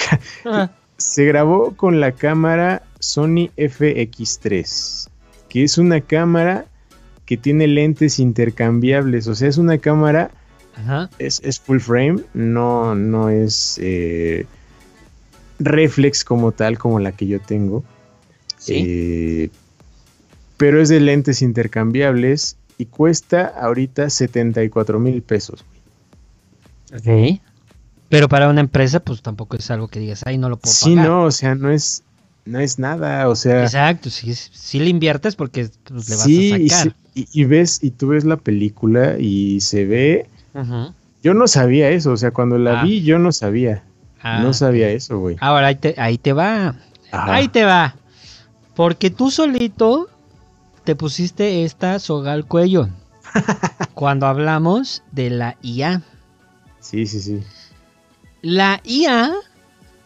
Se 0.98 1.24
grabó 1.24 1.76
con 1.76 2.00
la 2.00 2.12
cámara 2.12 2.82
Sony 3.00 3.50
FX3, 3.56 5.08
que 5.48 5.64
es 5.64 5.78
una 5.78 6.00
cámara 6.00 6.66
que 7.26 7.36
tiene 7.36 7.66
lentes 7.66 8.18
intercambiables. 8.18 9.26
O 9.26 9.34
sea, 9.34 9.48
es 9.48 9.58
una 9.58 9.78
cámara. 9.78 10.30
Es, 11.18 11.60
full 11.60 11.78
frame, 11.78 12.22
no, 12.34 12.94
no 12.94 13.28
es 13.28 13.78
eh, 13.82 14.46
reflex 15.58 16.24
como 16.24 16.52
tal, 16.52 16.78
como 16.78 16.98
la 16.98 17.12
que 17.12 17.26
yo 17.26 17.40
tengo. 17.40 17.84
Eh, 18.68 19.50
pero 20.56 20.80
es 20.80 20.88
de 20.88 21.00
lentes 21.00 21.42
intercambiables 21.42 22.56
y 22.78 22.86
cuesta 22.86 23.46
ahorita 23.46 24.08
74 24.08 24.98
mil 24.98 25.22
pesos. 25.22 25.64
Ok. 26.94 27.40
Pero 28.08 28.28
para 28.28 28.48
una 28.48 28.60
empresa, 28.60 29.00
pues 29.00 29.22
tampoco 29.22 29.56
es 29.56 29.70
algo 29.70 29.88
que 29.88 29.98
digas, 29.98 30.22
ay, 30.26 30.36
no 30.36 30.48
lo 30.48 30.58
puedo 30.58 30.74
pagar. 30.74 30.84
Sí, 30.84 30.94
no, 30.94 31.24
o 31.24 31.30
sea, 31.30 31.54
no 31.54 31.70
es, 31.70 32.04
no 32.44 32.60
es 32.60 32.78
nada, 32.78 33.28
o 33.28 33.34
sea. 33.34 33.62
Exacto, 33.62 34.10
si, 34.10 34.34
si 34.34 34.78
le 34.78 34.90
inviertes 34.90 35.34
porque 35.34 35.70
pues, 35.84 36.08
le 36.08 36.16
vas 36.16 36.26
a 36.26 36.76
sacar. 36.76 36.96
Y, 37.14 37.28
y, 37.32 37.44
ves, 37.44 37.78
y 37.82 37.90
tú 37.90 38.08
ves 38.08 38.24
la 38.24 38.36
película 38.36 39.18
y 39.18 39.60
se 39.60 39.86
ve. 39.86 40.26
Yo 41.22 41.34
no 41.34 41.46
sabía 41.46 41.88
eso, 41.90 42.12
o 42.12 42.16
sea, 42.16 42.32
cuando 42.32 42.58
la 42.58 42.80
ah. 42.80 42.84
vi, 42.84 43.02
yo 43.02 43.18
no 43.18 43.32
sabía. 43.32 43.84
no 44.22 44.48
ah, 44.48 44.52
sabía 44.52 44.90
eso, 44.90 45.18
güey. 45.18 45.36
Ahora 45.40 45.68
ahí 45.68 45.76
te, 45.76 45.94
ahí 45.98 46.18
te 46.18 46.32
va. 46.32 46.74
Ahí 47.12 47.48
te 47.48 47.64
va. 47.64 47.96
Porque 48.74 49.10
tú 49.10 49.30
solito 49.30 50.08
te 50.84 50.96
pusiste 50.96 51.64
esta 51.64 51.98
soga 51.98 52.32
al 52.32 52.46
cuello. 52.46 52.88
cuando 53.94 54.26
hablamos 54.26 55.02
de 55.12 55.30
la 55.30 55.56
IA. 55.62 56.02
Sí, 56.82 57.06
sí, 57.06 57.20
sí. 57.20 57.42
La 58.42 58.80
IA, 58.84 59.32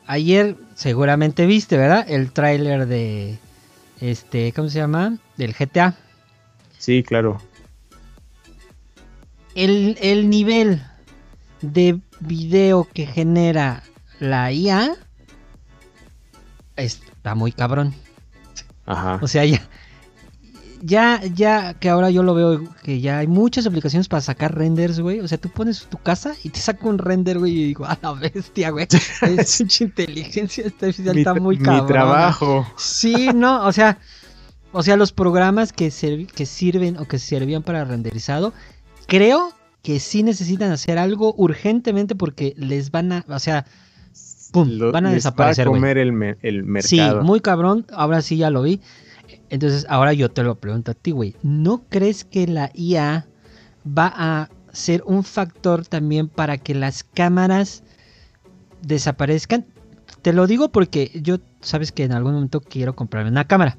ayer 0.06 0.56
seguramente 0.74 1.46
viste, 1.46 1.76
¿verdad? 1.76 2.04
El 2.08 2.30
tráiler 2.32 2.86
de, 2.86 3.38
este, 4.00 4.52
¿cómo 4.52 4.68
se 4.68 4.78
llama? 4.78 5.18
Del 5.36 5.54
GTA. 5.54 5.96
Sí, 6.78 7.02
claro. 7.02 7.40
El, 9.54 9.96
el 10.02 10.28
nivel 10.28 10.82
de 11.62 11.98
video 12.20 12.86
que 12.92 13.06
genera 13.06 13.82
la 14.20 14.52
IA 14.52 14.94
está 16.76 17.34
muy 17.34 17.52
cabrón. 17.52 17.94
Ajá. 18.84 19.18
O 19.22 19.28
sea, 19.28 19.46
ya, 19.46 19.66
ya, 20.82 21.20
ya 21.34 21.74
que 21.74 21.88
ahora 21.88 22.10
yo 22.10 22.22
lo 22.22 22.34
veo 22.34 22.62
que 22.82 23.00
ya 23.00 23.18
hay 23.18 23.26
muchas 23.26 23.66
aplicaciones 23.66 24.08
para 24.08 24.20
sacar 24.20 24.54
renders, 24.54 25.00
güey. 25.00 25.20
O 25.20 25.28
sea, 25.28 25.38
tú 25.38 25.48
pones 25.48 25.86
tu 25.86 25.98
casa 25.98 26.34
y 26.42 26.50
te 26.50 26.60
saca 26.60 26.86
un 26.88 26.98
render, 26.98 27.38
güey, 27.38 27.52
y 27.52 27.64
digo, 27.64 27.84
a 27.84 27.98
la 28.00 28.12
bestia, 28.12 28.70
güey. 28.70 28.86
Es 29.38 29.60
mucha 29.60 29.84
inteligencia 29.84 30.66
artificial, 30.66 31.18
está 31.18 31.34
muy 31.34 31.58
cabrón. 31.58 31.86
Mi 31.86 31.92
trabajo. 31.92 32.66
Sí, 32.76 33.30
no, 33.34 33.66
o 33.66 33.72
sea, 33.72 33.98
o 34.72 34.82
sea, 34.82 34.96
los 34.96 35.12
programas 35.12 35.72
que, 35.72 35.92
que 36.34 36.46
sirven 36.46 36.98
o 36.98 37.06
que 37.06 37.18
servían 37.18 37.62
para 37.62 37.84
renderizado, 37.84 38.52
creo 39.06 39.52
que 39.82 40.00
sí 40.00 40.22
necesitan 40.22 40.72
hacer 40.72 40.98
algo 40.98 41.34
urgentemente 41.36 42.14
porque 42.14 42.54
les 42.56 42.90
van 42.90 43.12
a, 43.12 43.24
o 43.28 43.38
sea, 43.38 43.66
pum, 44.52 44.90
van 44.92 45.06
a 45.06 45.12
desaparecer. 45.12 45.66
Va 45.66 45.70
a 45.70 45.74
comer 45.74 45.98
el, 45.98 46.36
el 46.42 46.64
mercado. 46.64 47.20
Sí, 47.20 47.26
muy 47.26 47.40
cabrón, 47.40 47.86
ahora 47.92 48.20
sí 48.20 48.36
ya 48.36 48.50
lo 48.50 48.62
vi. 48.62 48.80
Entonces, 49.50 49.86
ahora 49.88 50.12
yo 50.12 50.30
te 50.30 50.42
lo 50.42 50.56
pregunto 50.56 50.90
a 50.90 50.94
ti, 50.94 51.12
güey. 51.12 51.34
¿No 51.42 51.84
crees 51.88 52.24
que 52.24 52.46
la 52.46 52.70
IA 52.74 53.26
va 53.86 54.12
a 54.16 54.50
ser 54.72 55.02
un 55.06 55.24
factor 55.24 55.86
también 55.86 56.28
para 56.28 56.58
que 56.58 56.74
las 56.74 57.04
cámaras 57.04 57.82
desaparezcan? 58.82 59.66
Te 60.22 60.32
lo 60.32 60.46
digo 60.46 60.70
porque 60.70 61.10
yo, 61.22 61.38
sabes 61.60 61.92
que 61.92 62.04
en 62.04 62.12
algún 62.12 62.34
momento 62.34 62.60
quiero 62.60 62.96
comprarme 62.96 63.30
una 63.30 63.46
cámara. 63.46 63.78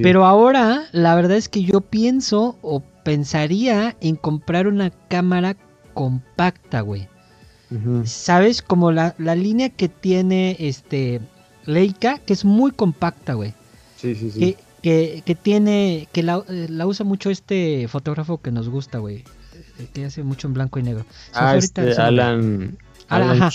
Pero 0.00 0.24
ahora, 0.24 0.84
la 0.92 1.16
verdad 1.16 1.36
es 1.36 1.48
que 1.48 1.64
yo 1.64 1.80
pienso 1.80 2.56
o 2.62 2.84
pensaría 3.04 3.96
en 4.00 4.14
comprar 4.14 4.68
una 4.68 4.90
cámara 4.90 5.56
compacta, 5.92 6.82
güey. 6.82 7.08
¿Sabes? 8.04 8.62
Como 8.62 8.92
la, 8.92 9.14
la, 9.18 9.34
línea 9.34 9.70
que 9.70 9.88
tiene 9.88 10.56
este 10.60 11.20
Leica, 11.64 12.18
que 12.18 12.34
es 12.34 12.44
muy 12.44 12.70
compacta, 12.70 13.32
güey. 13.32 13.54
Sí, 13.96 14.14
sí, 14.14 14.30
sí 14.30 14.38
que, 14.38 14.56
tiene, 14.82 16.08
que 16.12 16.22
la, 16.22 16.38
usa 16.86 17.04
mucho 17.04 17.30
este 17.30 17.86
fotógrafo 17.88 18.40
que 18.40 18.50
nos 18.50 18.68
gusta, 18.68 18.98
güey, 18.98 19.24
que 19.92 20.04
hace 20.04 20.22
mucho 20.22 20.48
en 20.48 20.54
blanco 20.54 20.78
y 20.78 20.82
negro. 20.82 21.06
Ah, 21.32 21.56
este 21.56 21.94
Alan, 21.94 22.76
Alan 23.08 23.50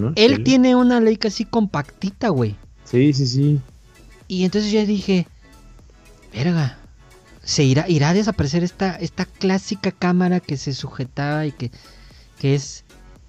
¿no? 0.00 0.12
Él 0.16 0.42
tiene 0.42 0.74
una 0.74 1.00
Leica 1.00 1.28
así 1.28 1.44
compactita, 1.44 2.30
güey. 2.30 2.56
Sí, 2.84 3.12
sí, 3.12 3.26
sí. 3.26 3.60
Y 4.28 4.44
entonces 4.44 4.72
yo 4.72 4.84
dije, 4.86 5.26
verga, 6.32 6.78
se 7.42 7.64
irá, 7.64 7.88
irá 7.88 8.10
a 8.10 8.14
desaparecer 8.14 8.64
esta, 8.64 8.96
esta 8.96 9.24
clásica 9.24 9.92
cámara 9.92 10.40
que 10.40 10.56
se 10.56 10.72
sujetaba 10.72 11.46
y 11.46 11.52
que, 11.52 11.70
que 12.38 12.54
es 12.54 12.84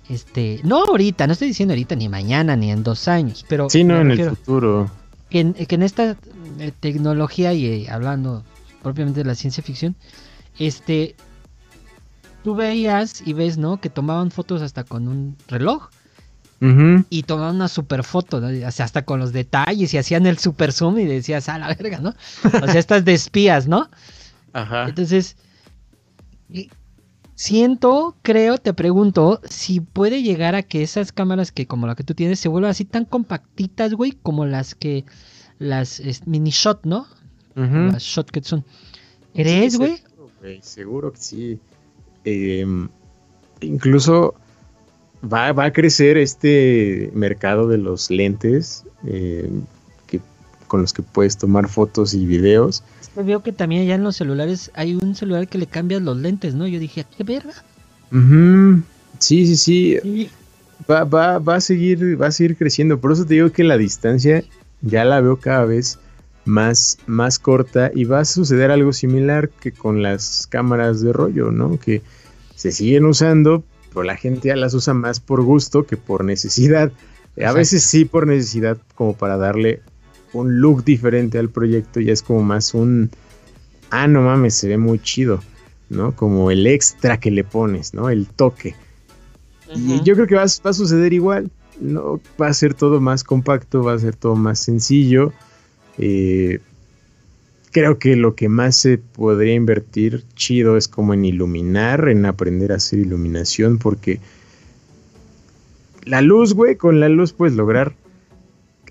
este, 0.10 0.62
no 0.64 0.86
ahorita, 0.86 1.28
no 1.28 1.34
estoy 1.34 1.50
diciendo 1.50 1.74
ahorita 1.74 1.96
ni 1.96 2.08
mañana 2.08 2.56
ni 2.56 2.72
en 2.72 2.84
dos 2.84 3.08
años, 3.08 3.46
pero 3.50 3.70
sí, 3.70 3.84
no 3.84 4.00
en 4.00 4.12
el 4.12 4.30
futuro. 4.30 4.90
Que 5.30 5.42
en, 5.42 5.54
que 5.54 5.76
en 5.76 5.84
esta 5.84 6.16
eh, 6.60 6.72
tecnología 6.80 7.54
y 7.54 7.66
eh, 7.66 7.90
hablando 7.90 8.44
propiamente 8.82 9.22
de 9.22 9.26
la 9.26 9.36
ciencia 9.36 9.62
ficción, 9.62 9.96
este, 10.58 11.16
tú 12.44 12.56
veías 12.56 13.22
y 13.26 13.34
ves, 13.34 13.58
¿no? 13.58 13.82
Que 13.82 13.90
tomaban 13.90 14.32
fotos 14.32 14.62
hasta 14.62 14.84
con 14.84 15.08
un 15.08 15.38
reloj. 15.48 15.90
Y 17.12 17.22
tomaban 17.22 17.58
una 17.58 17.68
super 17.68 18.04
foto, 18.04 18.42
hasta 18.66 19.06
con 19.06 19.20
los 19.20 19.32
detalles 19.32 19.94
y 19.94 19.98
hacían 20.00 20.26
el 20.26 20.40
super 20.40 20.74
zoom 20.74 20.98
y 20.98 21.06
decías, 21.06 21.50
a 21.50 21.60
la 21.60 21.68
verga, 21.68 22.00
¿no? 22.00 22.16
O 22.64 22.66
sea, 22.66 22.80
estas 22.80 23.06
de 23.06 23.14
espías, 23.14 23.68
¿no? 23.68 23.92
Ajá. 24.54 24.88
Entonces, 24.88 25.38
siento, 27.38 28.18
creo, 28.24 28.58
te 28.58 28.74
pregunto, 28.74 29.40
si 29.48 29.80
puede 29.80 30.24
llegar 30.24 30.56
a 30.56 30.64
que 30.64 30.82
esas 30.82 31.12
cámaras 31.12 31.52
que 31.52 31.68
como 31.68 31.86
la 31.86 31.96
que 31.96 32.04
tú 32.04 32.16
tienes 32.16 32.40
se 32.40 32.50
vuelvan 32.50 32.72
así 32.72 32.84
tan 32.84 33.06
compactitas, 33.06 33.94
güey, 33.94 34.12
como 34.12 34.46
las 34.46 34.74
que 34.74 35.06
las 35.60 36.02
mini 36.26 36.50
shot, 36.50 36.84
¿no? 36.84 37.08
Las 37.56 38.04
shot 38.04 38.30
que 38.30 38.44
son. 38.44 38.66
¿Crees, 39.34 39.78
güey? 39.78 40.00
seguro, 40.62 41.12
que 41.14 41.20
sí. 41.20 41.60
Em, 42.24 42.90
incluso 43.62 44.36
va, 45.24 45.50
a 45.50 45.74
crecer 45.74 46.18
este 46.18 47.12
mercado 47.14 47.68
de 47.68 47.78
los 47.78 48.10
lentes 48.12 48.84
em, 49.06 49.64
que, 50.08 50.22
con 50.68 50.82
los 50.82 50.94
que 50.94 51.04
puedes 51.04 51.38
tomar 51.38 51.68
fotos 51.68 52.14
y 52.14 52.26
videos. 52.26 52.84
Veo 53.24 53.41
que 53.41 53.51
también 53.51 53.88
ya 53.88 53.95
en 53.95 54.03
los 54.03 54.15
celulares 54.15 54.72
hay 54.76 54.95
un 54.95 55.15
celular 55.15 55.47
que 55.47 55.57
le 55.57 55.68
cambias 55.68 56.01
los 56.01 56.18
lentes, 56.18 56.53
¿no? 56.53 56.68
Yo 56.68 56.80
dije, 56.80 57.05
¿qué 57.18 57.24
verga? 57.24 57.53
sí, 59.20 59.47
sí, 59.47 59.57
sí. 59.57 60.30
Va, 60.89 61.03
va, 61.03 61.39
va, 61.39 61.55
a 61.55 61.61
seguir, 61.61 62.22
va 62.22 62.28
a 62.28 62.32
seguir 62.32 62.55
creciendo. 62.55 62.99
Por 62.99 63.11
eso 63.11 63.26
te 63.26 63.34
digo 63.34 63.51
que 63.51 63.63
la 63.63 63.78
distancia 63.78 64.43
ya 64.82 65.03
la 65.03 65.20
veo 65.22 65.38
cada 65.38 65.65
vez 65.65 65.99
más, 66.45 66.97
más 67.07 67.39
corta 67.39 67.91
y 67.93 68.05
va 68.05 68.20
a 68.20 68.26
suceder 68.26 68.72
algo 68.72 68.93
similar 68.93 69.49
que 69.49 69.72
con 69.72 70.01
las 70.03 70.47
cámaras 70.47 71.01
de 71.01 71.11
rollo, 71.11 71.51
¿no? 71.51 71.80
Que 71.80 72.01
se 72.55 72.72
siguen 72.72 73.05
usando, 73.05 73.63
pero 73.89 74.03
la 74.03 74.15
gente 74.15 74.49
ya 74.49 74.55
las 74.55 74.74
usa 74.74 74.93
más 74.93 75.20
por 75.20 75.41
gusto 75.43 75.86
que 75.86 75.97
por 75.97 76.24
necesidad. 76.24 76.91
A 77.45 77.51
veces 77.51 77.84
sí 77.84 78.05
por 78.05 78.26
necesidad, 78.26 78.78
como 78.95 79.15
para 79.15 79.38
darle 79.38 79.82
un 80.34 80.60
look 80.60 80.84
diferente 80.84 81.38
al 81.40 81.50
proyecto, 81.50 82.00
ya 82.00 82.14
es 82.14 82.22
como 82.22 82.44
más 82.44 82.74
un, 82.74 83.10
ah, 83.90 84.08
no 84.08 84.22
mames, 84.22 84.56
se 84.56 84.68
ve 84.68 84.78
muy 84.78 85.00
chido, 85.00 85.42
¿no? 85.90 86.16
Como 86.16 86.52
el 86.52 86.68
extra 86.68 87.20
que 87.20 87.32
le 87.32 87.44
pones, 87.44 87.94
¿no? 87.94 88.10
El 88.10 88.28
toque. 88.28 88.76
Y 89.76 90.02
yo 90.04 90.16
creo 90.16 90.28
que 90.28 90.36
va, 90.36 90.46
va 90.46 90.70
a 90.70 90.74
suceder 90.74 91.12
igual 91.12 91.52
no 91.80 92.20
va 92.42 92.48
a 92.48 92.54
ser 92.54 92.74
todo 92.74 93.00
más 93.00 93.24
compacto, 93.24 93.84
va 93.84 93.94
a 93.94 94.00
ser 94.00 94.16
todo 94.16 94.36
más 94.36 94.60
sencillo. 94.60 95.34
Eh, 95.98 96.60
creo 97.72 98.00
que 98.00 98.16
lo 98.16 98.36
que 98.36 98.50
más 98.50 98.76
se 98.76 98.98
podría 98.98 99.54
invertir 99.54 100.24
chido 100.36 100.78
es 100.78 100.88
como 100.88 101.14
en 101.14 101.26
iluminar, 101.26 102.10
en 102.10 102.26
aprender 102.26 102.72
a 102.72 102.76
hacer 102.76 103.00
iluminación, 103.00 103.78
porque 103.78 104.20
la 106.04 106.22
luz, 106.22 106.54
güey, 106.54 106.76
con 106.76 107.00
la 107.00 107.10
luz 107.10 107.34
puedes 107.34 107.56
lograr 107.56 107.94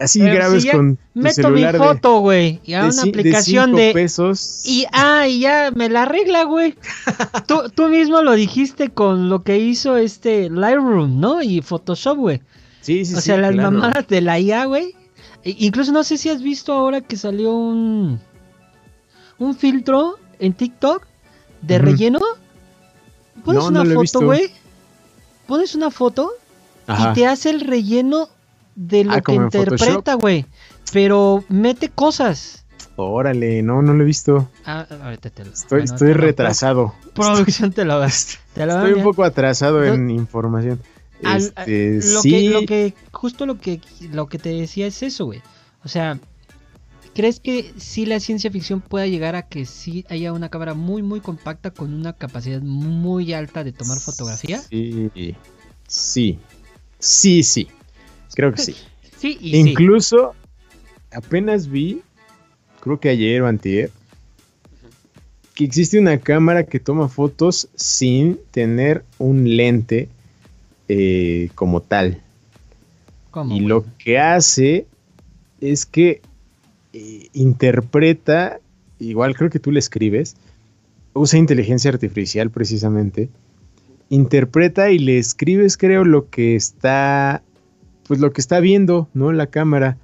así 0.01 0.21
graves 0.21 0.67
con 0.67 0.97
tu 0.97 1.03
meto 1.15 1.51
mi 1.51 1.65
foto, 1.65 2.21
güey, 2.21 2.61
y 2.65 2.75
a 2.75 2.85
una 2.85 3.03
aplicación 3.03 3.75
de, 3.75 3.93
pesos. 3.93 4.63
Y 4.65 4.87
ah, 4.93 5.27
y 5.27 5.41
ya 5.41 5.71
me 5.75 5.89
la 5.89 6.03
arregla, 6.03 6.45
güey. 6.45 6.75
tú, 7.47 7.71
tú 7.75 7.89
mismo 7.89 8.23
lo 8.23 8.33
dijiste 8.33 8.91
con 8.91 9.29
lo 9.29 9.43
que 9.43 9.59
hizo 9.59 9.97
este 9.97 10.51
Lightroom, 10.51 11.21
¿no? 11.21 11.43
Y 11.43 11.63
Photoshop, 11.63 12.19
güey. 12.19 12.43
O 12.89 13.21
sea, 13.21 13.37
las 13.37 13.55
mamadas 13.55 14.07
de 14.07 14.21
la 14.21 14.39
IA, 14.39 14.65
güey. 14.67 14.95
E 15.43 15.57
incluso 15.59 15.93
no 15.93 16.05
sé 16.05 16.19
si 16.19 16.29
has 16.29 16.43
visto 16.43 16.73
ahora 16.73 17.01
que 17.01 17.17
salió 17.17 17.53
un. 17.53 18.21
Un 19.39 19.55
filtro 19.55 20.17
en 20.39 20.55
TikTok 20.55 21.07
de 21.63 21.79
relleno. 21.79 22.21
Pones 23.45 23.65
una 23.65 23.85
foto, 23.85 24.21
güey. 24.21 24.51
Pones 25.47 25.75
una 25.75 25.91
foto 25.91 26.33
y 26.89 27.15
te 27.15 27.27
hace 27.27 27.51
el 27.51 27.61
relleno 27.61 28.29
de 28.77 29.05
lo 29.05 29.13
ah, 29.13 29.21
que 29.21 29.33
interpreta, 29.33 30.15
güey. 30.15 30.47
Pero 30.93 31.43
mete 31.49 31.89
cosas. 31.89 32.65
Órale, 32.95 33.63
no, 33.63 33.83
no 33.83 33.93
lo 33.93 34.03
he 34.03 34.07
visto. 34.07 34.49
Ah, 34.65 34.87
ahorita 35.03 35.31
te 35.31 35.45
lo, 35.45 35.53
estoy, 35.53 35.83
estoy 35.83 36.13
retrasado. 36.13 36.95
Producción 37.15 37.73
te 37.73 37.85
lo 37.85 37.99
vas. 37.99 38.39
estoy 38.55 38.93
un 38.93 39.03
poco 39.03 39.25
atrasado 39.25 39.85
en 39.85 40.11
información. 40.11 40.81
Este, 41.21 42.01
lo, 42.03 42.23
que, 42.23 42.51
lo 42.51 42.61
que, 42.67 42.95
justo 43.11 43.47
lo 43.47 43.59
que, 43.59 43.81
lo 44.13 44.29
que 44.29 44.39
te 44.39 44.51
decía 44.51 44.87
es 44.87 45.03
eso, 45.03 45.27
güey. 45.27 45.43
O 45.83 45.89
sea, 45.89 46.19
¿crees 47.15 47.41
que 47.41 47.73
si 47.79 48.07
la 48.07 48.21
ciencia 48.21 48.51
ficción 48.51 48.81
pueda 48.81 49.07
llegar 49.07 49.35
a 49.35 49.43
que 49.43 49.67
sí 49.67 50.05
haya 50.09 50.33
una 50.33 50.51
cámara 50.51 50.75
muy, 50.75 51.03
muy 51.03 51.21
compacta 51.21 51.71
con 51.71 51.93
una 51.93 52.13
capacidad 52.13 52.61
muy 52.61 53.33
alta 53.33 53.65
de 53.65 53.73
tomar 53.73 53.99
fotografía? 53.99 54.59
Sí, 54.59 55.11
sí, 55.87 56.39
sí, 56.99 57.43
sí. 57.43 57.69
Creo 58.35 58.53
que 58.53 58.63
sí. 58.63 58.77
sí 59.19 59.39
y 59.41 59.57
incluso, 59.57 60.35
apenas 61.13 61.69
vi, 61.69 62.03
creo 62.81 63.01
que 63.01 63.09
ayer 63.09 63.43
o 63.43 63.47
antier, 63.47 63.91
que 65.55 65.65
existe 65.65 65.99
una 65.99 66.19
cámara 66.19 66.65
que 66.65 66.79
toma 66.79 67.09
fotos 67.09 67.69
sin 67.75 68.39
tener 68.51 69.05
un 69.19 69.57
lente 69.57 70.09
eh, 70.89 71.49
como 71.55 71.81
tal. 71.81 72.21
y 73.51 73.61
lo 73.61 73.85
que 73.99 74.19
hace 74.19 74.87
es 75.61 75.87
que 75.87 76.21
eh, 76.93 77.29
interpreta, 77.33 78.61
igual 78.99 79.35
creo 79.35 79.51
que 79.51 79.59
tú 79.59 79.73
le 79.73 79.79
escribes, 79.79 80.37
usa 81.15 81.39
inteligencia 81.39 81.91
artificial 81.91 82.51
precisamente, 82.51 83.31
interpreta 84.11 84.91
y 84.91 84.99
le 84.99 85.19
escribes 85.19 85.77
creo 85.77 86.05
lo 86.05 86.29
que 86.29 86.55
está, 86.55 87.43
pues 88.07 88.21
lo 88.21 88.33
que 88.33 88.41
está 88.41 88.61
viendo, 88.61 89.09
¿no? 89.15 89.33
La 89.33 89.47
cámara. 89.47 89.99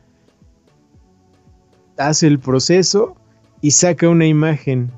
Hace 1.96 2.26
el 2.26 2.38
proceso 2.38 3.16
y 3.60 3.72
saca 3.72 4.08
una 4.08 4.26
imagen 4.26 4.90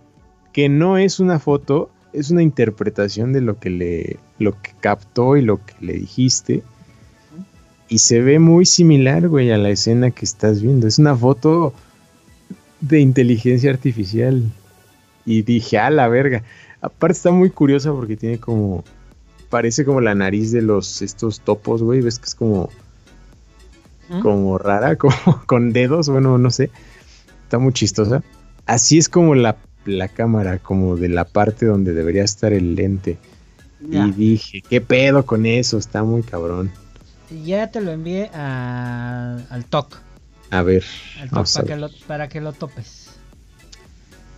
que 0.52 0.68
no 0.68 0.96
es 0.96 1.20
una 1.20 1.38
foto, 1.38 1.90
es 2.12 2.30
una 2.30 2.42
interpretación 2.42 3.32
de 3.32 3.40
lo 3.40 3.59
que 3.59 3.70
le 3.70 4.18
lo 4.38 4.61
que 4.61 4.72
captó 4.80 5.36
y 5.36 5.42
lo 5.42 5.64
que 5.64 5.74
le 5.80 5.94
dijiste. 5.94 6.62
Y 7.88 7.98
se 7.98 8.20
ve 8.20 8.38
muy 8.38 8.64
similar, 8.64 9.28
güey, 9.28 9.50
a 9.52 9.59
la 9.59 9.70
escena 9.70 10.11
que 10.11 10.24
estás 10.24 10.62
viendo. 10.62 10.86
Es 10.86 10.98
una 10.98 11.14
foto 11.14 11.74
de 12.80 13.00
inteligencia 13.00 13.70
artificial. 13.70 14.42
Y 15.26 15.42
dije, 15.42 15.78
a 15.78 15.90
la 15.90 16.09
verga. 16.09 16.42
Aparte 16.80 17.16
está 17.16 17.30
muy 17.30 17.50
curiosa 17.50 17.92
porque 17.92 18.16
tiene 18.16 18.38
como... 18.38 18.84
Parece 19.50 19.84
como 19.84 20.00
la 20.00 20.14
nariz 20.14 20.50
de 20.50 20.62
los 20.62 21.02
estos 21.02 21.40
topos, 21.40 21.82
güey. 21.82 22.00
Ves 22.00 22.18
que 22.18 22.26
es 22.26 22.34
como... 22.34 22.70
¿Mm? 24.09 24.20
Como 24.20 24.59
rara, 24.59 24.96
como 24.98 25.42
con 25.46 25.72
dedos, 25.72 26.09
bueno, 26.09 26.38
no 26.38 26.50
sé. 26.50 26.70
Está 27.44 27.59
muy 27.59 27.72
chistosa. 27.72 28.22
Así 28.66 28.98
es 28.98 29.09
como 29.09 29.34
la 29.34 29.57
la 29.86 30.09
cámara 30.09 30.59
como 30.59 30.96
de 30.96 31.09
la 31.09 31.24
parte 31.24 31.66
donde 31.66 31.92
debería 31.92 32.24
estar 32.24 32.52
el 32.52 32.74
lente. 32.74 33.18
Y 33.80 34.12
dije, 34.12 34.62
¿qué 34.62 34.80
pedo 34.80 35.26
con 35.26 35.44
eso? 35.44 35.76
Está 35.76 36.02
muy 36.05 36.22
cabrón. 36.22 36.70
Ya 37.44 37.70
te 37.70 37.80
lo 37.80 37.90
envié 37.90 38.30
al 38.32 39.64
TOC. 39.68 39.98
A 40.50 40.62
ver. 40.62 40.84
Al 41.20 41.30
TOC 41.30 41.52
para, 41.52 41.66
que 41.66 41.76
lo, 41.76 41.90
para 42.07 42.28
que 42.28 42.40
lo 42.40 42.52
topes. 42.52 43.11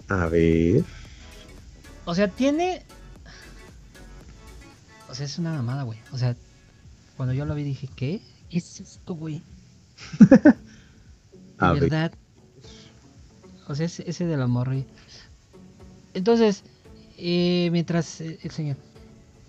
A 0.09 0.27
ver. 0.27 0.83
O 2.05 2.15
sea, 2.15 2.29
tiene. 2.29 2.83
O 5.09 5.15
sea, 5.15 5.27
es 5.27 5.39
una 5.39 5.53
mamada, 5.53 5.85
güey. 5.85 5.99
O 6.13 6.19
sea, 6.19 6.35
cuando 7.17 7.33
yo 7.33 7.45
lo 7.45 7.55
vi 7.55 7.63
dije, 7.63 7.89
¿qué 7.95 8.21
es 8.51 8.81
esto, 8.81 9.15
güey? 9.15 9.43
A 11.59 11.73
verdad. 11.73 12.13
O 13.69 13.75
sea, 13.75 13.87
ese, 13.87 14.27
de 14.27 14.37
la 14.37 14.47
morri. 14.47 14.85
Entonces, 16.15 16.63
eh, 17.19 17.69
mientras 17.73 18.21
eh, 18.21 18.39
el 18.43 18.51
señor. 18.51 18.77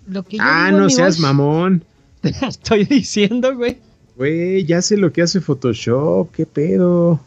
Lo 0.07 0.23
que 0.23 0.37
ah, 0.39 0.71
no 0.71 0.89
seas 0.89 1.19
mamón. 1.19 1.83
Te 2.21 2.29
estoy 2.29 2.85
diciendo, 2.85 3.55
güey. 3.55 3.77
Güey, 4.15 4.65
ya 4.65 4.81
sé 4.81 4.97
lo 4.97 5.13
que 5.13 5.21
hace 5.21 5.41
Photoshop, 5.41 6.31
qué 6.31 6.45
pedo. 6.45 7.19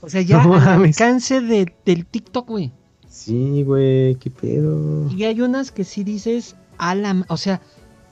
O 0.00 0.10
sea, 0.10 0.20
ya 0.20 0.44
no, 0.44 0.54
alcance 0.54 1.40
de, 1.40 1.72
del 1.86 2.04
TikTok, 2.04 2.48
güey. 2.48 2.70
Sí, 3.08 3.62
güey, 3.62 4.16
qué 4.16 4.30
pedo. 4.30 5.08
Y 5.10 5.24
hay 5.24 5.40
unas 5.40 5.70
que 5.70 5.84
sí 5.84 6.04
dices, 6.04 6.56
a 6.76 6.94
la, 6.94 7.24
o 7.28 7.36
sea, 7.38 7.62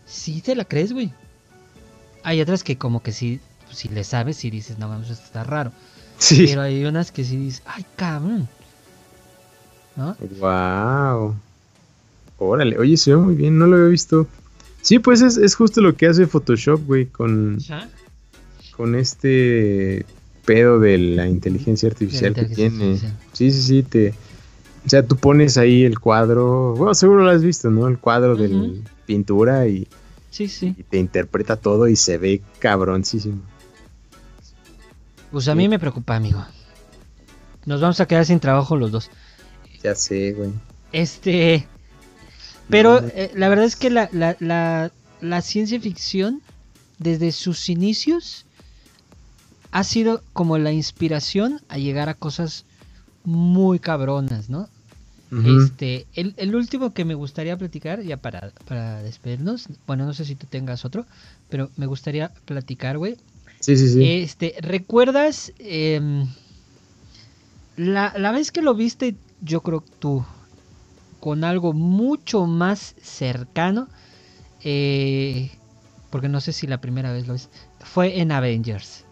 sí 0.06 0.40
te 0.40 0.54
la 0.54 0.64
crees, 0.64 0.92
güey. 0.92 1.12
Hay 2.22 2.40
otras 2.40 2.64
que 2.64 2.78
como 2.78 3.02
que 3.02 3.12
sí, 3.12 3.40
si 3.74 3.88
le 3.88 4.04
sabes, 4.04 4.36
sí 4.36 4.50
dices, 4.50 4.78
no, 4.78 4.88
vamos, 4.88 5.10
esto 5.10 5.24
está 5.24 5.44
raro. 5.44 5.72
Sí. 6.18 6.46
Pero 6.46 6.62
hay 6.62 6.84
unas 6.84 7.12
que 7.12 7.24
sí 7.24 7.36
dices, 7.36 7.62
ay, 7.66 7.84
cabrón. 7.96 8.48
¿no? 9.96 10.16
Wow. 10.38 11.34
Órale, 12.38 12.78
oye, 12.78 12.96
se 12.96 13.14
ve 13.14 13.16
muy 13.18 13.34
bien, 13.34 13.58
no 13.58 13.66
lo 13.66 13.76
había 13.76 13.88
visto. 13.88 14.26
Sí, 14.80 14.98
pues 14.98 15.22
es, 15.22 15.54
justo 15.54 15.80
lo 15.80 15.94
que 15.94 16.06
hace 16.06 16.26
Photoshop, 16.26 16.84
güey, 16.86 17.06
con, 17.06 17.58
con 18.76 18.96
este 18.96 20.04
pedo 20.44 20.80
de 20.80 20.98
la 20.98 21.28
inteligencia 21.28 21.88
artificial 21.88 22.34
que 22.34 22.46
tiene. 22.46 22.98
Sí, 23.32 23.50
sí, 23.52 23.62
sí, 23.62 23.82
te... 23.82 24.14
O 24.84 24.88
sea, 24.88 25.06
tú 25.06 25.16
pones 25.16 25.56
ahí 25.58 25.84
el 25.84 26.00
cuadro, 26.00 26.74
bueno, 26.74 26.92
seguro 26.94 27.22
lo 27.22 27.30
has 27.30 27.44
visto, 27.44 27.70
¿no? 27.70 27.86
El 27.86 27.98
cuadro 27.98 28.34
de 28.34 28.82
pintura 29.06 29.68
y, 29.68 29.86
sí, 30.30 30.48
sí. 30.48 30.74
y 30.76 30.82
te 30.82 30.98
interpreta 30.98 31.54
todo 31.54 31.86
y 31.86 31.94
se 31.94 32.18
ve 32.18 32.42
cabroncísimo. 32.58 33.40
Pues 35.32 35.48
a 35.48 35.54
mí 35.54 35.66
me 35.66 35.78
preocupa, 35.78 36.14
amigo. 36.14 36.44
Nos 37.64 37.80
vamos 37.80 37.98
a 38.00 38.06
quedar 38.06 38.26
sin 38.26 38.38
trabajo 38.38 38.76
los 38.76 38.92
dos. 38.92 39.10
Ya 39.82 39.94
sé, 39.94 40.32
güey. 40.32 40.50
Este. 40.92 41.66
Pero 42.68 42.98
eh, 42.98 43.30
la 43.34 43.48
verdad 43.48 43.64
es 43.64 43.76
que 43.76 43.88
la, 43.90 44.08
la, 44.12 45.40
ciencia 45.42 45.80
ficción, 45.80 46.42
desde 46.98 47.32
sus 47.32 47.68
inicios, 47.70 48.44
ha 49.70 49.84
sido 49.84 50.22
como 50.34 50.58
la 50.58 50.72
inspiración 50.72 51.60
a 51.68 51.78
llegar 51.78 52.10
a 52.10 52.14
cosas 52.14 52.66
muy 53.24 53.78
cabronas, 53.78 54.50
¿no? 54.50 54.68
Este, 55.32 56.06
el, 56.12 56.54
último 56.54 56.92
que 56.92 57.06
me 57.06 57.14
gustaría 57.14 57.56
platicar, 57.56 58.02
ya 58.02 58.18
para, 58.18 58.52
para 58.66 59.02
despedirnos, 59.02 59.66
bueno, 59.86 60.04
no 60.04 60.12
sé 60.12 60.26
si 60.26 60.34
tú 60.34 60.46
tengas 60.46 60.84
otro, 60.84 61.06
pero 61.48 61.70
me 61.78 61.86
gustaría 61.86 62.28
platicar, 62.44 62.98
güey. 62.98 63.16
Sí, 63.62 63.76
sí, 63.76 63.88
sí. 63.88 64.04
Este, 64.04 64.54
¿recuerdas 64.60 65.52
em, 65.58 66.26
la, 67.76 68.12
la 68.18 68.32
vez 68.32 68.50
que 68.50 68.60
lo 68.60 68.74
viste 68.74 69.14
yo 69.40 69.60
creo 69.62 69.84
que 69.84 69.92
tú, 69.98 70.24
con 71.20 71.44
algo 71.44 71.72
mucho 71.72 72.46
más 72.46 72.94
cercano, 73.00 73.88
eh, 74.64 75.50
porque 76.10 76.28
no 76.28 76.40
sé 76.40 76.52
si 76.52 76.66
la 76.66 76.80
primera 76.80 77.12
vez 77.12 77.26
lo 77.26 77.34
es, 77.34 77.48
fue 77.80 78.20
en 78.20 78.32
Avengers. 78.32 79.04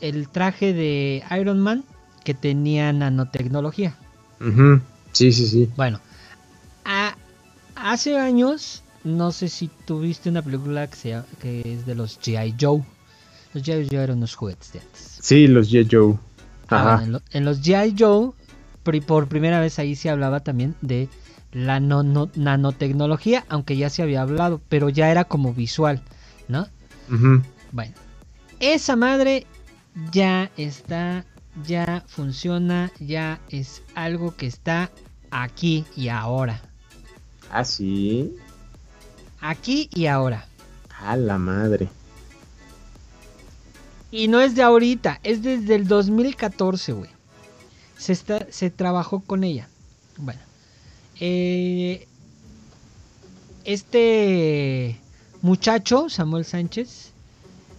El 0.00 0.28
traje 0.28 0.72
de 0.72 1.22
Iron 1.38 1.60
Man 1.60 1.84
que 2.24 2.34
tenía 2.34 2.92
nanotecnología. 2.92 3.94
Sí, 5.12 5.32
sí, 5.32 5.46
sí. 5.46 5.70
Bueno, 5.76 6.00
hace 7.74 8.18
años, 8.18 8.82
no 9.04 9.32
sé 9.32 9.48
si 9.48 9.68
tuviste 9.86 10.28
una 10.28 10.42
película 10.42 10.88
que, 10.88 11.22
que 11.40 11.62
es 11.64 11.86
de 11.86 11.94
los 11.94 12.20
G.I. 12.20 12.54
Joe. 12.60 12.82
Los 13.54 13.62
G.I. 13.62 13.88
Joe 13.90 14.02
eran 14.02 14.18
unos 14.18 14.34
juguetes 14.34 14.72
de 14.72 14.80
antes. 14.80 15.18
Sí, 15.20 15.46
los 15.46 15.70
G.I. 15.70 15.88
Joe. 15.90 16.18
Ah, 16.68 17.00
en, 17.02 17.20
en, 17.30 17.44
los 17.44 17.62
G.I. 17.62 17.94
Joe 17.98 18.32
por 19.06 19.28
primera 19.28 19.60
vez 19.60 19.78
ahí 19.78 19.96
se 19.96 20.10
hablaba 20.10 20.40
también 20.40 20.74
de 20.80 21.08
la 21.52 21.80
nanotecnología, 21.80 23.44
aunque 23.48 23.76
ya 23.76 23.90
se 23.90 24.02
había 24.02 24.22
hablado, 24.22 24.60
pero 24.68 24.88
ya 24.88 25.10
era 25.10 25.24
como 25.24 25.54
visual, 25.54 26.02
¿no? 26.48 26.68
Bueno, 27.72 27.94
esa 28.60 28.96
madre 28.96 29.46
ya 30.12 30.50
está, 30.56 31.24
ya 31.64 32.04
funciona, 32.06 32.92
ya 33.00 33.40
es 33.48 33.82
algo 33.94 34.36
que 34.36 34.46
está 34.46 34.90
aquí 35.30 35.84
y 35.96 36.08
ahora. 36.08 36.60
¿Ah, 37.50 37.64
sí? 37.64 38.34
Aquí 39.40 39.88
y 39.94 40.06
ahora. 40.06 40.46
A 41.00 41.16
la 41.16 41.38
madre. 41.38 41.88
Y 44.10 44.28
no 44.28 44.40
es 44.40 44.54
de 44.54 44.62
ahorita, 44.62 45.20
es 45.22 45.42
desde 45.42 45.74
el 45.74 45.86
2014, 45.88 46.92
güey 46.92 47.16
se, 47.96 48.12
está, 48.12 48.46
se 48.50 48.70
trabajó 48.70 49.20
con 49.20 49.44
ella. 49.44 49.68
Bueno, 50.18 50.40
eh, 51.20 52.06
este 53.64 54.98
muchacho, 55.42 56.08
Samuel 56.08 56.44
Sánchez, 56.44 57.10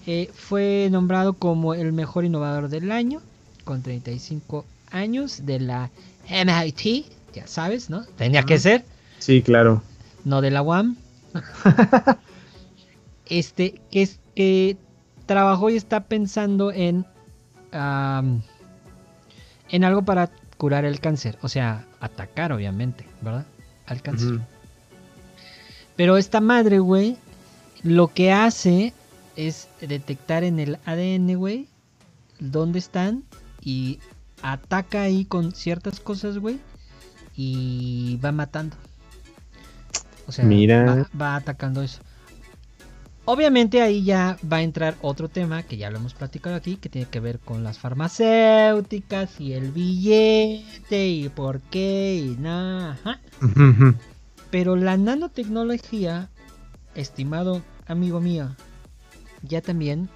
eh, 0.06 0.30
fue 0.34 0.90
nombrado 0.92 1.34
como 1.34 1.74
el 1.74 1.94
mejor 1.94 2.26
innovador 2.26 2.70
del 2.70 2.92
año, 2.92 3.22
con 3.64 3.82
35 3.82 4.66
años, 4.92 5.46
de 5.46 5.60
la 5.60 5.90
MIT, 6.30 7.06
ya 7.34 7.48
sabes, 7.48 7.90
¿no? 7.90 8.06
Tenía 8.18 8.44
que 8.44 8.60
ser. 8.60 8.86
Sí, 9.20 9.42
claro. 9.42 9.84
No 10.24 10.42
de 10.42 10.52
la 10.52 10.62
UAM. 10.62 10.98
este, 13.26 13.82
que, 13.92 14.02
es, 14.02 14.20
que 14.36 14.78
trabajó 15.28 15.70
y 15.70 15.76
está 15.76 16.06
pensando 16.06 16.72
en 16.72 17.06
en 19.70 19.84
algo 19.84 20.02
para 20.04 20.32
curar 20.58 20.86
el 20.86 21.00
cáncer. 21.00 21.38
O 21.42 21.50
sea, 21.50 21.86
atacar, 22.00 22.52
obviamente, 22.52 23.06
¿verdad? 23.22 23.46
Al 23.86 24.02
cáncer. 24.02 24.40
Pero 25.96 26.18
esta 26.18 26.42
madre, 26.42 26.80
güey, 26.80 27.18
lo 27.84 28.08
que 28.08 28.32
hace 28.32 28.94
es 29.36 29.68
detectar 29.82 30.44
en 30.44 30.60
el 30.60 30.80
ADN, 30.86 31.36
güey, 31.36 31.68
dónde 32.40 32.80
están 32.80 33.24
y 33.62 34.00
ataca 34.42 35.02
ahí 35.02 35.26
con 35.26 35.54
ciertas 35.54 36.00
cosas, 36.00 36.38
güey, 36.38 36.60
y 37.36 38.18
va 38.24 38.32
matando. 38.32 38.76
O 40.28 40.32
sea, 40.32 40.46
Va, 40.46 41.08
va, 41.20 41.36
atacando 41.36 41.82
eso. 41.82 42.02
Obviamente 43.30 43.82
ahí 43.82 44.06
ya 44.06 44.38
va 44.50 44.58
a 44.58 44.62
entrar 44.62 44.96
otro 45.02 45.28
tema 45.28 45.62
que 45.62 45.76
ya 45.76 45.90
lo 45.90 45.98
hemos 45.98 46.14
platicado 46.14 46.56
aquí, 46.56 46.78
que 46.78 46.88
tiene 46.88 47.10
que 47.10 47.20
ver 47.20 47.40
con 47.40 47.62
las 47.62 47.78
farmacéuticas 47.78 49.42
y 49.42 49.52
el 49.52 49.74
billete 49.74 51.08
y 51.10 51.28
por 51.28 51.60
qué 51.60 52.16
y 52.16 52.38
nada. 52.40 53.20
Pero 54.50 54.78
la 54.78 54.96
nanotecnología, 54.96 56.30
estimado 56.96 57.62
amigo 57.86 58.22
mío, 58.22 58.56
ya 59.42 59.60
también 59.60 60.08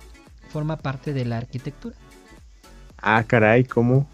forma 0.47 0.78
parte 0.78 1.12
de 1.12 1.26
la 1.26 1.39
arquitectura. 1.39 1.97
Ah, 2.95 3.26
caray, 3.28 3.66
¿cómo? 3.66 4.07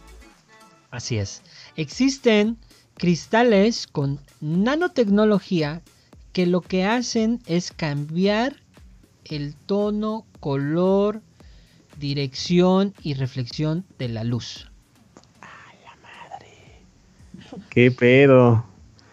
Así 0.89 1.19
es. 1.19 1.43
Existen 1.75 2.57
cristales 2.95 3.85
con 3.85 4.19
nanotecnología 4.41 5.83
que 6.33 6.47
lo 6.47 6.61
que 6.61 6.83
hacen 6.83 7.43
es 7.45 7.71
cambiar 7.71 8.55
el 9.29 9.55
tono, 9.55 10.25
color, 10.39 11.21
dirección 11.99 12.93
y 13.01 13.13
reflexión 13.13 13.85
de 13.97 14.09
la 14.09 14.23
luz. 14.23 14.69
Ay, 15.41 15.77
la 15.83 15.95
madre. 16.01 17.63
¿Qué 17.69 17.91
pedo? 17.91 18.65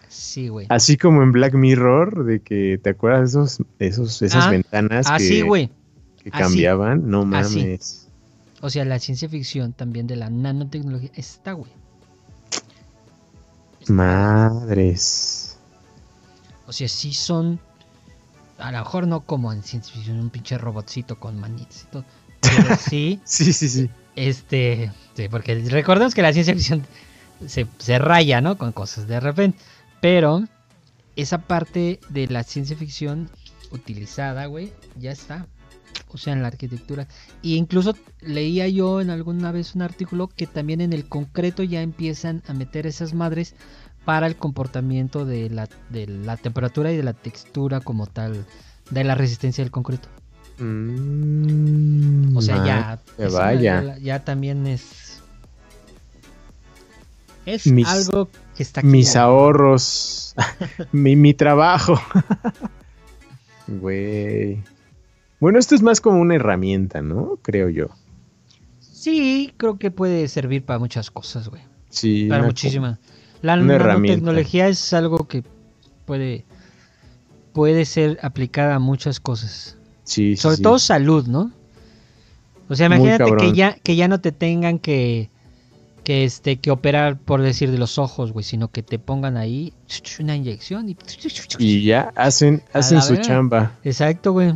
Sí, 0.07 0.47
güey. 0.47 0.67
Así 0.69 0.97
como 0.97 1.23
en 1.23 1.31
Black 1.31 1.53
Mirror, 1.53 2.25
de 2.25 2.39
que 2.39 2.79
te 2.81 2.91
acuerdas 2.91 3.33
de 3.33 3.41
esos, 3.41 3.61
esos, 3.79 4.21
esas 4.21 4.45
ah, 4.45 4.49
ventanas 4.49 5.07
así, 5.09 5.43
que, 5.43 5.69
que 6.23 6.31
cambiaban. 6.31 7.09
No 7.09 7.25
mames. 7.25 8.07
O 8.61 8.69
sea, 8.69 8.85
la 8.85 8.99
ciencia 8.99 9.29
ficción 9.29 9.73
también 9.73 10.07
de 10.07 10.15
la 10.15 10.29
nanotecnología 10.29 11.11
está, 11.15 11.53
güey. 11.53 11.71
Madres. 13.87 15.57
O 16.65 16.73
sea, 16.73 16.87
sí 16.87 17.13
son 17.13 17.59
a 18.57 18.71
lo 18.71 18.79
mejor 18.79 19.07
no 19.07 19.21
como 19.21 19.51
en 19.51 19.63
ciencia 19.63 19.93
ficción, 19.93 20.19
un 20.19 20.29
pinche 20.29 20.57
robotcito 20.57 21.19
con 21.19 21.39
manitas 21.39 21.83
y 21.83 21.91
todo. 21.91 22.05
Pero 22.41 22.75
sí. 22.79 23.19
sí, 23.23 23.53
sí, 23.53 23.69
sí. 23.69 23.89
Este, 24.15 24.91
sí, 25.15 25.27
porque 25.29 25.55
recordemos 25.69 26.15
que 26.15 26.21
la 26.21 26.31
ciencia 26.31 26.53
ficción 26.53 26.85
se, 27.47 27.67
se 27.77 27.99
raya, 27.99 28.41
¿no? 28.41 28.57
Con 28.57 28.71
cosas 28.71 29.07
de 29.07 29.19
repente. 29.19 29.59
Pero 29.99 30.43
esa 31.15 31.39
parte 31.39 31.99
de 32.09 32.27
la 32.27 32.43
ciencia 32.43 32.77
ficción 32.77 33.29
utilizada, 33.71 34.45
güey, 34.45 34.71
ya 34.97 35.11
está. 35.11 35.47
O 36.09 36.17
sea, 36.17 36.33
en 36.33 36.41
la 36.41 36.47
arquitectura. 36.47 37.07
Y 37.41 37.55
incluso 37.55 37.95
leía 38.21 38.67
yo 38.69 39.01
en 39.01 39.09
alguna 39.09 39.51
vez 39.51 39.75
un 39.75 39.81
artículo 39.81 40.27
que 40.27 40.47
también 40.47 40.79
en 40.79 40.93
el 40.93 41.07
concreto 41.09 41.63
ya 41.63 41.81
empiezan 41.81 42.41
a 42.47 42.53
meter 42.53 42.87
esas 42.87 43.13
madres 43.13 43.55
para 44.05 44.27
el 44.27 44.35
comportamiento 44.35 45.25
de 45.25 45.49
la, 45.49 45.67
de 45.89 46.07
la 46.07 46.37
temperatura 46.37 46.91
y 46.91 46.97
de 46.97 47.03
la 47.03 47.13
textura 47.13 47.81
como 47.81 48.07
tal, 48.07 48.45
de 48.91 49.03
la 49.03 49.15
resistencia 49.15 49.63
del 49.63 49.71
concreto. 49.71 50.07
Mm, 50.59 52.37
o 52.37 52.41
sea, 52.41 52.65
ya, 52.65 53.29
vaya. 53.29 53.97
ya, 53.97 54.23
también 54.23 54.67
es... 54.67 55.21
Es 57.45 57.67
algo 57.85 58.29
que 58.55 58.63
está 58.63 58.79
aquí. 58.79 58.87
Mis 58.87 59.15
ahorros, 59.15 60.33
mi, 60.91 61.15
mi 61.15 61.33
trabajo. 61.35 61.99
Güey. 63.67 64.63
Bueno, 65.39 65.59
esto 65.59 65.75
es 65.75 65.83
más 65.83 66.01
como 66.01 66.19
una 66.19 66.35
herramienta, 66.35 67.03
¿no? 67.03 67.37
Creo 67.43 67.69
yo. 67.69 67.89
Sí, 68.79 69.53
creo 69.57 69.77
que 69.77 69.91
puede 69.91 70.27
servir 70.27 70.65
para 70.65 70.79
muchas 70.79 71.11
cosas, 71.11 71.49
güey. 71.49 71.61
Sí. 71.89 72.25
Para 72.27 72.43
muchísimas. 72.43 72.97
La 73.45 73.55
nanotecnología 73.57 74.67
es 74.67 74.91
algo 74.93 75.27
que 75.27 75.43
puede, 76.05 76.45
puede 77.53 77.85
ser 77.85 78.17
aplicada 78.23 78.75
a 78.75 78.79
muchas 78.79 79.19
cosas. 79.19 79.77
Sí, 80.03 80.35
Sobre 80.35 80.57
todo 80.57 80.79
salud, 80.79 81.27
¿no? 81.27 81.51
O 82.69 82.75
sea, 82.75 82.87
imagínate 82.87 83.35
que 83.37 83.53
ya, 83.53 83.75
que 83.75 83.95
ya 83.95 84.07
no 84.07 84.19
te 84.19 84.31
tengan 84.31 84.79
que, 84.79 85.29
que, 86.03 86.23
este, 86.23 86.57
que 86.57 86.71
operar, 86.71 87.19
por 87.19 87.43
decir, 87.43 87.69
de 87.69 87.77
los 87.77 87.99
ojos, 87.99 88.31
güey, 88.31 88.43
sino 88.43 88.71
que 88.71 88.81
te 88.81 88.97
pongan 88.97 89.37
ahí 89.37 89.73
una 90.19 90.35
inyección 90.35 90.89
y... 90.89 90.97
Y 91.59 91.83
ya 91.83 92.11
hacen, 92.15 92.63
hacen 92.73 92.99
su 93.03 93.15
chamba. 93.17 93.73
Exacto, 93.83 94.31
güey. 94.31 94.55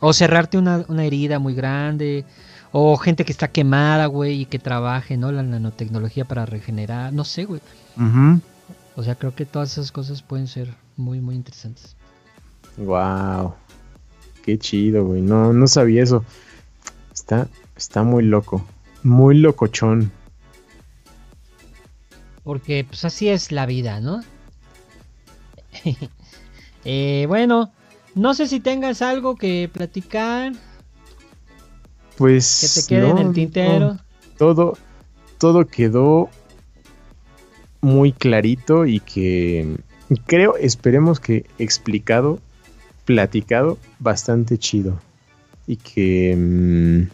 O 0.00 0.12
cerrarte 0.12 0.58
una, 0.58 0.84
una 0.88 1.04
herida 1.04 1.38
muy 1.38 1.54
grande. 1.54 2.26
O 2.72 2.96
gente 2.96 3.24
que 3.24 3.32
está 3.32 3.48
quemada, 3.48 4.06
güey, 4.06 4.42
y 4.42 4.46
que 4.46 4.58
trabaje, 4.58 5.16
¿no? 5.16 5.32
La 5.32 5.42
nanotecnología 5.42 6.24
para 6.24 6.46
regenerar. 6.46 7.12
No 7.12 7.24
sé, 7.24 7.44
güey. 7.44 7.60
O 8.94 9.02
sea, 9.02 9.14
creo 9.14 9.34
que 9.34 9.46
todas 9.46 9.72
esas 9.72 9.90
cosas 9.92 10.22
pueden 10.22 10.46
ser 10.46 10.74
muy, 10.96 11.20
muy 11.20 11.34
interesantes. 11.34 11.96
Wow. 12.76 13.54
Qué 14.42 14.58
chido, 14.58 15.04
güey. 15.04 15.22
No, 15.22 15.52
no 15.52 15.66
sabía 15.66 16.02
eso. 16.02 16.24
Está, 17.12 17.48
está 17.76 18.02
muy 18.02 18.24
loco. 18.24 18.64
Muy 19.02 19.36
locochón. 19.38 20.12
Porque 22.44 22.84
pues 22.84 23.04
así 23.04 23.28
es 23.28 23.52
la 23.52 23.66
vida, 23.66 24.00
¿no? 24.00 24.22
eh, 26.84 27.24
bueno, 27.28 27.72
no 28.14 28.34
sé 28.34 28.46
si 28.46 28.60
tengas 28.60 29.02
algo 29.02 29.36
que 29.36 29.70
platicar. 29.72 30.52
Pues. 32.18 32.60
Que 32.60 32.82
te 32.82 32.88
quede 32.88 33.10
en 33.10 33.18
el 33.18 33.32
tintero. 33.32 33.96
todo, 34.36 34.76
todo 35.38 35.66
quedó 35.66 36.28
muy 37.80 38.12
clarito 38.12 38.84
y 38.84 38.98
que 39.00 39.78
creo, 40.26 40.56
esperemos 40.56 41.20
que 41.20 41.46
explicado, 41.58 42.40
platicado, 43.04 43.78
bastante 44.00 44.58
chido. 44.58 45.00
Y 45.66 45.76
que, 45.76 46.34
mm, 46.36 47.08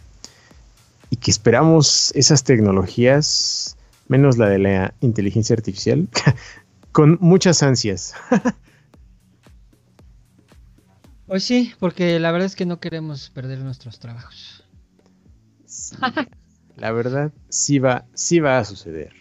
y 1.11 1.15
que 1.17 1.31
esperamos 1.31 2.11
esas 2.15 2.43
tecnologías, 2.43 3.77
menos 4.07 4.37
la 4.37 4.49
de 4.49 4.59
la 4.59 4.93
inteligencia 5.01 5.53
artificial, 5.53 6.07
con 6.91 7.17
muchas 7.21 7.63
ansias. 7.63 8.13
Pues 11.27 11.43
sí, 11.43 11.73
porque 11.79 12.19
la 12.19 12.31
verdad 12.31 12.45
es 12.45 12.55
que 12.55 12.67
no 12.67 12.79
queremos 12.79 13.31
perder 13.31 13.57
nuestros 13.59 13.97
trabajos. 13.97 14.64
La 16.75 16.91
verdad, 16.91 17.31
sí 17.49 17.79
va, 17.79 18.05
sí 18.13 18.39
va 18.39 18.59
a 18.59 18.65
suceder. 18.65 19.11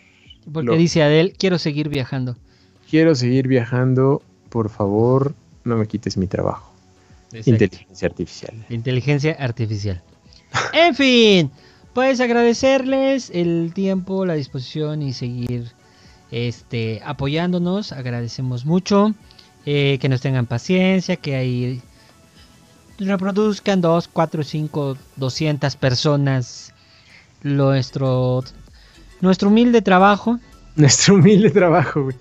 Porque 0.53 0.77
dice 0.77 1.03
Adel, 1.03 1.35
quiero 1.39 1.59
seguir 1.59 1.89
viajando. 1.89 2.36
Quiero 2.91 3.15
seguir 3.15 3.49
viajando, 3.49 4.23
por 4.51 4.69
favor, 4.69 5.35
no 5.65 5.77
me 5.77 5.86
quites 5.86 6.16
mi 6.16 6.27
trabajo. 6.27 6.73
Inteligencia 7.32 8.07
artificial. 8.07 8.66
Inteligencia 8.69 9.32
artificial. 9.32 10.03
en 10.73 10.95
fin, 10.95 11.51
pues 11.93 12.20
agradecerles 12.20 13.31
el 13.31 13.73
tiempo, 13.74 14.27
la 14.27 14.35
disposición 14.35 15.03
y 15.03 15.12
seguir 15.12 15.73
este, 16.31 17.01
apoyándonos. 17.05 17.93
Agradecemos 17.93 18.65
mucho. 18.66 19.15
Eh, 19.66 19.97
que 19.99 20.11
nos 20.11 20.20
tengan 20.20 20.45
paciencia, 20.45 21.16
que 21.16 21.36
ahí 21.36 21.81
reproduzcan 22.99 23.81
2, 23.81 24.09
4, 24.09 24.43
5, 24.43 24.97
200 25.16 25.77
personas 25.77 26.73
nuestro 27.43 28.43
nuestro 29.21 29.49
humilde 29.49 29.83
trabajo. 29.83 30.39
Nuestro 30.77 31.15
humilde 31.15 31.51
trabajo, 31.51 32.03
güey. 32.03 32.16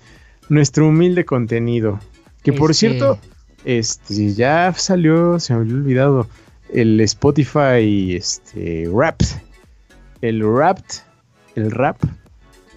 Nuestro 0.48 0.86
humilde 0.86 1.24
contenido. 1.24 1.98
Que 2.44 2.52
por 2.52 2.70
este 2.70 2.88
cierto, 2.88 3.18
este 3.64 4.32
ya 4.32 4.72
salió, 4.74 5.40
se 5.40 5.54
me 5.54 5.60
había 5.60 5.74
olvidado, 5.74 6.28
el 6.72 7.00
Spotify 7.00 8.14
este 8.14 8.88
rap. 8.94 9.20
El 10.20 10.40
rap, 10.40 10.78
el 11.56 11.70
rap. 11.72 11.96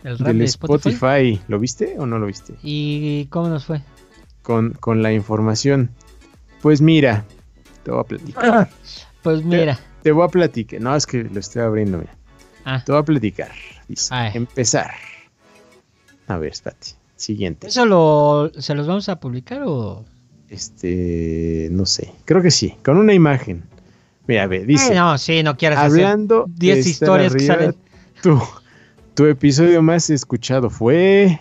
El 0.03 0.17
rap 0.17 0.27
del 0.27 0.39
de 0.39 0.45
Spotify? 0.45 1.39
¿Lo 1.47 1.59
viste 1.59 1.95
o 1.99 2.07
no 2.07 2.17
lo 2.17 2.25
viste? 2.25 2.55
¿Y 2.63 3.27
cómo 3.29 3.49
nos 3.49 3.65
fue? 3.65 3.81
Con, 4.41 4.71
con 4.71 5.03
la 5.03 5.13
información. 5.13 5.91
Pues 6.61 6.81
mira, 6.81 7.25
te 7.87 7.91
voy 7.91 8.01
a 8.01 8.03
platicar. 8.03 8.69
pues 9.23 9.45
mira. 9.45 9.79
Te, 10.03 10.11
voy 10.11 10.25
a 10.25 10.27
platicar. 10.27 10.81
No, 10.81 10.93
es 10.93 11.05
que 11.05 11.23
lo 11.23 11.39
estoy 11.39 11.61
abriendo, 11.61 11.99
mira. 11.99 12.13
Ah. 12.65 12.83
Te 12.85 12.91
voy 12.91 12.99
a 12.99 13.05
platicar. 13.05 13.51
empezar. 14.33 14.91
A 16.27 16.37
ver, 16.37 16.51
espérate. 16.51 16.87
Siguiente. 17.15 17.67
¿Eso 17.67 17.85
lo, 17.85 18.51
se 18.57 18.75
los 18.75 18.87
vamos 18.87 19.07
a 19.07 19.21
publicar 19.21 19.63
o...? 19.65 20.03
Este, 20.49 21.69
no 21.71 21.85
sé. 21.85 22.13
Creo 22.25 22.41
que 22.41 22.51
sí. 22.51 22.75
Con 22.83 22.97
una 22.97 23.13
imagen. 23.13 23.63
Mira, 24.27 24.43
a 24.43 24.47
ver, 24.47 24.65
dice... 24.65 24.93
no, 24.93 25.17
sí, 25.17 25.41
no 25.41 25.55
quieras 25.55 25.79
Hablando 25.79 26.45
10 26.49 26.85
historias 26.85 27.33
que 27.33 27.39
salen. 27.39 27.75
Tu, 28.21 28.37
tu 29.13 29.25
episodio 29.25 29.81
más 29.81 30.09
escuchado 30.09 30.69
fue... 30.69 31.39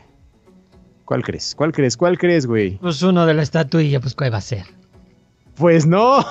¿Cuál 1.04 1.24
crees? 1.24 1.56
¿Cuál 1.56 1.72
crees? 1.72 1.96
¿Cuál 1.96 2.18
crees, 2.18 2.46
güey? 2.46 2.78
Pues 2.78 3.02
uno 3.02 3.26
de 3.26 3.34
la 3.34 3.42
estatuilla, 3.42 4.00
pues 4.00 4.14
¿cuál 4.14 4.32
va 4.32 4.38
a 4.38 4.42
ser? 4.42 4.64
Pues 5.56 5.86
no. 5.86 6.24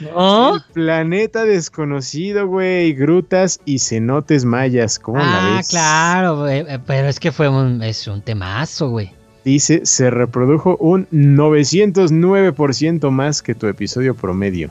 El 0.00 0.62
planeta 0.72 1.44
desconocido, 1.44 2.46
güey. 2.46 2.92
Grutas 2.92 3.60
y 3.64 3.78
cenotes 3.78 4.44
mayas. 4.44 4.98
¿Cómo 4.98 5.18
ah, 5.20 5.50
la 5.50 5.56
ves? 5.56 5.68
claro, 5.68 6.38
güey. 6.40 6.60
Eh, 6.60 6.78
pero 6.86 7.08
es 7.08 7.20
que 7.20 7.32
fue 7.32 7.48
un, 7.48 7.82
es 7.82 8.06
un 8.06 8.22
temazo, 8.22 8.90
güey. 8.90 9.12
Dice, 9.44 9.86
se 9.86 10.10
reprodujo 10.10 10.76
un 10.78 11.06
909% 11.12 13.10
más 13.10 13.42
que 13.42 13.54
tu 13.54 13.68
episodio 13.68 14.14
promedio. 14.14 14.70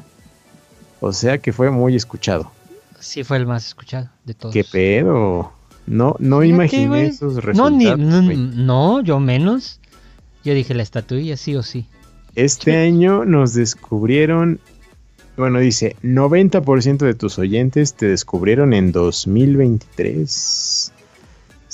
O 0.99 1.13
sea 1.13 1.37
que 1.37 1.53
fue 1.53 1.71
muy 1.71 1.95
escuchado. 1.95 2.51
Sí, 2.99 3.23
fue 3.23 3.37
el 3.37 3.45
más 3.45 3.67
escuchado 3.67 4.09
de 4.25 4.33
todos. 4.33 4.53
¿Qué 4.53 4.63
pedo? 4.63 5.53
No, 5.87 6.15
no 6.19 6.43
imaginé 6.43 7.05
esos 7.05 7.43
resultados. 7.43 7.99
No, 7.99 8.21
no, 8.21 9.01
yo 9.01 9.19
menos. 9.19 9.79
Yo 10.43 10.53
dije 10.53 10.73
la 10.73 10.83
estatuilla 10.83 11.37
sí 11.37 11.55
o 11.55 11.63
sí. 11.63 11.87
Este 12.35 12.75
año 12.75 13.23
nos 13.23 13.53
descubrieron, 13.53 14.59
bueno, 15.37 15.59
dice, 15.59 15.95
90% 16.03 16.97
de 16.97 17.13
tus 17.13 17.39
oyentes 17.39 17.93
te 17.93 18.07
descubrieron 18.07 18.73
en 18.73 18.91
2023. 18.91 20.91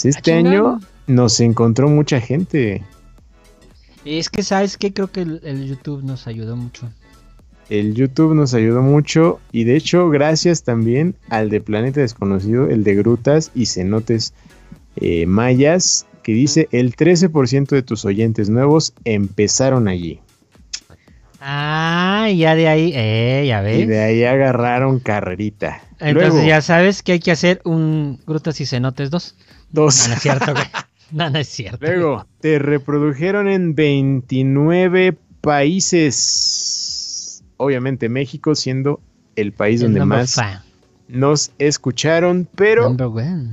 Este 0.03 0.33
año 0.33 0.79
nos 1.07 1.39
encontró 1.39 1.89
mucha 1.89 2.21
gente. 2.21 2.83
Es 4.05 4.29
que, 4.29 4.43
¿sabes 4.43 4.77
qué? 4.77 4.93
Creo 4.93 5.11
que 5.11 5.21
el, 5.21 5.67
YouTube 5.67 6.03
nos 6.03 6.27
ayudó 6.27 6.55
mucho. 6.55 6.91
El 7.69 7.95
YouTube 7.95 8.35
nos 8.35 8.53
ayudó 8.53 8.81
mucho 8.81 9.39
y 9.51 9.63
de 9.63 9.77
hecho 9.77 10.09
gracias 10.09 10.63
también 10.63 11.15
al 11.29 11.49
de 11.49 11.61
Planeta 11.61 12.01
Desconocido, 12.01 12.67
el 12.67 12.83
de 12.83 12.95
Grutas 12.95 13.51
y 13.55 13.67
Cenotes 13.67 14.33
eh, 14.97 15.25
Mayas, 15.25 16.05
que 16.21 16.33
dice 16.33 16.67
el 16.71 16.95
13% 16.95 17.69
de 17.69 17.81
tus 17.81 18.05
oyentes 18.05 18.49
nuevos 18.49 18.93
empezaron 19.05 19.88
allí. 19.88 20.19
Ah, 21.43 22.30
ya 22.35 22.53
de 22.53 22.68
ahí, 22.68 22.93
eh, 22.95 23.45
ya 23.47 23.61
ves. 23.61 23.80
Y 23.80 23.85
de 23.85 23.99
ahí 23.99 24.23
agarraron 24.23 24.99
carrerita. 24.99 25.81
Entonces 25.99 26.45
ya 26.45 26.61
sabes 26.61 27.01
que 27.01 27.13
hay 27.13 27.19
que 27.19 27.31
hacer 27.31 27.61
un 27.65 28.19
Grutas 28.27 28.61
y 28.61 28.68
Cenotes 28.68 29.09
2. 29.09 29.35
Dos. 29.72 30.07
No, 30.07 30.13
es 30.13 30.22
cierto, 30.22 30.53
güey. 30.53 30.65
No, 31.11 31.30
no 31.30 31.39
es 31.39 31.49
cierto. 31.49 31.85
Luego, 31.85 32.26
te 32.39 32.57
reprodujeron 32.57 33.49
en 33.49 33.76
29 33.76 35.18
países. 35.41 37.43
Obviamente 37.57 38.07
México 38.07 38.55
siendo 38.55 39.01
el 39.35 39.51
país 39.51 39.81
donde 39.81 40.05
más 40.05 40.38
nos 41.09 41.51
escucharon, 41.59 42.47
pero 42.55 42.95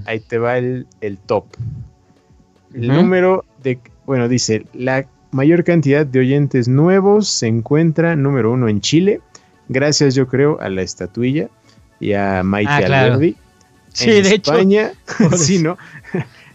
ahí 0.06 0.20
te 0.20 0.39
va 0.39 0.59
el, 0.59 0.86
top. 1.27 1.47
El 2.73 2.86
número 2.86 3.44
de, 3.60 3.81
bueno, 4.06 4.28
dice, 4.28 4.65
la 4.73 5.09
mayor 5.31 5.65
cantidad 5.65 6.07
de 6.07 6.21
oyentes 6.21 6.69
nuevos 6.69 7.29
se 7.29 7.47
encuentra 7.47 8.17
número 8.17 8.53
uno 8.53 8.69
en 8.69 8.81
Chile, 8.81 9.21
gracias 9.69 10.15
yo 10.15 10.29
creo 10.29 10.61
a 10.61 10.69
la 10.69 10.83
estatuilla 10.83 11.49
y 12.01 12.13
a 12.13 12.43
Maite 12.43 12.71
ah, 12.71 12.77
Alberdi. 12.77 13.37
Sí, 13.93 14.11
en 14.11 14.23
de 14.23 14.35
España, 14.35 14.93
sí, 15.37 15.59
¿no? 15.63 15.77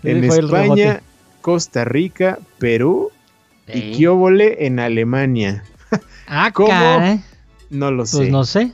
en 0.04 0.24
España, 0.24 1.02
Costa 1.42 1.86
Rica, 1.86 2.40
Perú 2.58 3.12
y 3.68 3.92
Kiobole 3.92 4.66
en 4.66 4.80
Alemania. 4.80 5.64
Ah, 6.28 6.52
¿cómo? 6.54 7.22
No 7.70 7.92
lo 7.92 8.04
pues 8.04 8.12
sé. 8.12 8.18
Pues 8.18 8.30
no 8.30 8.44
sé. 8.46 8.72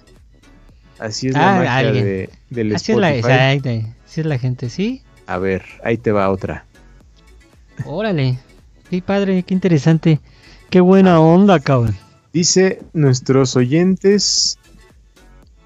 Así 0.99 1.27
es 1.27 1.33
la 1.33 1.55
ah, 1.55 1.59
magia 1.59 1.91
de, 1.93 2.29
del 2.49 2.75
Así 2.75 2.91
Es 2.91 2.97
la, 2.97 3.09
así 3.09 4.21
es 4.21 4.25
la 4.25 4.37
gente, 4.37 4.69
¿sí? 4.69 5.01
A 5.27 5.37
ver, 5.37 5.63
ahí 5.83 5.97
te 5.97 6.11
va 6.11 6.29
otra. 6.29 6.65
Órale. 7.85 8.37
Qué 8.89 9.01
padre, 9.01 9.43
qué 9.43 9.53
interesante. 9.53 10.19
Qué 10.69 10.81
buena 10.81 11.19
onda, 11.19 11.59
cabrón. 11.59 11.95
Dice 12.33 12.81
nuestros 12.93 13.55
oyentes 13.55 14.57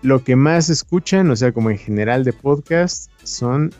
lo 0.01 0.23
que 0.23 0.35
más 0.35 0.69
escuchan, 0.69 1.31
o 1.31 1.35
sea, 1.35 1.53
como 1.53 1.69
en 1.69 1.77
general 1.77 2.25
de 2.25 2.33
podcast, 2.33 3.09
son 3.23 3.73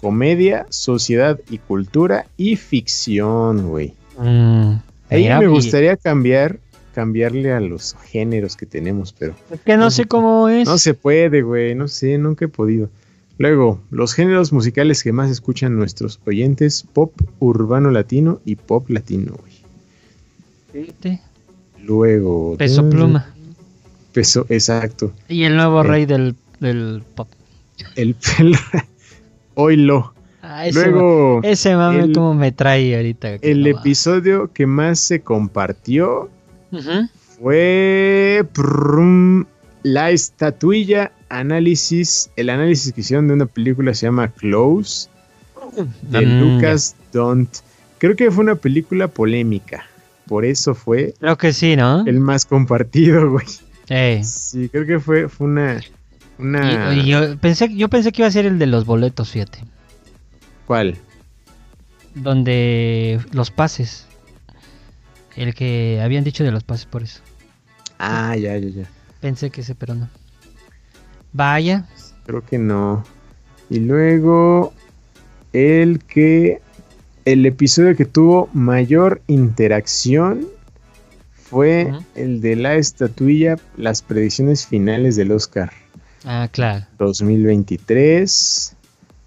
comedia, 0.00 0.66
sociedad 0.70 1.38
y 1.50 1.58
cultura 1.58 2.26
y 2.36 2.56
ficción, 2.56 3.68
güey. 3.68 3.94
Mm, 4.18 4.74
Ahí 5.10 5.28
me 5.28 5.46
gustaría 5.48 5.96
cambiar, 5.96 6.58
cambiarle 6.94 7.52
a 7.52 7.60
los 7.60 7.96
géneros 8.06 8.56
que 8.56 8.66
tenemos, 8.66 9.12
pero. 9.12 9.34
Es 9.50 9.60
que 9.60 9.76
no, 9.76 9.90
sé 9.90 10.06
cómo 10.06 10.48
es. 10.48 10.66
No 10.66 10.78
se 10.78 10.94
puede, 10.94 11.42
güey, 11.42 11.74
no 11.74 11.88
sé, 11.88 12.16
nunca 12.18 12.46
he 12.46 12.48
podido. 12.48 12.88
Luego, 13.38 13.80
los 13.90 14.14
géneros 14.14 14.52
musicales 14.52 15.04
que 15.04 15.12
más 15.12 15.30
escuchan 15.30 15.76
nuestros 15.76 16.20
oyentes, 16.26 16.84
pop 16.92 17.12
urbano 17.38 17.92
latino 17.92 18.40
y 18.44 18.56
pop 18.56 18.90
latino, 18.90 19.34
güey. 20.72 20.88
Luego. 21.84 22.56
Peso 22.56 22.90
pluma. 22.90 23.32
Peso, 24.12 24.44
exacto. 24.48 25.12
Y 25.28 25.44
el 25.44 25.56
nuevo 25.56 25.84
rey 25.84 26.04
del, 26.04 26.34
del 26.58 27.02
pop. 27.14 27.28
El, 27.94 28.16
el 28.40 28.56
Oilo. 29.54 30.12
Ah, 30.42 30.66
ese, 30.66 30.90
Luego, 30.90 31.40
ese 31.44 31.76
mame 31.76 32.12
como 32.12 32.34
me 32.34 32.50
trae 32.50 32.96
ahorita. 32.96 33.34
El 33.42 33.66
episodio 33.66 34.52
que 34.52 34.66
más 34.66 34.98
se 34.98 35.20
compartió 35.20 36.28
fue 37.38 38.44
la 39.92 40.10
estatuilla 40.10 41.12
análisis, 41.28 42.30
el 42.36 42.50
análisis 42.50 42.92
que 42.92 43.00
hicieron 43.00 43.28
de 43.28 43.34
una 43.34 43.46
película 43.46 43.94
se 43.94 44.06
llama 44.06 44.28
Close 44.28 45.08
de 46.02 46.26
mm. 46.26 46.40
Lucas 46.40 46.96
Don't. 47.12 47.48
Creo 47.98 48.16
que 48.16 48.30
fue 48.30 48.44
una 48.44 48.54
película 48.54 49.08
polémica, 49.08 49.86
por 50.26 50.44
eso 50.44 50.74
fue. 50.74 51.14
Creo 51.18 51.36
que 51.36 51.52
sí, 51.52 51.76
¿no? 51.76 52.04
El 52.06 52.20
más 52.20 52.44
compartido, 52.44 53.30
güey. 53.32 53.46
Sí, 54.22 54.68
creo 54.68 54.86
que 54.86 55.00
fue, 55.00 55.28
fue 55.28 55.46
una 55.46 55.80
yo, 57.04 57.36
pensé, 57.38 57.74
yo 57.74 57.88
pensé 57.88 58.12
que 58.12 58.22
iba 58.22 58.28
a 58.28 58.32
ser 58.32 58.46
el 58.46 58.58
de 58.58 58.66
los 58.66 58.84
boletos, 58.84 59.30
fíjate. 59.30 59.58
¿Cuál? 60.66 60.96
Donde 62.14 63.20
los 63.32 63.50
pases. 63.50 64.06
El 65.36 65.54
que 65.54 66.00
habían 66.02 66.24
dicho 66.24 66.44
de 66.44 66.52
los 66.52 66.64
pases 66.64 66.86
por 66.86 67.02
eso. 67.02 67.20
Ah, 67.98 68.36
ya, 68.36 68.56
ya, 68.58 68.68
ya. 68.68 68.90
Pensé 69.20 69.50
que 69.50 69.62
ese, 69.62 69.74
pero 69.74 69.94
no. 69.94 70.08
Vaya. 71.32 71.86
Creo 72.24 72.44
que 72.44 72.58
no. 72.58 73.04
Y 73.70 73.80
luego 73.80 74.72
el 75.52 76.02
que 76.04 76.60
el 77.24 77.44
episodio 77.46 77.96
que 77.96 78.04
tuvo 78.04 78.48
mayor 78.52 79.20
interacción 79.26 80.46
fue 81.32 81.92
el 82.14 82.40
de 82.40 82.56
la 82.56 82.74
estatuilla, 82.74 83.56
las 83.76 84.02
predicciones 84.02 84.66
finales 84.66 85.16
del 85.16 85.32
Oscar. 85.32 85.72
Ah, 86.24 86.48
claro. 86.50 86.86
2023. 86.98 88.76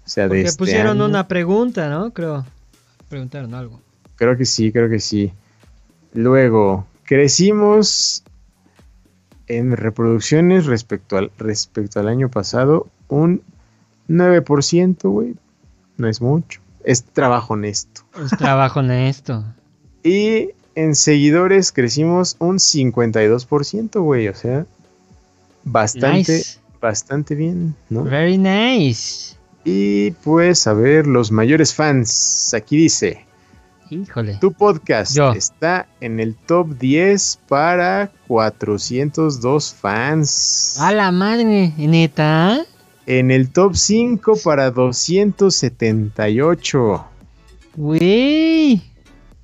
O 0.04 0.08
sea, 0.08 0.28
Porque 0.28 0.42
de 0.42 0.48
este 0.48 0.58
pusieron 0.58 1.00
una 1.00 1.26
pregunta, 1.26 1.88
¿no? 1.88 2.12
Creo. 2.12 2.44
Preguntaron 3.08 3.54
algo. 3.54 3.80
Creo 4.16 4.36
que 4.36 4.44
sí, 4.44 4.72
creo 4.72 4.88
que 4.88 5.00
sí. 5.00 5.32
Luego, 6.12 6.86
crecimos 7.04 8.22
en 9.48 9.76
reproducciones 9.76 10.66
respecto 10.66 11.16
al, 11.16 11.30
respecto 11.38 12.00
al 12.00 12.08
año 12.08 12.30
pasado 12.30 12.88
un 13.08 13.42
9%, 14.08 15.10
güey. 15.10 15.34
No 15.96 16.08
es 16.08 16.20
mucho. 16.20 16.60
Es 16.84 17.04
trabajo 17.04 17.54
honesto. 17.54 18.02
Es 18.24 18.30
trabajo 18.36 18.80
honesto. 18.80 19.44
y 20.02 20.50
en 20.74 20.94
seguidores 20.94 21.72
crecimos 21.72 22.36
un 22.38 22.56
52%, 22.56 24.00
güey. 24.00 24.28
O 24.28 24.34
sea, 24.34 24.66
bastante, 25.64 26.44
bastante 26.80 27.34
bien, 27.34 27.74
¿no? 27.88 28.04
Very 28.04 28.38
nice. 28.38 29.36
Y 29.64 30.10
pues, 30.10 30.66
a 30.66 30.72
ver, 30.72 31.06
los 31.06 31.30
mayores 31.30 31.74
fans. 31.74 32.52
Aquí 32.54 32.76
dice. 32.76 33.24
Híjole. 33.92 34.38
Tu 34.40 34.52
podcast 34.54 35.18
está 35.36 35.86
en 36.00 36.18
el 36.18 36.34
top 36.34 36.78
10 36.78 37.40
para 37.46 38.10
402 38.26 39.74
fans. 39.74 40.78
A 40.80 40.92
la 40.92 41.12
madre, 41.12 41.74
neta. 41.76 42.64
En 43.04 43.30
el 43.30 43.50
top 43.50 43.76
5 43.76 44.38
para 44.42 44.70
278. 44.70 47.04
Güey. 47.76 48.80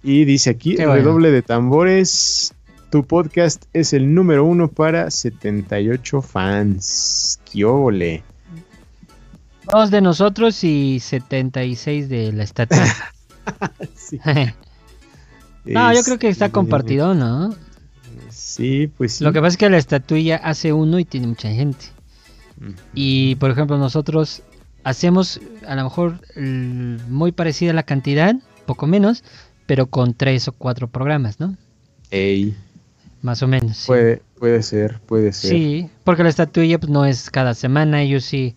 Y 0.03 0.25
dice 0.25 0.49
aquí, 0.49 0.77
el 0.79 0.93
redoble 0.93 1.31
de 1.31 1.43
tambores. 1.43 2.55
Tu 2.89 3.05
podcast 3.05 3.67
es 3.75 3.93
el 3.93 4.15
número 4.15 4.47
uno 4.47 4.69
para 4.69 5.11
78 5.11 6.23
fans. 6.23 7.39
¡Qué 7.53 8.23
Dos 9.71 9.91
de 9.91 10.01
nosotros 10.01 10.65
y 10.65 11.01
76 11.01 12.09
de 12.09 12.33
la 12.33 12.45
estatua. 12.45 12.79
no, 15.65 15.95
yo 15.95 16.03
creo 16.03 16.19
que 16.19 16.29
está 16.29 16.51
compartido, 16.51 17.15
¿no? 17.15 17.55
Sí, 18.31 18.91
pues 18.97 19.15
sí. 19.15 19.25
Lo 19.25 19.33
que 19.33 19.41
pasa 19.41 19.49
es 19.49 19.57
que 19.57 19.71
la 19.71 19.79
estatuilla 19.79 20.37
hace 20.37 20.73
uno 20.73 20.99
y 20.99 21.05
tiene 21.05 21.27
mucha 21.27 21.51
gente. 21.51 21.87
Y 22.93 23.37
por 23.37 23.51
ejemplo, 23.51 23.79
nosotros 23.79 24.43
hacemos 24.83 25.41
a 25.67 25.77
lo 25.77 25.85
mejor 25.85 26.21
muy 26.37 27.33
parecida 27.33 27.73
la 27.73 27.85
cantidad, 27.85 28.35
poco 28.67 28.87
menos, 28.87 29.23
pero 29.67 29.87
con 29.87 30.15
tres 30.15 30.49
o 30.49 30.53
cuatro 30.53 30.89
programas, 30.89 31.41
¿no? 31.41 31.57
Ey. 32.11 32.57
Más 33.23 33.43
o 33.43 33.49
menos. 33.49 33.85
Puede, 33.87 34.23
puede 34.39 34.63
ser, 34.63 35.01
puede 35.01 35.33
ser. 35.33 35.51
Sí, 35.51 35.91
porque 36.05 36.23
la 36.23 36.29
estatuilla 36.29 36.79
pues, 36.79 36.91
no 36.91 37.05
es 37.05 37.31
cada 37.31 37.55
semana, 37.55 38.03
ellos 38.03 38.25
sí. 38.25 38.55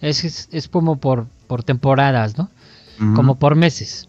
Es, 0.00 0.48
es, 0.50 0.68
como 0.68 0.96
por, 0.96 1.26
por 1.46 1.62
temporadas, 1.62 2.36
¿no? 2.38 2.50
Como 3.14 3.38
por 3.38 3.56
meses. 3.56 4.08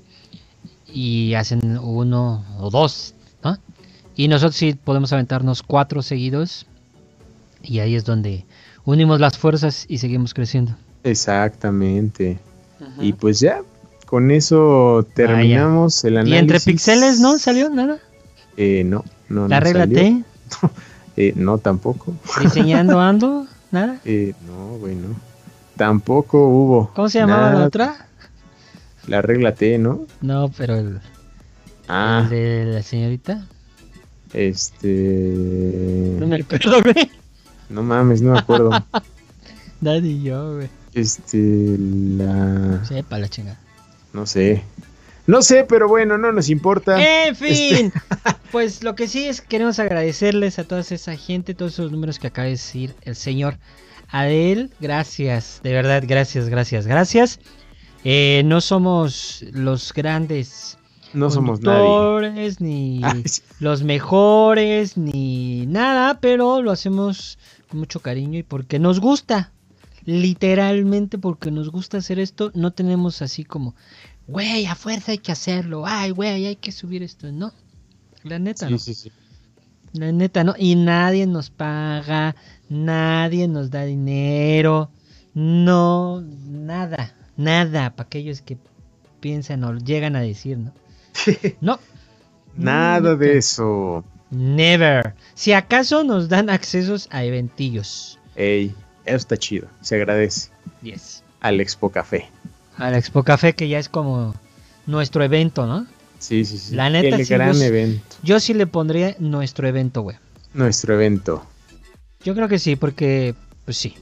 Y 0.93 1.33
hacen 1.33 1.77
uno 1.77 2.45
o 2.59 2.69
dos, 2.69 3.13
¿no? 3.43 3.57
Y 4.15 4.27
nosotros 4.27 4.55
sí 4.55 4.73
podemos 4.73 5.13
aventarnos 5.13 5.63
cuatro 5.63 6.01
seguidos 6.01 6.65
y 7.61 7.79
ahí 7.79 7.95
es 7.95 8.05
donde 8.05 8.45
unimos 8.85 9.19
las 9.19 9.37
fuerzas 9.37 9.85
y 9.87 9.99
seguimos 9.99 10.33
creciendo. 10.33 10.75
Exactamente. 11.03 12.39
Y 12.99 13.13
pues 13.13 13.39
ya, 13.39 13.61
con 14.05 14.31
eso 14.31 15.05
terminamos 15.13 16.03
el 16.03 16.17
análisis. 16.17 16.35
¿Y 16.35 16.39
entre 16.39 16.59
pixeles 16.59 17.19
no 17.19 17.37
salió 17.37 17.69
nada? 17.69 17.99
Eh, 18.55 18.83
no, 18.83 19.03
no. 19.29 19.47
¿La 19.47 19.59
regla 19.59 19.87
T? 19.87 20.23
eh, 21.17 21.33
no, 21.35 21.57
tampoco. 21.57 22.13
¿Diseñando 22.41 22.99
ando? 23.01 23.45
¿Nada? 23.71 23.99
Eh, 24.05 24.33
no, 24.47 24.77
bueno. 24.77 25.09
Tampoco 25.75 26.47
hubo. 26.47 26.91
¿Cómo 26.95 27.09
se 27.09 27.19
llamaba 27.19 27.53
la 27.53 27.65
otra? 27.65 28.06
La 29.07 29.21
regla 29.21 29.55
T, 29.55 29.77
¿no? 29.77 30.05
No, 30.21 30.51
pero 30.55 30.75
el, 30.75 30.99
ah. 31.87 32.21
el 32.23 32.29
de 32.29 32.65
la 32.73 32.83
señorita. 32.83 33.47
Este. 34.33 36.15
No 36.19 36.27
me 36.27 36.35
acuerdo, 36.37 36.81
güey. 36.81 37.09
No 37.69 37.83
mames, 37.83 38.21
no 38.21 38.33
me 38.33 38.39
acuerdo. 38.39 38.71
Daddy 39.81 40.09
y 40.09 40.23
yo, 40.23 40.55
güey. 40.55 40.69
Este, 40.93 41.77
la. 41.79 42.83
Sepa 42.85 43.17
la 43.17 43.29
chingada. 43.29 43.59
No 44.13 44.25
sé. 44.25 44.63
No 45.27 45.41
sé, 45.41 45.65
pero 45.65 45.87
bueno, 45.87 46.17
no 46.17 46.31
nos 46.31 46.49
importa. 46.49 47.27
En 47.27 47.35
fin, 47.35 47.91
este, 47.93 48.01
pues 48.51 48.81
lo 48.81 48.95
que 48.95 49.07
sí 49.07 49.25
es 49.27 49.41
que 49.41 49.47
queremos 49.47 49.77
agradecerles 49.77 50.57
a 50.57 50.63
toda 50.63 50.81
esa 50.81 51.15
gente, 51.17 51.53
todos 51.53 51.73
esos 51.73 51.91
números 51.91 52.17
que 52.17 52.27
acaba 52.27 52.45
de 52.45 52.51
decir 52.51 52.95
el 53.01 53.15
señor 53.15 53.57
Adel. 54.09 54.71
Gracias, 54.79 55.59
de 55.63 55.73
verdad, 55.73 56.03
gracias, 56.07 56.47
gracias, 56.47 56.87
gracias. 56.87 57.39
Eh, 58.09 58.41
no 58.45 58.61
somos 58.61 59.43
los 59.51 59.91
grandes 59.91 60.77
no 61.13 61.29
somos 61.29 61.59
nadie. 61.59 62.55
ni 62.59 63.01
los 63.59 63.83
mejores, 63.83 64.95
ni 64.95 65.65
nada, 65.65 66.21
pero 66.21 66.61
lo 66.61 66.71
hacemos 66.71 67.37
con 67.67 67.81
mucho 67.81 67.99
cariño 67.99 68.39
y 68.39 68.43
porque 68.43 68.79
nos 68.79 69.01
gusta. 69.01 69.51
Literalmente 70.05 71.17
porque 71.17 71.51
nos 71.51 71.69
gusta 71.69 71.97
hacer 71.97 72.17
esto, 72.19 72.49
no 72.55 72.71
tenemos 72.71 73.21
así 73.21 73.43
como, 73.43 73.75
güey, 74.25 74.65
a 74.67 74.75
fuerza 74.75 75.11
hay 75.11 75.17
que 75.17 75.33
hacerlo, 75.33 75.83
ay, 75.85 76.11
güey, 76.11 76.45
hay 76.45 76.55
que 76.55 76.71
subir 76.71 77.03
esto. 77.03 77.29
No, 77.33 77.51
la 78.23 78.39
neta 78.39 78.69
no. 78.69 78.79
Sí, 78.79 78.93
sí. 78.93 79.11
La 79.91 80.13
neta 80.13 80.45
no. 80.45 80.55
Y 80.57 80.75
nadie 80.75 81.27
nos 81.27 81.49
paga, 81.49 82.37
nadie 82.69 83.49
nos 83.49 83.69
da 83.69 83.83
dinero, 83.83 84.91
no, 85.33 86.21
nada, 86.21 87.16
nada, 87.37 87.95
para 87.95 88.07
aquellos 88.07 88.41
que 88.41 88.57
piensan 89.19 89.63
o 89.63 89.77
llegan 89.77 90.15
a 90.15 90.21
decir, 90.21 90.57
¿no? 90.57 90.73
No. 91.61 91.79
Nada 92.55 93.15
de 93.15 93.37
eso. 93.37 94.03
Never. 94.29 95.13
Si 95.35 95.53
acaso 95.53 96.03
nos 96.03 96.27
dan 96.27 96.49
accesos 96.49 97.07
a 97.11 97.23
eventillos. 97.23 98.19
Ey, 98.35 98.73
eso 99.05 99.17
está 99.17 99.37
chido. 99.37 99.67
Se 99.81 99.95
agradece. 99.95 100.49
Yes. 100.81 101.23
Al 101.39 101.61
Expo 101.61 101.89
Café. 101.89 102.29
Al 102.77 102.95
Expo 102.95 103.23
Café, 103.23 103.53
que 103.53 103.69
ya 103.69 103.79
es 103.79 103.89
como 103.89 104.35
nuestro 104.85 105.23
evento, 105.23 105.65
¿no? 105.65 105.87
Sí, 106.19 106.45
sí, 106.45 106.57
sí. 106.57 106.75
La 106.75 106.89
neta, 106.89 107.15
El 107.15 107.25
gran 107.25 107.61
evento. 107.61 108.15
Yo 108.23 108.39
sí 108.39 108.53
le 108.53 108.67
pondría 108.67 109.15
nuestro 109.19 109.67
evento, 109.67 110.01
güey. 110.01 110.17
Nuestro 110.53 110.93
evento. 110.95 111.45
Yo 112.23 112.33
creo 112.33 112.47
que 112.47 112.59
sí, 112.59 112.75
porque, 112.75 113.35
pues 113.65 113.77
sí. 113.77 113.95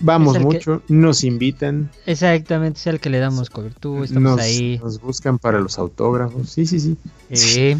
Vamos 0.00 0.38
mucho, 0.40 0.82
nos 0.88 1.24
invitan. 1.24 1.90
Exactamente, 2.06 2.80
es 2.80 2.86
el 2.86 3.00
que 3.00 3.10
le 3.10 3.18
damos 3.18 3.50
cobertura, 3.50 4.04
estamos 4.04 4.40
ahí. 4.40 4.78
Nos 4.82 5.00
buscan 5.00 5.38
para 5.38 5.60
los 5.60 5.78
autógrafos, 5.78 6.50
sí, 6.50 6.66
sí, 6.66 6.80
sí. 6.80 6.96
Sí, 7.32 7.76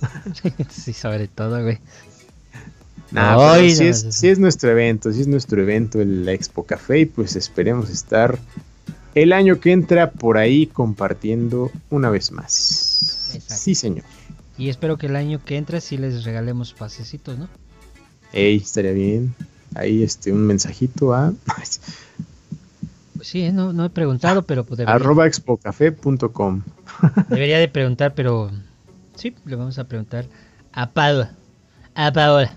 sí 0.70 0.92
sobre 0.94 1.28
todo, 1.28 1.62
güey. 1.62 1.78
No, 3.10 3.54
sí, 3.54 3.86
es, 4.28 4.38
nuestro 4.38 4.70
evento, 4.70 5.12
sí 5.12 5.22
es 5.22 5.28
nuestro 5.28 5.62
evento, 5.62 6.00
el 6.00 6.28
Expo 6.28 6.64
Café, 6.64 7.00
y 7.00 7.06
pues 7.06 7.36
esperemos 7.36 7.90
estar 7.90 8.38
el 9.14 9.32
año 9.32 9.60
que 9.60 9.72
entra 9.72 10.10
por 10.10 10.36
ahí 10.38 10.66
compartiendo 10.66 11.70
una 11.90 12.10
vez 12.10 12.32
más. 12.32 12.52
Sí, 13.46 13.74
señor. 13.74 14.04
Y 14.56 14.68
espero 14.68 14.98
que 14.98 15.06
el 15.06 15.16
año 15.16 15.42
que 15.44 15.56
entra 15.56 15.80
sí 15.80 15.96
les 15.96 16.24
regalemos 16.24 16.72
pasecitos, 16.72 17.38
¿no? 17.38 17.48
Ey, 18.32 18.56
estaría 18.56 18.92
bien 18.92 19.34
ahí 19.74 20.02
este 20.02 20.32
un 20.32 20.46
mensajito 20.46 21.14
a 21.14 21.32
pues 23.18 23.28
sí, 23.28 23.42
¿eh? 23.42 23.52
no, 23.52 23.72
no 23.72 23.84
he 23.84 23.90
preguntado, 23.90 24.42
pero 24.42 24.64
pues 24.64 24.80
arroba 24.80 25.26
expocafé.com 25.26 26.62
debería 27.28 27.58
de 27.58 27.68
preguntar, 27.68 28.14
pero 28.14 28.50
sí, 29.16 29.34
le 29.44 29.56
vamos 29.56 29.78
a 29.78 29.84
preguntar 29.84 30.26
a 30.72 30.90
Paola. 30.90 31.32
A 31.96 32.12
Paola. 32.12 32.52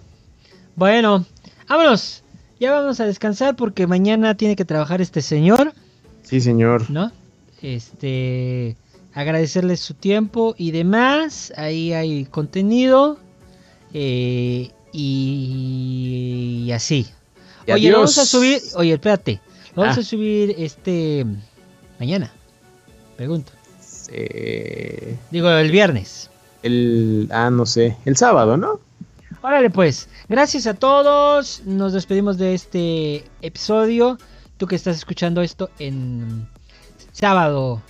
Bueno, 0.76 1.26
vámonos. 1.68 2.24
Ya 2.60 2.72
vamos 2.72 3.00
a 3.00 3.06
descansar 3.06 3.56
porque 3.56 3.88
mañana 3.88 4.38
tiene 4.38 4.56
que 4.56 4.66
trabajar 4.66 5.02
este 5.02 5.24
señor. 5.24 5.74
Sí, 6.22 6.40
señor. 6.40 6.92
¿No? 6.92 7.12
Este, 7.64 8.78
agradecerle 9.16 9.78
su 9.78 9.96
tiempo 9.96 10.54
y 10.58 10.70
demás. 10.70 11.52
Ahí 11.58 11.94
hay 11.94 12.26
contenido. 12.26 13.18
Eh, 13.94 14.70
y, 14.93 16.69
así. 16.73 17.07
oye, 17.72 17.91
vamos 17.91 18.18
a 18.18 18.26
subir. 18.26 18.61
Oye, 18.76 18.93
espérate. 18.93 19.39
vamos 19.76 19.97
ah. 19.97 20.01
a 20.01 20.03
subir 20.03 20.55
este. 20.57 21.26
Mañana. 21.99 22.31
Pregunto. 23.15 23.51
Digo, 25.31 25.49
el 25.49 25.72
viernes. 25.72 26.30
El. 26.63 27.30
Ah, 27.31 27.49
no 27.49 27.65
sé. 27.65 27.97
El 28.05 28.18
sábado, 28.18 28.57
¿no? 28.57 28.80
Órale, 29.41 29.69
pues. 29.69 30.09
Gracias 30.27 30.68
a 30.68 30.73
todos. 30.73 31.63
Nos 31.65 31.93
despedimos 31.93 32.38
de 32.38 32.53
este 32.53 33.23
episodio. 33.41 34.18
Tú 34.57 34.68
que 34.68 34.76
estás 34.76 34.97
escuchando 34.97 35.41
esto 35.41 35.69
en 35.80 36.47
sábado. 37.11 37.81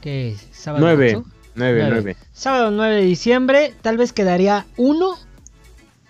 ¿Qué 0.00 0.30
es? 0.32 0.46
¿Sábado 0.52 0.84
9. 0.84 1.22
9, 1.54 1.86
9. 1.90 2.16
Sábado 2.32 2.70
9 2.70 2.96
de 2.96 3.02
diciembre. 3.02 3.74
Tal 3.82 3.96
vez 3.96 4.12
quedaría 4.12 4.66
uno 4.76 5.16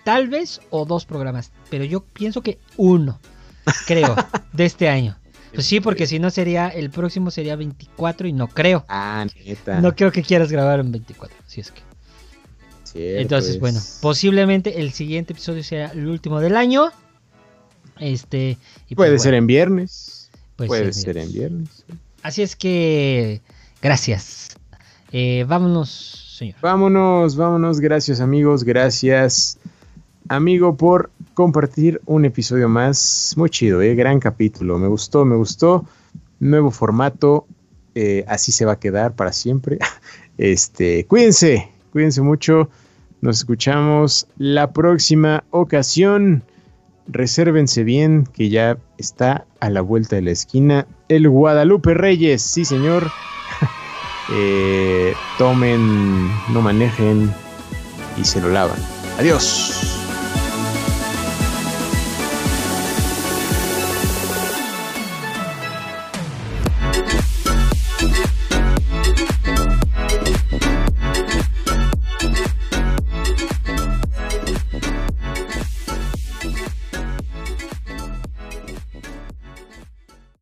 tal 0.07 0.29
vez 0.29 0.61
o 0.69 0.85
dos 0.85 1.05
programas, 1.05 1.51
pero 1.69 1.83
yo 1.83 1.99
pienso 1.99 2.41
que 2.41 2.59
uno, 2.77 3.19
creo, 3.87 4.15
de 4.53 4.63
este 4.63 4.87
año. 4.87 5.17
Pues 5.53 5.65
sí, 5.65 5.81
porque 5.81 6.07
si 6.07 6.17
no 6.17 6.29
sería, 6.29 6.69
el 6.69 6.89
próximo 6.91 7.29
sería 7.29 7.57
24 7.57 8.25
y 8.25 8.31
no 8.31 8.47
creo. 8.47 8.85
Ah, 8.87 9.25
neta. 9.45 9.81
No 9.81 9.93
creo 9.97 10.13
que 10.13 10.23
quieras 10.23 10.49
grabar 10.49 10.79
en 10.79 10.93
24, 10.93 11.35
si 11.45 11.59
es 11.59 11.73
que. 11.73 11.81
Entonces, 13.19 13.59
bueno, 13.59 13.81
posiblemente 13.99 14.79
el 14.79 14.93
siguiente 14.93 15.33
episodio 15.33 15.61
sea 15.61 15.87
el 15.87 16.07
último 16.07 16.39
del 16.39 16.55
año. 16.55 16.89
Este. 17.99 18.57
Y 18.87 18.95
pues 18.95 19.09
Puede 19.09 19.19
ser 19.19 19.33
en 19.33 19.45
viernes. 19.45 20.31
Puede, 20.55 20.93
ser, 20.93 21.17
en 21.17 21.33
viernes. 21.33 21.83
Así 22.23 22.43
es 22.43 22.55
que. 22.55 23.41
Gracias. 23.81 24.55
Eh, 25.11 25.43
vámonos, 25.45 26.37
señor. 26.37 26.55
Vámonos, 26.61 27.35
vámonos. 27.35 27.81
Gracias, 27.81 28.21
amigos. 28.21 28.63
Gracias 28.63 29.59
amigo, 30.29 30.75
por 30.75 31.11
compartir 31.33 32.01
un 32.05 32.25
episodio 32.25 32.69
más. 32.69 33.33
Muy 33.37 33.49
chido, 33.49 33.81
¿eh? 33.81 33.95
gran 33.95 34.19
capítulo. 34.19 34.77
Me 34.77 34.87
gustó, 34.87 35.25
me 35.25 35.35
gustó. 35.35 35.85
Nuevo 36.39 36.71
formato. 36.71 37.45
Eh, 37.95 38.23
así 38.27 38.51
se 38.51 38.65
va 38.65 38.73
a 38.73 38.79
quedar 38.79 39.15
para 39.15 39.33
siempre. 39.33 39.79
Este, 40.39 41.03
cuídense, 41.07 41.71
cuídense 41.91 42.21
mucho. 42.21 42.69
Nos 43.21 43.37
escuchamos 43.37 44.27
la 44.37 44.71
próxima 44.71 45.43
ocasión. 45.49 46.43
Resérvense 47.07 47.83
bien, 47.83 48.27
que 48.33 48.49
ya 48.49 48.77
está 48.99 49.47
a 49.59 49.71
la 49.71 49.81
vuelta 49.81 50.15
de 50.15 50.21
la 50.21 50.29
esquina. 50.29 50.85
El 51.09 51.27
Guadalupe 51.27 51.95
Reyes, 51.95 52.41
sí, 52.41 52.65
señor. 52.65 53.07
Eh, 54.29 55.13
tomen, 55.37 56.27
no 56.51 56.61
manejen 56.61 57.33
y 58.17 58.25
se 58.25 58.41
lo 58.41 58.49
lavan. 58.49 58.77
Adiós. 59.17 59.96